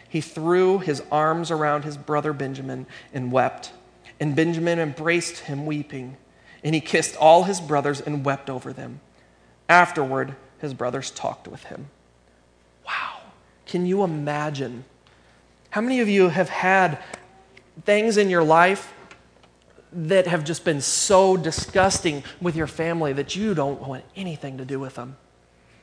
He 0.08 0.20
threw 0.20 0.78
his 0.78 1.02
arms 1.10 1.50
around 1.50 1.82
his 1.82 1.96
brother 1.96 2.32
Benjamin 2.32 2.86
and 3.12 3.32
wept. 3.32 3.72
And 4.20 4.36
Benjamin 4.36 4.78
embraced 4.78 5.38
him, 5.38 5.66
weeping. 5.66 6.16
And 6.62 6.72
he 6.72 6.80
kissed 6.80 7.16
all 7.16 7.42
his 7.42 7.60
brothers 7.60 8.00
and 8.00 8.24
wept 8.24 8.48
over 8.48 8.72
them. 8.72 9.00
Afterward, 9.68 10.36
his 10.60 10.72
brothers 10.72 11.10
talked 11.10 11.48
with 11.48 11.64
him. 11.64 11.88
Wow. 12.86 13.18
Can 13.66 13.86
you 13.86 14.04
imagine? 14.04 14.84
How 15.70 15.80
many 15.80 15.98
of 15.98 16.08
you 16.08 16.28
have 16.28 16.48
had 16.48 17.02
things 17.84 18.16
in 18.16 18.30
your 18.30 18.44
life 18.44 18.92
that 19.92 20.26
have 20.26 20.44
just 20.44 20.64
been 20.64 20.80
so 20.80 21.36
disgusting 21.36 22.24
with 22.40 22.56
your 22.56 22.66
family 22.66 23.12
that 23.12 23.36
you 23.36 23.54
don't 23.54 23.80
want 23.80 24.04
anything 24.16 24.58
to 24.58 24.64
do 24.64 24.80
with 24.80 24.94
them. 24.96 25.16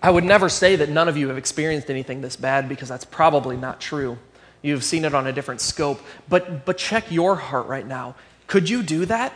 I 0.02 0.10
would 0.10 0.24
never 0.24 0.50
say 0.50 0.76
that 0.78 0.90
none 0.90 1.08
of 1.08 1.16
you 1.16 1.28
have 1.28 1.38
experienced 1.38 1.90
anything 1.90 2.22
this 2.22 2.36
bad 2.36 2.68
because 2.68 2.90
that's 2.90 3.06
probably 3.06 3.56
not 3.56 3.80
true. 3.80 4.18
You've 4.62 4.84
seen 4.84 5.06
it 5.06 5.14
on 5.14 5.28
a 5.28 5.34
different 5.34 5.62
scope. 5.62 6.02
But, 6.28 6.66
but 6.66 6.78
check 6.78 7.12
your 7.12 7.36
heart 7.36 7.68
right 7.68 7.86
now. 7.86 8.16
Could 8.48 8.70
you 8.70 8.84
do 8.84 9.06
that? 9.06 9.34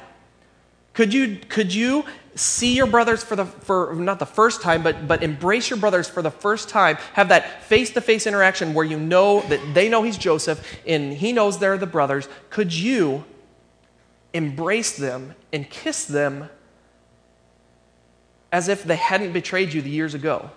Could 0.95 1.13
you, 1.13 1.37
could 1.49 1.73
you 1.73 2.05
see 2.35 2.75
your 2.75 2.87
brothers 2.87 3.23
for 3.23 3.35
the 3.37 3.45
for 3.45 3.95
not 3.95 4.19
the 4.19 4.25
first 4.25 4.61
time, 4.61 4.83
but 4.83 5.07
but 5.07 5.23
embrace 5.23 5.69
your 5.69 5.77
brothers 5.77 6.09
for 6.09 6.21
the 6.21 6.31
first 6.31 6.67
time? 6.69 6.97
Have 7.13 7.29
that 7.29 7.63
face-to-face 7.63 8.25
interaction 8.25 8.73
where 8.73 8.85
you 8.85 8.99
know 8.99 9.41
that 9.41 9.59
they 9.73 9.89
know 9.89 10.03
he's 10.03 10.17
Joseph 10.17 10.65
and 10.87 11.13
he 11.13 11.31
knows 11.33 11.59
they're 11.59 11.77
the 11.77 11.85
brothers. 11.85 12.27
Could 12.49 12.73
you 12.73 13.23
embrace 14.33 14.97
them 14.97 15.35
and 15.53 15.69
kiss 15.69 16.05
them 16.05 16.49
as 18.51 18.67
if 18.69 18.83
they 18.83 18.95
hadn't 18.95 19.33
betrayed 19.33 19.73
you 19.73 19.81
the 19.81 19.89
years 19.89 20.13
ago? 20.13 20.49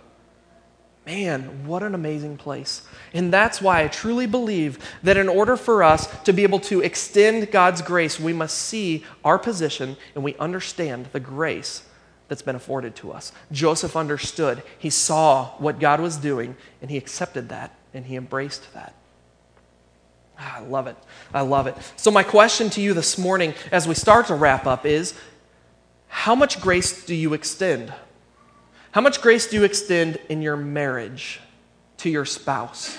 Man, 1.08 1.66
what 1.66 1.82
an 1.82 1.94
amazing 1.94 2.36
place. 2.36 2.82
And 3.14 3.32
that's 3.32 3.62
why 3.62 3.82
I 3.82 3.88
truly 3.88 4.26
believe 4.26 4.78
that 5.02 5.16
in 5.16 5.26
order 5.26 5.56
for 5.56 5.82
us 5.82 6.06
to 6.24 6.34
be 6.34 6.42
able 6.42 6.60
to 6.60 6.82
extend 6.82 7.50
God's 7.50 7.80
grace, 7.80 8.20
we 8.20 8.34
must 8.34 8.58
see 8.58 9.06
our 9.24 9.38
position 9.38 9.96
and 10.14 10.22
we 10.22 10.34
understand 10.36 11.06
the 11.12 11.18
grace 11.18 11.82
that's 12.28 12.42
been 12.42 12.56
afforded 12.56 12.94
to 12.96 13.10
us. 13.10 13.32
Joseph 13.50 13.96
understood. 13.96 14.62
He 14.78 14.90
saw 14.90 15.52
what 15.52 15.80
God 15.80 16.00
was 16.00 16.18
doing 16.18 16.58
and 16.82 16.90
he 16.90 16.98
accepted 16.98 17.48
that 17.48 17.74
and 17.94 18.04
he 18.04 18.14
embraced 18.14 18.74
that. 18.74 18.94
Ah, 20.38 20.58
I 20.58 20.60
love 20.60 20.88
it. 20.88 20.96
I 21.32 21.40
love 21.40 21.66
it. 21.66 21.74
So, 21.96 22.10
my 22.10 22.22
question 22.22 22.68
to 22.68 22.82
you 22.82 22.92
this 22.92 23.16
morning 23.16 23.54
as 23.72 23.88
we 23.88 23.94
start 23.94 24.26
to 24.26 24.34
wrap 24.34 24.66
up 24.66 24.84
is 24.84 25.14
how 26.08 26.34
much 26.34 26.60
grace 26.60 27.06
do 27.06 27.14
you 27.14 27.32
extend? 27.32 27.94
How 28.98 29.02
much 29.02 29.22
grace 29.22 29.46
do 29.46 29.54
you 29.54 29.62
extend 29.62 30.18
in 30.28 30.42
your 30.42 30.56
marriage 30.56 31.38
to 31.98 32.10
your 32.10 32.24
spouse? 32.24 32.98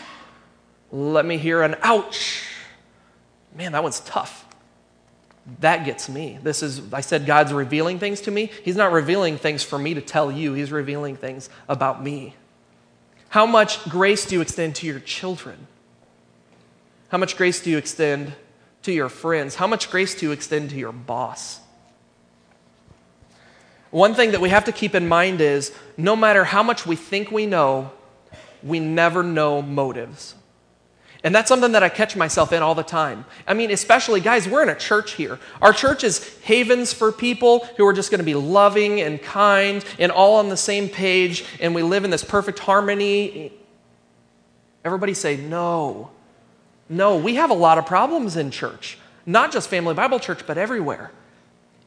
Let 0.94 1.26
me 1.26 1.38
hear 1.38 1.62
an 1.62 1.76
ouch. 1.82 2.46
Man, 3.54 3.74
that 3.74 3.84
one's 3.84 4.00
tough. 4.00 4.46
That 5.60 5.84
gets 5.84 6.08
me. 6.08 6.40
This 6.42 6.64
is, 6.64 6.94
I 6.94 7.02
said, 7.02 7.26
God's 7.26 7.52
revealing 7.52 8.00
things 8.00 8.22
to 8.22 8.32
me. 8.32 8.50
He's 8.64 8.78
not 8.78 8.94
revealing 8.94 9.38
things 9.38 9.62
for 9.62 9.78
me 9.78 9.94
to 9.94 10.00
tell 10.00 10.32
you, 10.32 10.54
He's 10.54 10.72
revealing 10.72 11.18
things 11.18 11.50
about 11.68 12.02
me. 12.02 12.34
How 13.28 13.46
much 13.46 13.84
grace 13.90 14.26
do 14.26 14.36
you 14.36 14.42
extend 14.42 14.76
to 14.78 14.88
your 14.88 15.02
children? 15.02 15.68
How 17.10 17.18
much 17.18 17.36
grace 17.36 17.62
do 17.62 17.70
you 17.72 17.78
extend 17.78 18.32
to 18.84 18.94
your 18.94 19.10
friends? 19.10 19.56
How 19.56 19.68
much 19.68 19.92
grace 19.92 20.18
do 20.18 20.28
you 20.28 20.32
extend 20.32 20.70
to 20.70 20.78
your 20.78 20.94
boss? 20.94 21.60
One 23.92 24.14
thing 24.14 24.32
that 24.32 24.42
we 24.42 24.50
have 24.50 24.66
to 24.66 24.72
keep 24.72 24.94
in 24.94 25.08
mind 25.08 25.42
is 25.42 25.74
no 25.98 26.16
matter 26.16 26.44
how 26.44 26.62
much 26.64 26.86
we 26.86 26.96
think 26.96 27.32
we 27.32 27.46
know, 27.46 27.92
we 28.62 28.80
never 28.80 29.24
know 29.24 29.62
motives. 29.62 30.36
And 31.24 31.36
that's 31.36 31.50
something 31.50 31.74
that 31.74 31.84
I 31.84 31.90
catch 31.90 32.16
myself 32.16 32.54
in 32.54 32.64
all 32.64 32.76
the 32.76 32.84
time. 32.84 33.26
I 33.46 33.54
mean, 33.54 33.72
especially, 33.72 34.22
guys, 34.22 34.48
we're 34.48 34.64
in 34.64 34.70
a 34.70 34.76
church 34.76 35.14
here. 35.14 35.38
Our 35.62 35.74
church 35.74 36.04
is 36.06 36.38
havens 36.44 36.94
for 36.94 37.12
people 37.12 37.66
who 37.76 37.86
are 37.86 37.94
just 37.94 38.10
going 38.10 38.20
to 38.20 38.26
be 38.26 38.36
loving 38.36 39.02
and 39.02 39.22
kind 39.22 39.84
and 39.98 40.14
all 40.14 40.36
on 40.36 40.48
the 40.48 40.56
same 40.56 40.88
page, 40.88 41.44
and 41.60 41.76
we 41.76 41.84
live 41.84 42.06
in 42.06 42.10
this 42.10 42.24
perfect 42.24 42.60
harmony. 42.60 43.52
Everybody 44.86 45.14
say, 45.14 45.36
no. 45.36 46.12
No, 46.88 47.18
we 47.18 47.36
have 47.36 47.50
a 47.50 47.56
lot 47.56 47.78
of 47.78 47.86
problems 47.86 48.38
in 48.38 48.50
church, 48.50 48.98
not 49.26 49.52
just 49.52 49.70
Family 49.70 49.94
Bible 49.94 50.20
Church, 50.20 50.48
but 50.48 50.58
everywhere. 50.58 51.12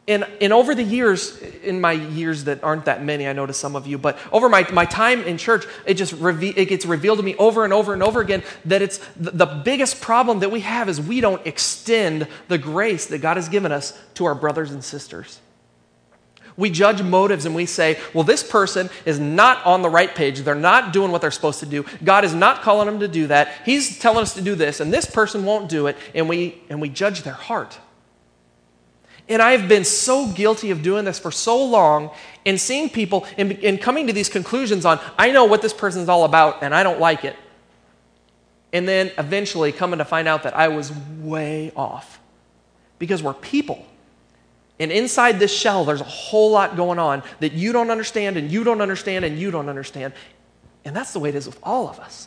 And, 0.08 0.24
and 0.40 0.52
over 0.52 0.74
the 0.74 0.82
years, 0.82 1.38
in 1.62 1.80
my 1.80 1.92
years 1.92 2.44
that 2.44 2.64
aren't 2.64 2.86
that 2.86 3.04
many, 3.04 3.28
I 3.28 3.32
know 3.32 3.46
to 3.46 3.52
some 3.52 3.76
of 3.76 3.86
you, 3.86 3.98
but 3.98 4.18
over 4.32 4.48
my, 4.48 4.68
my 4.72 4.84
time 4.84 5.22
in 5.22 5.38
church, 5.38 5.64
it 5.86 5.94
just 5.94 6.12
reve- 6.14 6.58
it 6.58 6.68
gets 6.68 6.84
revealed 6.84 7.18
to 7.18 7.24
me 7.24 7.36
over 7.36 7.62
and 7.62 7.72
over 7.72 7.92
and 7.92 8.02
over 8.02 8.20
again 8.20 8.42
that 8.64 8.82
it's 8.82 8.98
the, 9.14 9.30
the 9.30 9.46
biggest 9.46 10.00
problem 10.00 10.40
that 10.40 10.50
we 10.50 10.60
have 10.60 10.88
is 10.88 11.00
we 11.00 11.20
don't 11.20 11.46
extend 11.46 12.26
the 12.48 12.58
grace 12.58 13.06
that 13.06 13.18
God 13.18 13.36
has 13.36 13.48
given 13.48 13.70
us 13.70 13.96
to 14.14 14.24
our 14.24 14.34
brothers 14.34 14.72
and 14.72 14.82
sisters. 14.82 15.38
We 16.56 16.68
judge 16.68 17.00
motives 17.00 17.46
and 17.46 17.54
we 17.54 17.66
say, 17.66 17.98
well, 18.12 18.24
this 18.24 18.42
person 18.42 18.90
is 19.04 19.20
not 19.20 19.64
on 19.64 19.82
the 19.82 19.88
right 19.88 20.12
page. 20.12 20.40
They're 20.40 20.54
not 20.56 20.92
doing 20.92 21.12
what 21.12 21.20
they're 21.20 21.30
supposed 21.30 21.60
to 21.60 21.66
do. 21.66 21.86
God 22.02 22.24
is 22.24 22.34
not 22.34 22.62
calling 22.62 22.86
them 22.86 23.00
to 23.00 23.08
do 23.08 23.28
that. 23.28 23.52
He's 23.64 24.00
telling 24.00 24.22
us 24.22 24.34
to 24.34 24.42
do 24.42 24.56
this, 24.56 24.80
and 24.80 24.92
this 24.92 25.06
person 25.06 25.44
won't 25.44 25.68
do 25.68 25.86
it, 25.86 25.96
and 26.12 26.28
we, 26.28 26.60
and 26.68 26.80
we 26.80 26.88
judge 26.88 27.22
their 27.22 27.32
heart. 27.32 27.78
And 29.28 29.40
I've 29.40 29.68
been 29.68 29.84
so 29.84 30.26
guilty 30.28 30.70
of 30.70 30.82
doing 30.82 31.04
this 31.04 31.18
for 31.18 31.30
so 31.30 31.64
long 31.64 32.10
and 32.44 32.60
seeing 32.60 32.90
people 32.90 33.26
and, 33.38 33.52
and 33.64 33.80
coming 33.80 34.06
to 34.08 34.12
these 34.12 34.28
conclusions 34.28 34.84
on, 34.84 35.00
I 35.16 35.30
know 35.30 35.44
what 35.44 35.62
this 35.62 35.72
person's 35.72 36.08
all 36.08 36.24
about 36.24 36.62
and 36.62 36.74
I 36.74 36.82
don't 36.82 37.00
like 37.00 37.24
it. 37.24 37.36
And 38.72 38.88
then 38.88 39.10
eventually 39.18 39.70
coming 39.70 39.98
to 39.98 40.04
find 40.04 40.26
out 40.26 40.42
that 40.42 40.56
I 40.56 40.68
was 40.68 40.92
way 41.20 41.72
off 41.76 42.18
because 42.98 43.22
we're 43.22 43.34
people. 43.34 43.84
And 44.80 44.90
inside 44.90 45.38
this 45.38 45.52
shell, 45.52 45.84
there's 45.84 46.00
a 46.00 46.04
whole 46.04 46.50
lot 46.50 46.76
going 46.76 46.98
on 46.98 47.22
that 47.40 47.52
you 47.52 47.72
don't 47.72 47.90
understand, 47.90 48.36
and 48.36 48.50
you 48.50 48.64
don't 48.64 48.80
understand, 48.80 49.24
and 49.24 49.38
you 49.38 49.50
don't 49.50 49.68
understand. 49.68 50.12
And 50.84 50.96
that's 50.96 51.12
the 51.12 51.20
way 51.20 51.28
it 51.28 51.34
is 51.34 51.46
with 51.46 51.58
all 51.62 51.88
of 51.88 52.00
us. 52.00 52.26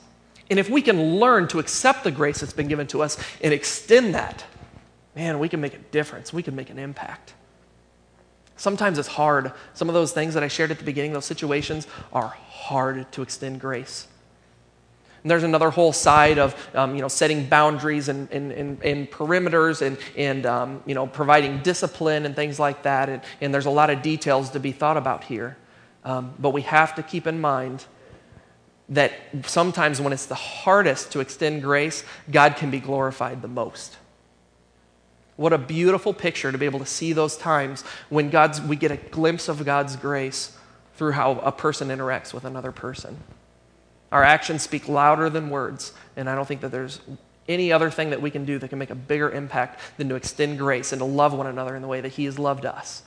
And 0.49 0.59
if 0.59 0.69
we 0.69 0.81
can 0.81 1.15
learn 1.15 1.47
to 1.49 1.59
accept 1.59 2.03
the 2.03 2.11
grace 2.11 2.39
that's 2.39 2.53
been 2.53 2.67
given 2.67 2.87
to 2.87 3.01
us 3.01 3.17
and 3.41 3.53
extend 3.53 4.13
that, 4.15 4.45
man, 5.15 5.39
we 5.39 5.49
can 5.49 5.61
make 5.61 5.73
a 5.73 5.79
difference. 5.79 6.33
We 6.33 6.43
can 6.43 6.55
make 6.55 6.69
an 6.69 6.79
impact. 6.79 7.33
Sometimes 8.57 8.97
it's 8.97 9.07
hard. 9.07 9.51
Some 9.73 9.89
of 9.89 9.93
those 9.93 10.11
things 10.11 10.33
that 10.33 10.43
I 10.43 10.47
shared 10.47 10.71
at 10.71 10.79
the 10.79 10.85
beginning, 10.85 11.13
those 11.13 11.25
situations, 11.25 11.87
are 12.13 12.27
hard 12.27 13.11
to 13.13 13.21
extend 13.21 13.59
grace. 13.59 14.07
And 15.23 15.31
there's 15.31 15.43
another 15.43 15.71
whole 15.71 15.91
side 15.91 16.37
of 16.37 16.55
um, 16.75 16.95
you 16.95 17.01
know, 17.01 17.07
setting 17.07 17.47
boundaries 17.47 18.09
and, 18.09 18.31
and, 18.31 18.51
and, 18.51 18.81
and 18.83 19.09
perimeters 19.09 19.81
and, 19.81 19.97
and 20.15 20.45
um, 20.45 20.83
you 20.85 20.93
know, 20.93 21.07
providing 21.07 21.63
discipline 21.63 22.25
and 22.25 22.35
things 22.35 22.59
like 22.59 22.83
that. 22.83 23.09
And, 23.09 23.21
and 23.41 23.53
there's 23.53 23.65
a 23.65 23.71
lot 23.71 23.89
of 23.89 24.01
details 24.03 24.51
to 24.51 24.59
be 24.59 24.71
thought 24.71 24.97
about 24.97 25.23
here. 25.23 25.57
Um, 26.03 26.35
but 26.37 26.51
we 26.51 26.61
have 26.61 26.93
to 26.95 27.03
keep 27.03 27.25
in 27.25 27.41
mind 27.41 27.85
that 28.89 29.13
sometimes 29.45 29.99
when 29.99 30.13
it's 30.13 30.27
the 30.27 30.35
hardest 30.35 31.11
to 31.13 31.19
extend 31.19 31.63
grace, 31.63 32.03
God 32.29 32.55
can 32.55 32.69
be 32.69 32.79
glorified 32.79 33.41
the 33.41 33.47
most. 33.47 33.97
What 35.35 35.51
a 35.51 35.57
beautiful 35.57 36.13
picture 36.13 36.51
to 36.51 36.57
be 36.57 36.65
able 36.65 36.79
to 36.79 36.85
see 36.85 37.13
those 37.13 37.35
times 37.35 37.83
when 38.09 38.29
God's, 38.29 38.61
we 38.61 38.75
get 38.75 38.91
a 38.91 38.97
glimpse 38.97 39.49
of 39.49 39.63
God's 39.65 39.95
grace 39.95 40.57
through 40.95 41.11
how 41.11 41.33
a 41.39 41.51
person 41.51 41.89
interacts 41.89 42.33
with 42.33 42.45
another 42.45 42.71
person. 42.71 43.17
Our 44.11 44.23
actions 44.23 44.61
speak 44.61 44.87
louder 44.87 45.29
than 45.29 45.49
words, 45.49 45.91
and 46.15 46.29
I 46.29 46.35
don't 46.35 46.47
think 46.47 46.61
that 46.61 46.71
there's 46.71 47.01
any 47.49 47.73
other 47.73 47.89
thing 47.89 48.11
that 48.11 48.21
we 48.21 48.31
can 48.31 48.45
do 48.45 48.57
that 48.59 48.69
can 48.69 48.79
make 48.79 48.89
a 48.89 48.95
bigger 48.95 49.29
impact 49.29 49.79
than 49.97 50.07
to 50.09 50.15
extend 50.15 50.57
grace 50.57 50.93
and 50.93 50.99
to 50.99 51.05
love 51.05 51.33
one 51.33 51.47
another 51.47 51.75
in 51.75 51.81
the 51.81 51.87
way 51.87 51.99
that 51.99 52.13
He 52.13 52.25
has 52.25 52.39
loved 52.39 52.65
us. 52.65 53.03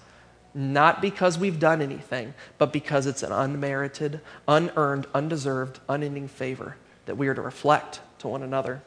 Not 0.55 1.01
because 1.01 1.39
we've 1.39 1.59
done 1.59 1.81
anything, 1.81 2.35
but 2.59 2.73
because 2.73 3.07
it's 3.07 3.23
an 3.23 3.33
unmerited, 3.33 4.21
unearned, 4.47 5.07
undeserved, 5.15 5.81
unending 5.89 6.29
favor 6.29 6.77
that 7.07 7.17
we 7.17 7.29
are 7.29 7.35
to 7.35 7.43
reflect 7.43 8.01
to 8.19 8.29
one 8.29 8.43
another 8.43 8.83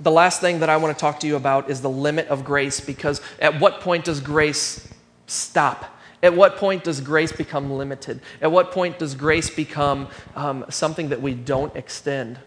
the 0.00 0.10
last 0.10 0.40
thing 0.40 0.60
that 0.60 0.68
I 0.68 0.76
want 0.78 0.96
to 0.96 1.00
talk 1.00 1.20
to 1.20 1.26
you 1.26 1.36
about 1.36 1.70
is 1.70 1.82
the 1.82 1.90
limit 1.90 2.28
of 2.28 2.44
grace 2.44 2.80
because 2.80 3.20
at 3.38 3.60
what 3.60 3.80
point 3.80 4.04
does 4.04 4.20
grace 4.20 4.88
stop? 5.26 5.96
At 6.22 6.34
what 6.34 6.56
point 6.56 6.84
does 6.84 7.00
grace 7.00 7.32
become 7.32 7.70
limited? 7.70 8.20
At 8.42 8.52
what 8.52 8.72
point 8.72 8.98
does 8.98 9.14
grace 9.14 9.48
become 9.48 10.08
um, 10.34 10.64
something 10.68 11.08
that 11.10 11.22
we 11.22 11.34
don't 11.34 11.74
extend? 11.76 12.38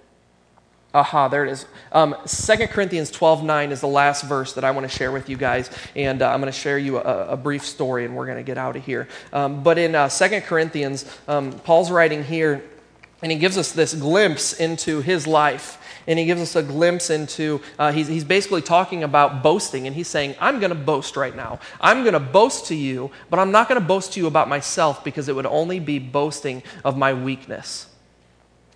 Aha, 0.96 1.28
there 1.28 1.44
it 1.44 1.52
is. 1.52 1.66
Um, 1.92 2.16
2 2.28 2.68
Corinthians 2.68 3.10
12 3.10 3.44
9 3.44 3.72
is 3.72 3.82
the 3.82 3.88
last 3.88 4.26
verse 4.26 4.54
that 4.54 4.64
I 4.64 4.70
want 4.70 4.88
to 4.90 4.96
share 4.96 5.12
with 5.12 5.28
you 5.28 5.38
guys. 5.38 5.72
And 5.96 6.22
uh, 6.22 6.30
I'm 6.30 6.40
going 6.40 6.54
to 6.54 6.58
share 6.58 6.78
you 6.78 6.98
a, 6.98 7.30
a, 7.30 7.38
brief 7.38 7.66
story 7.66 8.06
and 8.06 8.16
we're 8.16 8.28
going 8.28 8.38
to 8.38 8.44
get 8.44 8.60
out 8.60 8.76
of 8.76 8.86
here. 8.86 9.08
Um, 9.32 9.64
but 9.64 9.80
in 9.80 9.96
uh, 9.96 10.08
2 10.08 10.42
Corinthians, 10.42 11.06
um, 11.28 11.52
Paul's 11.52 11.90
writing 11.90 12.24
here 12.24 12.64
and 13.24 13.32
he 13.32 13.38
gives 13.40 13.58
us 13.58 13.72
this 13.72 13.96
glimpse 13.96 14.54
into 14.54 15.02
his 15.02 15.26
life 15.26 15.80
and 16.08 16.20
he 16.20 16.26
gives 16.26 16.42
us 16.42 16.56
a 16.56 16.64
glimpse 16.64 17.10
into, 17.10 17.62
uh, 17.80 17.92
he's, 17.92 18.08
he's 18.08 18.26
basically 18.26 18.62
talking 18.62 19.04
about 19.04 19.42
boasting, 19.42 19.88
and 19.88 19.96
he's 19.96 20.10
saying, 20.10 20.36
I'm 20.40 20.60
going 20.60 20.70
to 20.70 20.76
boast 20.76 21.16
right 21.16 21.34
now. 21.34 21.60
I'm 21.80 22.02
going 22.02 22.14
to 22.14 22.20
boast 22.20 22.66
to 22.68 22.76
you, 22.76 23.12
but 23.30 23.40
I'm 23.40 23.52
not 23.52 23.70
going 23.70 23.80
to 23.80 23.88
boast 23.88 24.14
to 24.14 24.20
you 24.20 24.28
about 24.28 24.50
myself 24.50 25.04
because 25.04 25.30
it 25.30 25.36
would 25.36 25.46
only 25.46 25.80
be 25.80 26.00
boasting 26.00 26.62
of 26.84 26.98
my 26.98 27.14
weakness. 27.14 27.88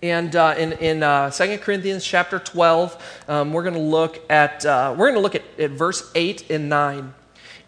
And 0.02 0.34
uh, 0.34 0.54
in, 0.56 0.72
in 0.74 1.02
uh, 1.02 1.30
2 1.30 1.58
Corinthians 1.58 2.04
chapter 2.04 2.38
12, 2.38 3.24
um, 3.28 3.52
we're 3.52 3.64
going 3.64 3.74
to 3.74 3.80
look 3.80 4.18
at, 4.30 4.64
uh, 4.64 4.94
we're 4.96 5.10
going 5.10 5.16
to 5.16 5.20
look 5.20 5.34
at, 5.34 5.42
at 5.58 5.72
verse 5.72 6.10
8 6.14 6.50
and 6.50 6.68
9. 6.68 7.14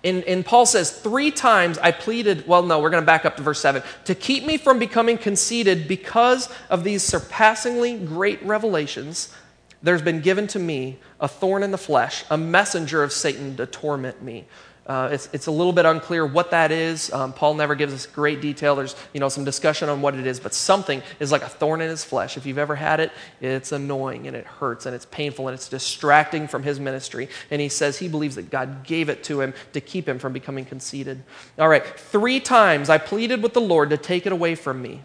And, 0.02 0.24
and, 0.24 0.44
Paul 0.44 0.64
says, 0.64 0.90
Three 0.90 1.30
times 1.30 1.76
I 1.78 1.90
pleaded, 1.90 2.46
well, 2.46 2.62
no, 2.62 2.80
we're 2.80 2.90
going 2.90 3.02
to 3.02 3.06
back 3.06 3.24
up 3.24 3.36
to 3.36 3.42
verse 3.42 3.60
7, 3.60 3.82
to 4.06 4.14
keep 4.14 4.46
me 4.46 4.56
from 4.56 4.78
becoming 4.78 5.18
conceited 5.18 5.86
because 5.86 6.48
of 6.70 6.84
these 6.84 7.02
surpassingly 7.02 7.98
great 7.98 8.42
revelations. 8.42 9.34
there's 9.82 10.02
been 10.02 10.20
given 10.20 10.46
to 10.46 10.58
me 10.58 10.98
a 11.20 11.28
thorn 11.28 11.62
in 11.62 11.70
the 11.70 11.78
flesh, 11.78 12.24
a 12.30 12.36
messenger 12.36 13.02
of 13.02 13.12
Satan 13.12 13.56
to 13.56 13.66
torment 13.66 14.22
me. 14.22 14.46
Uh, 14.90 15.08
it's, 15.12 15.28
it's 15.32 15.46
a 15.46 15.52
little 15.52 15.72
bit 15.72 15.86
unclear 15.86 16.26
what 16.26 16.50
that 16.50 16.72
is. 16.72 17.12
Um, 17.12 17.32
Paul 17.32 17.54
never 17.54 17.76
gives 17.76 17.94
us 17.94 18.06
great 18.06 18.40
detail. 18.40 18.74
There's 18.74 18.96
you 19.12 19.20
know, 19.20 19.28
some 19.28 19.44
discussion 19.44 19.88
on 19.88 20.02
what 20.02 20.16
it 20.16 20.26
is, 20.26 20.40
but 20.40 20.52
something 20.52 21.00
is 21.20 21.30
like 21.30 21.42
a 21.42 21.48
thorn 21.48 21.80
in 21.80 21.88
his 21.88 22.02
flesh. 22.02 22.36
If 22.36 22.44
you've 22.44 22.58
ever 22.58 22.74
had 22.74 22.98
it, 22.98 23.12
it's 23.40 23.70
annoying 23.70 24.26
and 24.26 24.34
it 24.34 24.44
hurts 24.44 24.86
and 24.86 24.94
it's 24.96 25.06
painful 25.06 25.46
and 25.46 25.54
it's 25.54 25.68
distracting 25.68 26.48
from 26.48 26.64
his 26.64 26.80
ministry. 26.80 27.28
And 27.52 27.60
he 27.60 27.68
says 27.68 27.98
he 27.98 28.08
believes 28.08 28.34
that 28.34 28.50
God 28.50 28.82
gave 28.82 29.08
it 29.08 29.22
to 29.24 29.40
him 29.40 29.54
to 29.74 29.80
keep 29.80 30.08
him 30.08 30.18
from 30.18 30.32
becoming 30.32 30.64
conceited. 30.64 31.22
All 31.56 31.68
right, 31.68 31.86
three 31.86 32.40
times 32.40 32.90
I 32.90 32.98
pleaded 32.98 33.44
with 33.44 33.54
the 33.54 33.60
Lord 33.60 33.90
to 33.90 33.96
take 33.96 34.26
it 34.26 34.32
away 34.32 34.56
from 34.56 34.82
me. 34.82 35.02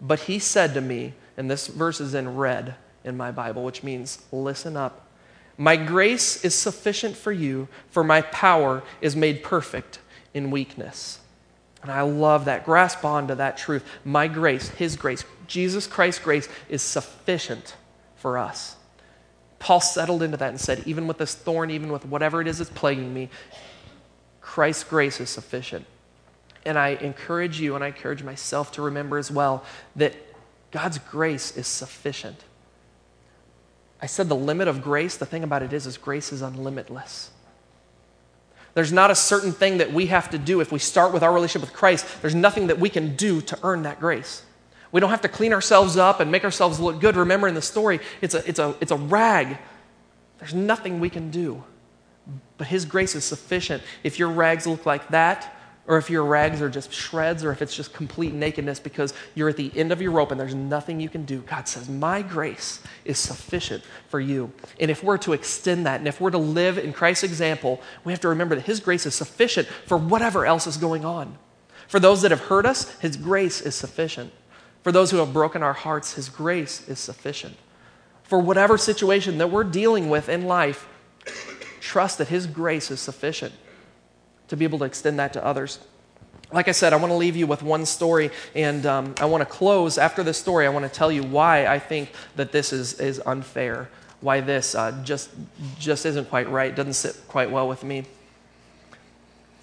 But 0.00 0.20
he 0.20 0.38
said 0.38 0.72
to 0.72 0.80
me, 0.80 1.12
and 1.36 1.50
this 1.50 1.66
verse 1.66 2.00
is 2.00 2.14
in 2.14 2.36
red 2.36 2.76
in 3.04 3.18
my 3.18 3.30
Bible, 3.30 3.62
which 3.62 3.82
means 3.82 4.22
listen 4.32 4.74
up. 4.74 5.06
My 5.58 5.76
grace 5.76 6.44
is 6.44 6.54
sufficient 6.54 7.16
for 7.16 7.32
you, 7.32 7.68
for 7.90 8.02
my 8.02 8.22
power 8.22 8.82
is 9.00 9.14
made 9.14 9.42
perfect 9.42 9.98
in 10.34 10.50
weakness. 10.50 11.20
And 11.82 11.90
I 11.90 12.02
love 12.02 12.44
that. 12.46 12.64
Grasp 12.64 13.04
onto 13.04 13.34
that 13.34 13.56
truth. 13.56 13.84
My 14.04 14.28
grace, 14.28 14.68
His 14.68 14.96
grace, 14.96 15.24
Jesus 15.46 15.86
Christ's 15.86 16.22
grace 16.22 16.48
is 16.68 16.80
sufficient 16.80 17.76
for 18.16 18.38
us. 18.38 18.76
Paul 19.58 19.80
settled 19.80 20.22
into 20.22 20.36
that 20.36 20.48
and 20.48 20.60
said, 20.60 20.82
even 20.86 21.06
with 21.06 21.18
this 21.18 21.34
thorn, 21.34 21.70
even 21.70 21.92
with 21.92 22.04
whatever 22.04 22.40
it 22.40 22.48
is 22.48 22.58
that's 22.58 22.70
plaguing 22.70 23.12
me, 23.12 23.28
Christ's 24.40 24.84
grace 24.84 25.20
is 25.20 25.30
sufficient. 25.30 25.86
And 26.64 26.78
I 26.78 26.90
encourage 26.90 27.60
you 27.60 27.74
and 27.74 27.82
I 27.82 27.88
encourage 27.88 28.22
myself 28.22 28.72
to 28.72 28.82
remember 28.82 29.18
as 29.18 29.30
well 29.30 29.64
that 29.96 30.14
God's 30.70 30.98
grace 30.98 31.56
is 31.56 31.66
sufficient. 31.66 32.44
I 34.02 34.06
said 34.06 34.28
the 34.28 34.36
limit 34.36 34.66
of 34.66 34.82
grace, 34.82 35.16
the 35.16 35.24
thing 35.24 35.44
about 35.44 35.62
it 35.62 35.72
is, 35.72 35.86
is 35.86 35.96
grace 35.96 36.32
is 36.32 36.42
unlimitless. 36.42 37.30
There's 38.74 38.92
not 38.92 39.12
a 39.12 39.14
certain 39.14 39.52
thing 39.52 39.78
that 39.78 39.92
we 39.92 40.06
have 40.06 40.28
to 40.30 40.38
do. 40.38 40.60
If 40.60 40.72
we 40.72 40.80
start 40.80 41.12
with 41.12 41.22
our 41.22 41.32
relationship 41.32 41.68
with 41.68 41.76
Christ, 41.76 42.20
there's 42.20 42.34
nothing 42.34 42.66
that 42.66 42.80
we 42.80 42.88
can 42.88 43.14
do 43.14 43.40
to 43.42 43.58
earn 43.62 43.82
that 43.82 44.00
grace. 44.00 44.42
We 44.90 45.00
don't 45.00 45.10
have 45.10 45.20
to 45.20 45.28
clean 45.28 45.52
ourselves 45.52 45.96
up 45.96 46.20
and 46.20 46.32
make 46.32 46.42
ourselves 46.42 46.80
look 46.80 47.00
good. 47.00 47.16
Remember 47.16 47.46
in 47.46 47.54
the 47.54 47.62
story, 47.62 48.00
it's 48.20 48.34
a, 48.34 48.46
it's 48.48 48.58
a, 48.58 48.74
it's 48.80 48.90
a 48.90 48.96
rag. 48.96 49.58
There's 50.38 50.54
nothing 50.54 50.98
we 50.98 51.08
can 51.08 51.30
do. 51.30 51.62
But 52.58 52.66
His 52.66 52.84
grace 52.84 53.14
is 53.14 53.24
sufficient. 53.24 53.82
If 54.02 54.18
your 54.18 54.28
rags 54.28 54.66
look 54.66 54.84
like 54.84 55.08
that, 55.08 55.54
or 55.88 55.98
if 55.98 56.08
your 56.08 56.24
rags 56.24 56.62
are 56.62 56.70
just 56.70 56.92
shreds, 56.92 57.42
or 57.42 57.50
if 57.50 57.60
it's 57.60 57.74
just 57.74 57.92
complete 57.92 58.32
nakedness 58.32 58.78
because 58.78 59.12
you're 59.34 59.48
at 59.48 59.56
the 59.56 59.72
end 59.74 59.90
of 59.90 60.00
your 60.00 60.12
rope 60.12 60.30
and 60.30 60.38
there's 60.38 60.54
nothing 60.54 61.00
you 61.00 61.08
can 61.08 61.24
do, 61.24 61.40
God 61.40 61.66
says, 61.66 61.88
My 61.88 62.22
grace 62.22 62.80
is 63.04 63.18
sufficient 63.18 63.82
for 64.08 64.20
you. 64.20 64.52
And 64.78 64.92
if 64.92 65.02
we're 65.02 65.18
to 65.18 65.32
extend 65.32 65.86
that, 65.86 65.98
and 65.98 66.06
if 66.06 66.20
we're 66.20 66.30
to 66.30 66.38
live 66.38 66.78
in 66.78 66.92
Christ's 66.92 67.24
example, 67.24 67.80
we 68.04 68.12
have 68.12 68.20
to 68.20 68.28
remember 68.28 68.54
that 68.54 68.66
His 68.66 68.78
grace 68.78 69.06
is 69.06 69.16
sufficient 69.16 69.66
for 69.86 69.96
whatever 69.96 70.46
else 70.46 70.68
is 70.68 70.76
going 70.76 71.04
on. 71.04 71.36
For 71.88 71.98
those 71.98 72.22
that 72.22 72.30
have 72.30 72.42
hurt 72.42 72.64
us, 72.64 72.96
His 73.00 73.16
grace 73.16 73.60
is 73.60 73.74
sufficient. 73.74 74.32
For 74.84 74.92
those 74.92 75.10
who 75.10 75.16
have 75.16 75.32
broken 75.32 75.64
our 75.64 75.72
hearts, 75.72 76.14
His 76.14 76.28
grace 76.28 76.88
is 76.88 77.00
sufficient. 77.00 77.56
For 78.22 78.38
whatever 78.38 78.78
situation 78.78 79.38
that 79.38 79.50
we're 79.50 79.64
dealing 79.64 80.08
with 80.08 80.28
in 80.28 80.46
life, 80.46 80.88
trust 81.80 82.18
that 82.18 82.28
His 82.28 82.46
grace 82.46 82.88
is 82.92 83.00
sufficient 83.00 83.52
to 84.48 84.56
be 84.56 84.64
able 84.64 84.78
to 84.80 84.84
extend 84.84 85.18
that 85.18 85.32
to 85.34 85.44
others. 85.44 85.78
Like 86.52 86.68
I 86.68 86.72
said, 86.72 86.92
I 86.92 86.96
want 86.96 87.10
to 87.10 87.16
leave 87.16 87.34
you 87.34 87.46
with 87.46 87.62
one 87.62 87.86
story, 87.86 88.30
and 88.54 88.84
um, 88.84 89.14
I 89.18 89.24
want 89.24 89.40
to 89.40 89.46
close 89.46 89.96
after 89.96 90.22
this 90.22 90.36
story. 90.36 90.66
I 90.66 90.68
want 90.68 90.84
to 90.84 90.90
tell 90.90 91.10
you 91.10 91.22
why 91.22 91.66
I 91.66 91.78
think 91.78 92.12
that 92.36 92.52
this 92.52 92.72
is, 92.72 93.00
is 93.00 93.22
unfair, 93.24 93.88
why 94.20 94.40
this 94.40 94.74
uh, 94.74 95.00
just, 95.02 95.30
just 95.78 96.04
isn't 96.04 96.28
quite 96.28 96.50
right, 96.50 96.74
doesn't 96.74 96.92
sit 96.92 97.16
quite 97.26 97.50
well 97.50 97.68
with 97.68 97.82
me. 97.82 98.04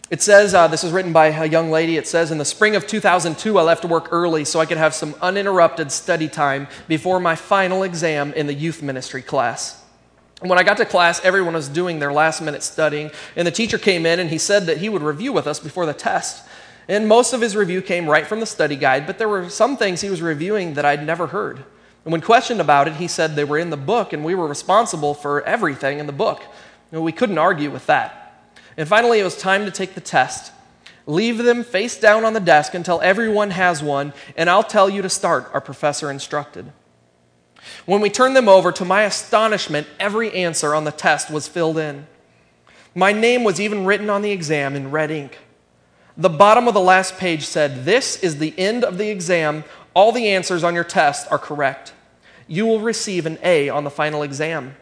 It 0.10 0.24
says, 0.24 0.56
uh, 0.56 0.68
this 0.68 0.84
is 0.84 0.92
written 0.92 1.14
by 1.14 1.28
a 1.28 1.46
young 1.46 1.70
lady. 1.70 1.96
It 1.96 2.08
says, 2.08 2.32
In 2.32 2.40
the 2.40 2.46
spring 2.46 2.76
of 2.76 2.88
2002, 2.88 3.60
I 3.60 3.62
left 3.62 3.86
work 3.86 4.08
early 4.12 4.44
so 4.44 4.60
I 4.60 4.66
could 4.66 4.78
have 4.78 4.96
some 4.96 5.14
uninterrupted 5.22 5.92
study 5.92 6.28
time 6.28 6.68
before 6.88 7.20
my 7.20 7.36
final 7.36 7.84
exam 7.84 8.34
in 8.34 8.48
the 8.48 8.54
youth 8.56 8.82
ministry 8.82 9.22
class. 9.22 9.79
When 10.40 10.58
I 10.58 10.64
got 10.64 10.78
to 10.78 10.86
class, 10.86 11.20
everyone 11.24 11.54
was 11.54 11.68
doing 11.68 12.00
their 12.00 12.14
last 12.14 12.42
minute 12.42 12.64
studying, 12.64 13.12
and 13.36 13.46
the 13.46 13.52
teacher 13.52 13.78
came 13.78 14.06
in 14.06 14.20
and 14.20 14.30
he 14.30 14.38
said 14.38 14.68
that 14.68 14.78
he 14.78 14.88
would 14.88 15.02
review 15.02 15.34
with 15.34 15.48
us 15.48 15.60
before 15.60 15.86
the 15.86 15.94
test. 15.94 16.48
And 16.88 17.08
most 17.08 17.34
of 17.34 17.42
his 17.42 17.56
review 17.56 17.82
came 17.82 18.10
right 18.10 18.26
from 18.26 18.40
the 18.40 18.46
study 18.46 18.76
guide, 18.76 19.06
but 19.06 19.18
there 19.18 19.30
were 19.30 19.50
some 19.50 19.76
things 19.76 20.02
he 20.02 20.10
was 20.10 20.22
reviewing 20.22 20.76
that 20.76 20.86
I'd 20.86 21.06
never 21.06 21.28
heard. 21.28 21.58
And 22.06 22.12
when 22.12 22.22
questioned 22.22 22.62
about 22.62 22.88
it, 22.88 22.96
he 22.96 23.08
said 23.08 23.36
they 23.36 23.44
were 23.44 23.58
in 23.58 23.70
the 23.70 23.78
book 23.78 24.14
and 24.14 24.24
we 24.24 24.34
were 24.34 24.48
responsible 24.48 25.14
for 25.14 25.44
everything 25.44 26.00
in 26.00 26.08
the 26.08 26.14
book. 26.14 26.42
And 26.92 27.04
we 27.04 27.12
couldn't 27.12 27.38
argue 27.38 27.70
with 27.70 27.86
that. 27.88 28.54
And 28.78 28.88
finally, 28.88 29.20
it 29.20 29.26
was 29.26 29.38
time 29.38 29.66
to 29.66 29.72
take 29.72 29.94
the 29.94 30.02
test. 30.02 30.54
Leave 31.06 31.38
them 31.38 31.64
face 31.64 32.00
down 32.00 32.24
on 32.24 32.34
the 32.34 32.40
desk 32.40 32.74
until 32.74 33.02
everyone 33.02 33.52
has 33.52 33.84
one, 33.84 34.14
and 34.38 34.50
I'll 34.50 34.64
tell 34.64 34.90
you 34.90 35.02
to 35.02 35.10
start, 35.10 35.50
our 35.54 35.62
professor 35.62 36.10
instructed. 36.10 36.72
When 37.86 38.02
we 38.02 38.10
turned 38.10 38.36
them 38.36 38.50
over, 38.50 38.72
to 38.72 38.86
my 38.86 39.04
astonishment, 39.04 39.88
every 40.00 40.32
answer 40.34 40.74
on 40.76 40.84
the 40.84 40.92
test 40.92 41.30
was 41.30 41.48
filled 41.48 41.78
in. 41.78 42.08
My 42.96 43.12
name 43.12 43.44
was 43.44 43.60
even 43.60 43.86
written 43.86 44.10
on 44.10 44.22
the 44.22 44.32
exam 44.32 44.76
in 44.76 44.92
red 44.92 45.12
ink. 45.12 45.38
The 46.18 46.30
bottom 46.30 46.68
of 46.68 46.74
the 46.74 46.82
last 46.82 47.18
page 47.18 47.46
said, 47.46 47.86
This 47.86 48.22
is 48.22 48.40
the 48.40 48.54
end 48.58 48.84
of 48.84 48.98
the 48.98 49.10
exam. 49.10 49.64
All 49.94 50.12
the 50.12 50.28
answers 50.28 50.64
on 50.64 50.76
your 50.76 50.84
test 50.84 51.32
are 51.32 51.38
correct. 51.38 51.94
You 52.48 52.66
will 52.66 52.80
receive 52.80 53.26
an 53.26 53.38
A 53.44 53.70
on 53.70 53.84
the 53.84 53.90
final 53.90 54.24
exam. 54.24 54.76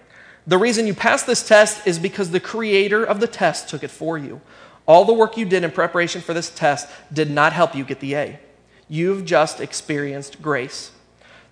The 0.47 0.57
reason 0.57 0.88
you 0.88 0.93
passed 0.93 1.28
this 1.28 1.45
test 1.45 1.86
is 1.86 1.99
because 1.99 2.32
the 2.32 2.39
creator 2.39 3.03
of 3.03 3.19
the 3.19 3.28
test 3.28 3.67
took 3.69 3.84
it 3.84 3.91
for 3.91 4.17
you. 4.17 4.41
All 4.88 5.03
the 5.03 5.13
work 5.13 5.38
you 5.38 5.45
did 5.45 5.63
in 5.63 5.71
preparation 5.71 6.21
for 6.21 6.34
this 6.34 6.49
test 6.49 6.89
did 7.11 7.30
not 7.30 7.51
help 7.51 7.75
you 7.75 7.84
get 7.84 7.99
the 7.99 8.15
A. 8.15 8.39
You've 8.88 9.25
just 9.25 9.59
experienced 9.59 10.41
grace. 10.41 10.91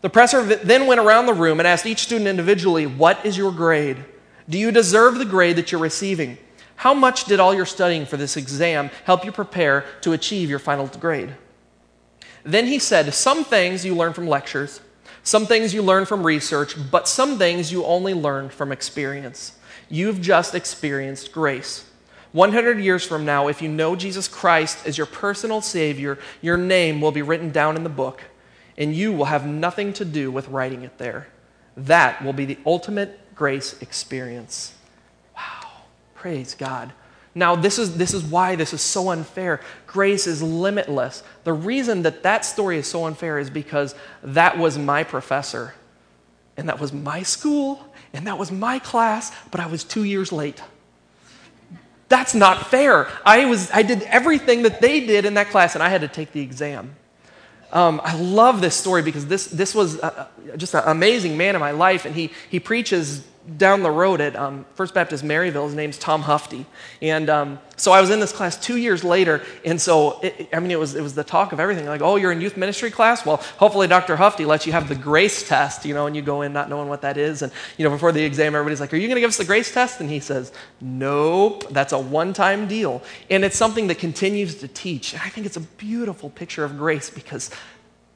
The 0.05 0.11
professor 0.11 0.43
then 0.43 0.85
went 0.85 1.01
around 1.01 1.25
the 1.25 1.33
room 1.33 1.59
and 1.59 1.65
asked 1.65 1.87
each 1.87 2.03
student 2.03 2.27
individually, 2.27 2.85
What 2.85 3.25
is 3.25 3.35
your 3.35 3.51
grade? 3.51 4.05
Do 4.47 4.55
you 4.55 4.69
deserve 4.71 5.17
the 5.17 5.25
grade 5.25 5.55
that 5.55 5.71
you're 5.71 5.81
receiving? 5.81 6.37
How 6.75 6.93
much 6.93 7.25
did 7.25 7.39
all 7.39 7.55
your 7.55 7.65
studying 7.65 8.05
for 8.05 8.15
this 8.15 8.37
exam 8.37 8.91
help 9.05 9.25
you 9.25 9.31
prepare 9.31 9.83
to 10.01 10.13
achieve 10.13 10.47
your 10.47 10.59
final 10.59 10.85
grade? 10.85 11.35
Then 12.43 12.67
he 12.67 12.77
said, 12.77 13.15
Some 13.15 13.43
things 13.43 13.83
you 13.83 13.95
learn 13.95 14.13
from 14.13 14.27
lectures, 14.27 14.79
some 15.23 15.47
things 15.47 15.73
you 15.73 15.81
learn 15.81 16.05
from 16.05 16.23
research, 16.23 16.75
but 16.91 17.07
some 17.07 17.39
things 17.39 17.71
you 17.71 17.83
only 17.83 18.13
learn 18.13 18.49
from 18.49 18.71
experience. 18.71 19.57
You've 19.89 20.21
just 20.21 20.53
experienced 20.53 21.31
grace. 21.31 21.83
100 22.31 22.77
years 22.77 23.03
from 23.03 23.25
now, 23.25 23.47
if 23.47 23.59
you 23.59 23.69
know 23.69 23.95
Jesus 23.95 24.27
Christ 24.27 24.85
as 24.85 24.99
your 24.99 25.07
personal 25.07 25.61
Savior, 25.61 26.19
your 26.43 26.57
name 26.57 27.01
will 27.01 27.11
be 27.11 27.23
written 27.23 27.49
down 27.49 27.75
in 27.75 27.81
the 27.81 27.89
book 27.89 28.21
and 28.77 28.95
you 28.95 29.11
will 29.13 29.25
have 29.25 29.45
nothing 29.45 29.93
to 29.93 30.05
do 30.05 30.31
with 30.31 30.47
writing 30.49 30.83
it 30.83 30.97
there. 30.97 31.27
That 31.77 32.23
will 32.23 32.33
be 32.33 32.45
the 32.45 32.57
ultimate 32.65 33.35
grace 33.35 33.81
experience. 33.81 34.73
Wow. 35.35 35.83
Praise 36.15 36.55
God. 36.55 36.91
Now, 37.37 37.55
this 37.55 37.77
is, 37.77 37.97
this 37.97 38.13
is 38.13 38.23
why 38.23 38.55
this 38.55 38.73
is 38.73 38.81
so 38.81 39.09
unfair. 39.09 39.59
Grace 39.87 40.25
is 40.25 40.41
limitless. 40.41 41.21
The 41.43 41.51
reason 41.51 42.03
that 42.03 42.23
that 42.23 42.45
story 42.45 42.77
is 42.77 42.87
so 42.87 43.05
unfair 43.05 43.37
is 43.37 43.49
because 43.49 43.93
that 44.23 44.57
was 44.57 44.77
my 44.77 45.03
professor, 45.03 45.73
and 46.55 46.69
that 46.69 46.79
was 46.79 46.93
my 46.93 47.23
school, 47.23 47.85
and 48.13 48.27
that 48.27 48.37
was 48.37 48.53
my 48.53 48.79
class, 48.79 49.33
but 49.51 49.59
I 49.59 49.67
was 49.67 49.83
two 49.83 50.05
years 50.05 50.31
late. 50.31 50.61
That's 52.07 52.33
not 52.33 52.67
fair. 52.67 53.09
I, 53.25 53.45
was, 53.45 53.69
I 53.71 53.81
did 53.81 54.03
everything 54.03 54.61
that 54.61 54.79
they 54.79 55.05
did 55.05 55.25
in 55.25 55.33
that 55.33 55.49
class, 55.49 55.75
and 55.75 55.83
I 55.83 55.89
had 55.89 56.01
to 56.01 56.07
take 56.07 56.31
the 56.31 56.39
exam. 56.39 56.95
Um, 57.75 57.99
I 58.05 58.15
love 58.15 58.61
this 58.61 58.73
story 58.73 59.01
because 59.01 59.27
this, 59.27 59.47
this 59.47 59.75
was 59.75 59.99
a, 59.99 60.29
just 60.55 60.73
an 60.73 60.83
amazing 60.85 61.35
man 61.35 61.55
in 61.55 61.59
my 61.59 61.71
life, 61.71 62.05
and 62.05 62.15
he, 62.15 62.31
he 62.49 62.57
preaches 62.57 63.27
down 63.57 63.83
the 63.83 63.91
road 63.91 64.21
at 64.21 64.35
um, 64.35 64.65
First 64.73 64.93
Baptist 64.93 65.23
Maryville. 65.23 65.65
His 65.65 65.75
name's 65.75 65.97
Tom 65.97 66.23
Hufty. 66.23 66.65
And 67.01 67.29
um, 67.29 67.59
so 67.75 67.91
I 67.91 68.01
was 68.01 68.09
in 68.09 68.19
this 68.19 68.31
class 68.31 68.57
two 68.57 68.77
years 68.77 69.03
later. 69.03 69.43
And 69.63 69.79
so, 69.79 70.19
it, 70.21 70.49
I 70.51 70.59
mean, 70.59 70.71
it 70.71 70.79
was, 70.79 70.95
it 70.95 71.01
was 71.01 71.13
the 71.13 71.23
talk 71.23 71.51
of 71.51 71.59
everything. 71.59 71.85
Like, 71.85 72.01
oh, 72.01 72.15
you're 72.15 72.31
in 72.31 72.41
youth 72.41 72.57
ministry 72.57 72.89
class? 72.89 73.25
Well, 73.25 73.37
hopefully 73.57 73.87
Dr. 73.87 74.15
Hufty 74.15 74.47
lets 74.47 74.65
you 74.65 74.71
have 74.71 74.89
the 74.89 74.95
grace 74.95 75.47
test, 75.47 75.85
you 75.85 75.93
know, 75.93 76.07
and 76.07 76.15
you 76.15 76.21
go 76.21 76.41
in 76.41 76.53
not 76.53 76.69
knowing 76.69 76.89
what 76.89 77.01
that 77.01 77.17
is. 77.17 77.41
And, 77.41 77.51
you 77.77 77.83
know, 77.83 77.91
before 77.91 78.11
the 78.11 78.23
exam, 78.23 78.55
everybody's 78.55 78.79
like, 78.79 78.93
are 78.93 78.97
you 78.97 79.07
going 79.07 79.15
to 79.15 79.21
give 79.21 79.29
us 79.29 79.37
the 79.37 79.45
grace 79.45 79.71
test? 79.71 79.99
And 79.99 80.09
he 80.09 80.19
says, 80.19 80.51
nope, 80.81 81.69
that's 81.69 81.93
a 81.93 81.99
one 81.99 82.33
time 82.33 82.67
deal. 82.67 83.03
And 83.29 83.45
it's 83.45 83.57
something 83.57 83.87
that 83.87 83.99
continues 83.99 84.55
to 84.55 84.67
teach. 84.67 85.13
And 85.13 85.21
I 85.21 85.29
think 85.29 85.45
it's 85.45 85.57
a 85.57 85.61
beautiful 85.61 86.29
picture 86.29 86.63
of 86.63 86.77
grace 86.77 87.09
because 87.09 87.51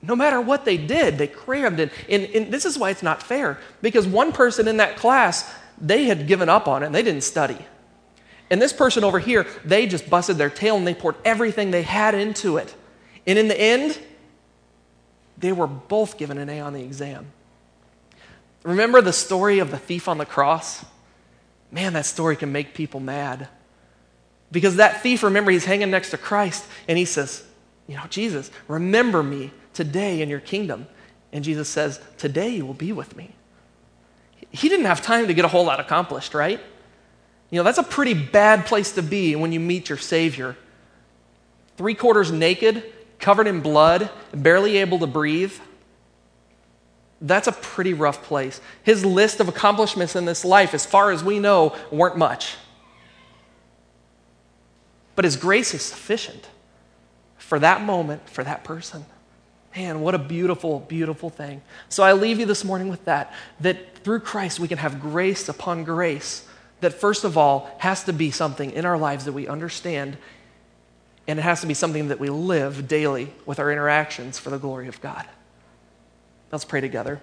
no 0.01 0.15
matter 0.15 0.39
what 0.39 0.65
they 0.65 0.77
did, 0.77 1.17
they 1.17 1.27
crammed 1.27 1.79
it. 1.79 1.91
And, 2.07 2.23
and, 2.23 2.53
this 2.53 2.65
is 2.65 2.77
why 2.77 2.89
it's 2.89 3.03
not 3.03 3.21
fair, 3.21 3.59
because 3.81 4.07
one 4.07 4.31
person 4.31 4.67
in 4.67 4.77
that 4.77 4.95
class, 4.95 5.51
they 5.79 6.05
had 6.05 6.27
given 6.27 6.47
up 6.47 6.67
on 6.67 6.83
it 6.83 6.87
and 6.87 6.95
they 6.95 7.03
didn't 7.03 7.23
study. 7.23 7.57
And 8.49 8.61
this 8.61 8.73
person 8.73 9.03
over 9.03 9.19
here, 9.19 9.45
they 9.63 9.85
just 9.85 10.09
busted 10.09 10.37
their 10.37 10.49
tail 10.49 10.77
and 10.77 10.87
they 10.87 10.93
poured 10.93 11.15
everything 11.23 11.71
they 11.71 11.83
had 11.83 12.15
into 12.15 12.57
it. 12.57 12.73
And 13.27 13.37
in 13.37 13.47
the 13.47 13.59
end, 13.59 13.99
they 15.37 15.51
were 15.51 15.67
both 15.67 16.17
given 16.17 16.37
an 16.37 16.49
A 16.49 16.59
on 16.61 16.73
the 16.73 16.83
exam. 16.83 17.27
Remember 18.63 19.01
the 19.01 19.13
story 19.13 19.59
of 19.59 19.71
the 19.71 19.77
thief 19.77 20.07
on 20.07 20.17
the 20.17 20.25
cross? 20.25 20.83
Man, 21.71 21.93
that 21.93 22.05
story 22.05 22.35
can 22.35 22.51
make 22.51 22.73
people 22.73 22.99
mad. 22.99 23.47
Because 24.51 24.77
that 24.77 25.01
thief, 25.03 25.23
remember, 25.23 25.51
he's 25.51 25.65
hanging 25.65 25.91
next 25.91 26.09
to 26.09 26.17
Christ 26.17 26.65
and 26.87 26.97
he 26.97 27.05
says, 27.05 27.43
You 27.87 27.97
know, 27.97 28.05
Jesus, 28.09 28.49
remember 28.67 29.21
me 29.21 29.51
today 29.73 30.21
in 30.21 30.29
your 30.29 30.39
kingdom. 30.39 30.87
And 31.31 31.43
Jesus 31.43 31.69
says, 31.69 31.99
Today 32.17 32.49
you 32.49 32.65
will 32.65 32.73
be 32.73 32.91
with 32.91 33.15
me. 33.15 33.31
He 34.51 34.69
didn't 34.69 34.87
have 34.87 35.01
time 35.01 35.27
to 35.27 35.33
get 35.33 35.45
a 35.45 35.47
whole 35.47 35.65
lot 35.65 35.79
accomplished, 35.79 36.33
right? 36.33 36.59
You 37.49 37.57
know, 37.57 37.63
that's 37.63 37.77
a 37.77 37.83
pretty 37.83 38.13
bad 38.13 38.65
place 38.65 38.93
to 38.93 39.01
be 39.01 39.35
when 39.35 39.51
you 39.51 39.59
meet 39.59 39.89
your 39.89 39.97
Savior. 39.97 40.55
Three 41.77 41.95
quarters 41.95 42.31
naked, 42.31 42.83
covered 43.19 43.47
in 43.47 43.61
blood, 43.61 44.09
barely 44.33 44.77
able 44.77 44.99
to 44.99 45.07
breathe. 45.07 45.53
That's 47.21 47.47
a 47.47 47.51
pretty 47.51 47.93
rough 47.93 48.23
place. 48.23 48.61
His 48.83 49.03
list 49.03 49.39
of 49.39 49.47
accomplishments 49.47 50.15
in 50.15 50.25
this 50.25 50.45
life, 50.45 50.73
as 50.73 50.85
far 50.85 51.11
as 51.11 51.23
we 51.23 51.39
know, 51.39 51.75
weren't 51.91 52.17
much. 52.17 52.55
But 55.15 55.25
His 55.25 55.35
grace 55.35 55.73
is 55.73 55.81
sufficient 55.81 56.47
for 57.37 57.59
that 57.59 57.81
moment, 57.81 58.29
for 58.29 58.43
that 58.43 58.63
person. 58.63 59.05
Man, 59.75 60.01
what 60.01 60.15
a 60.15 60.19
beautiful, 60.19 60.79
beautiful 60.81 61.29
thing. 61.29 61.61
So 61.89 62.03
I 62.03 62.13
leave 62.13 62.39
you 62.39 62.45
this 62.45 62.63
morning 62.63 62.89
with 62.89 63.05
that 63.05 63.33
that 63.59 63.99
through 63.99 64.21
Christ 64.21 64.59
we 64.59 64.67
can 64.67 64.77
have 64.77 64.99
grace 64.99 65.47
upon 65.47 65.83
grace. 65.83 66.45
That 66.81 66.93
first 66.93 67.23
of 67.23 67.37
all 67.37 67.69
has 67.79 68.05
to 68.05 68.13
be 68.13 68.31
something 68.31 68.71
in 68.71 68.85
our 68.85 68.97
lives 68.97 69.25
that 69.25 69.33
we 69.33 69.47
understand, 69.47 70.17
and 71.27 71.37
it 71.37 71.41
has 71.41 71.61
to 71.61 71.67
be 71.67 71.73
something 71.73 72.07
that 72.07 72.19
we 72.19 72.29
live 72.29 72.87
daily 72.87 73.33
with 73.45 73.59
our 73.59 73.71
interactions 73.71 74.39
for 74.39 74.49
the 74.49 74.57
glory 74.57 74.87
of 74.87 75.01
God. 75.01 75.27
Let's 76.51 76.65
pray 76.65 76.81
together. 76.81 77.21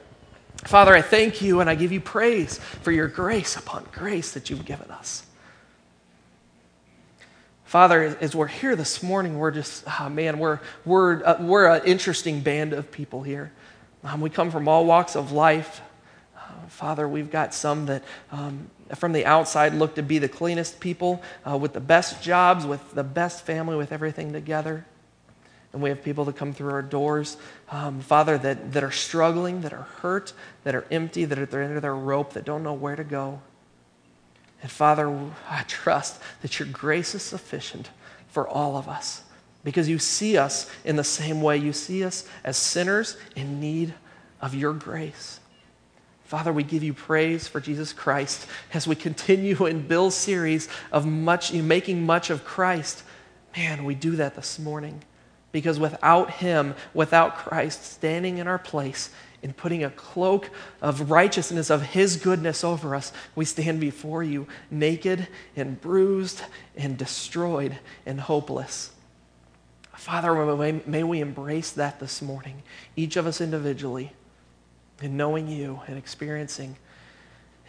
Father, 0.64 0.94
I 0.94 1.02
thank 1.02 1.42
you 1.42 1.60
and 1.60 1.68
I 1.68 1.74
give 1.74 1.92
you 1.92 2.00
praise 2.00 2.58
for 2.58 2.92
your 2.92 3.08
grace 3.08 3.56
upon 3.56 3.86
grace 3.92 4.32
that 4.32 4.50
you've 4.50 4.64
given 4.64 4.90
us. 4.90 5.24
Father, 7.66 8.16
as 8.20 8.36
we're 8.36 8.46
here 8.46 8.76
this 8.76 9.02
morning, 9.02 9.38
we're 9.38 9.50
just, 9.50 9.82
oh 9.98 10.08
man, 10.08 10.38
we're, 10.38 10.60
we're, 10.84 11.24
uh, 11.24 11.42
we're 11.42 11.66
an 11.66 11.82
interesting 11.84 12.40
band 12.40 12.72
of 12.72 12.92
people 12.92 13.24
here. 13.24 13.50
Um, 14.04 14.20
we 14.20 14.30
come 14.30 14.52
from 14.52 14.68
all 14.68 14.86
walks 14.86 15.16
of 15.16 15.32
life. 15.32 15.80
Uh, 16.36 16.68
Father, 16.68 17.08
we've 17.08 17.28
got 17.28 17.52
some 17.52 17.86
that 17.86 18.04
um, 18.30 18.70
from 18.94 19.12
the 19.12 19.26
outside 19.26 19.74
look 19.74 19.96
to 19.96 20.04
be 20.04 20.18
the 20.18 20.28
cleanest 20.28 20.78
people 20.78 21.20
uh, 21.44 21.56
with 21.56 21.72
the 21.72 21.80
best 21.80 22.22
jobs, 22.22 22.64
with 22.64 22.94
the 22.94 23.02
best 23.02 23.44
family, 23.44 23.74
with 23.74 23.90
everything 23.90 24.32
together. 24.32 24.86
And 25.72 25.82
we 25.82 25.88
have 25.88 26.04
people 26.04 26.24
that 26.26 26.36
come 26.36 26.52
through 26.52 26.70
our 26.70 26.82
doors, 26.82 27.36
um, 27.72 27.98
Father, 27.98 28.38
that, 28.38 28.74
that 28.74 28.84
are 28.84 28.92
struggling, 28.92 29.62
that 29.62 29.72
are 29.72 29.88
hurt, 30.02 30.32
that 30.62 30.76
are 30.76 30.86
empty, 30.92 31.24
that 31.24 31.36
are 31.36 31.42
at 31.42 31.50
the 31.50 31.58
end 31.58 31.74
of 31.74 31.82
their 31.82 31.96
rope, 31.96 32.34
that 32.34 32.44
don't 32.44 32.62
know 32.62 32.74
where 32.74 32.94
to 32.94 33.02
go. 33.02 33.40
And 34.66 34.70
Father, 34.72 35.08
I 35.48 35.62
trust 35.68 36.20
that 36.42 36.58
your 36.58 36.66
grace 36.66 37.14
is 37.14 37.22
sufficient 37.22 37.88
for 38.26 38.48
all 38.48 38.76
of 38.76 38.88
us 38.88 39.22
because 39.62 39.88
you 39.88 40.00
see 40.00 40.36
us 40.36 40.68
in 40.84 40.96
the 40.96 41.04
same 41.04 41.40
way. 41.40 41.56
You 41.56 41.72
see 41.72 42.02
us 42.02 42.28
as 42.42 42.56
sinners 42.56 43.16
in 43.36 43.60
need 43.60 43.94
of 44.40 44.56
your 44.56 44.72
grace. 44.72 45.38
Father, 46.24 46.52
we 46.52 46.64
give 46.64 46.82
you 46.82 46.92
praise 46.92 47.46
for 47.46 47.60
Jesus 47.60 47.92
Christ 47.92 48.48
as 48.74 48.88
we 48.88 48.96
continue 48.96 49.66
in 49.66 49.86
Bill's 49.86 50.16
series 50.16 50.68
of 50.90 51.06
much, 51.06 51.52
making 51.52 52.04
much 52.04 52.30
of 52.30 52.44
Christ. 52.44 53.04
Man, 53.56 53.84
we 53.84 53.94
do 53.94 54.16
that 54.16 54.34
this 54.34 54.58
morning 54.58 55.00
because 55.52 55.78
without 55.78 56.32
Him, 56.32 56.74
without 56.92 57.36
Christ 57.36 57.84
standing 57.84 58.38
in 58.38 58.48
our 58.48 58.58
place, 58.58 59.10
in 59.46 59.52
putting 59.52 59.84
a 59.84 59.90
cloak 59.90 60.50
of 60.82 61.08
righteousness, 61.08 61.70
of 61.70 61.80
His 61.80 62.16
goodness 62.16 62.64
over 62.64 62.96
us, 62.96 63.12
we 63.36 63.44
stand 63.44 63.78
before 63.78 64.24
you 64.24 64.48
naked 64.72 65.28
and 65.54 65.80
bruised 65.80 66.42
and 66.76 66.98
destroyed 66.98 67.78
and 68.04 68.18
hopeless. 68.18 68.90
Father, 69.94 70.82
may 70.84 71.04
we 71.04 71.20
embrace 71.20 71.70
that 71.70 72.00
this 72.00 72.20
morning, 72.20 72.64
each 72.96 73.14
of 73.14 73.24
us 73.24 73.40
individually, 73.40 74.12
in 75.00 75.16
knowing 75.16 75.46
you 75.46 75.80
and 75.86 75.96
experiencing 75.96 76.74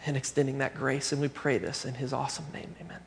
and 0.04 0.16
extending 0.16 0.58
that 0.58 0.74
grace. 0.74 1.12
And 1.12 1.20
we 1.20 1.28
pray 1.28 1.58
this 1.58 1.84
in 1.84 1.94
His 1.94 2.12
awesome 2.12 2.46
name. 2.52 2.74
Amen. 2.80 3.02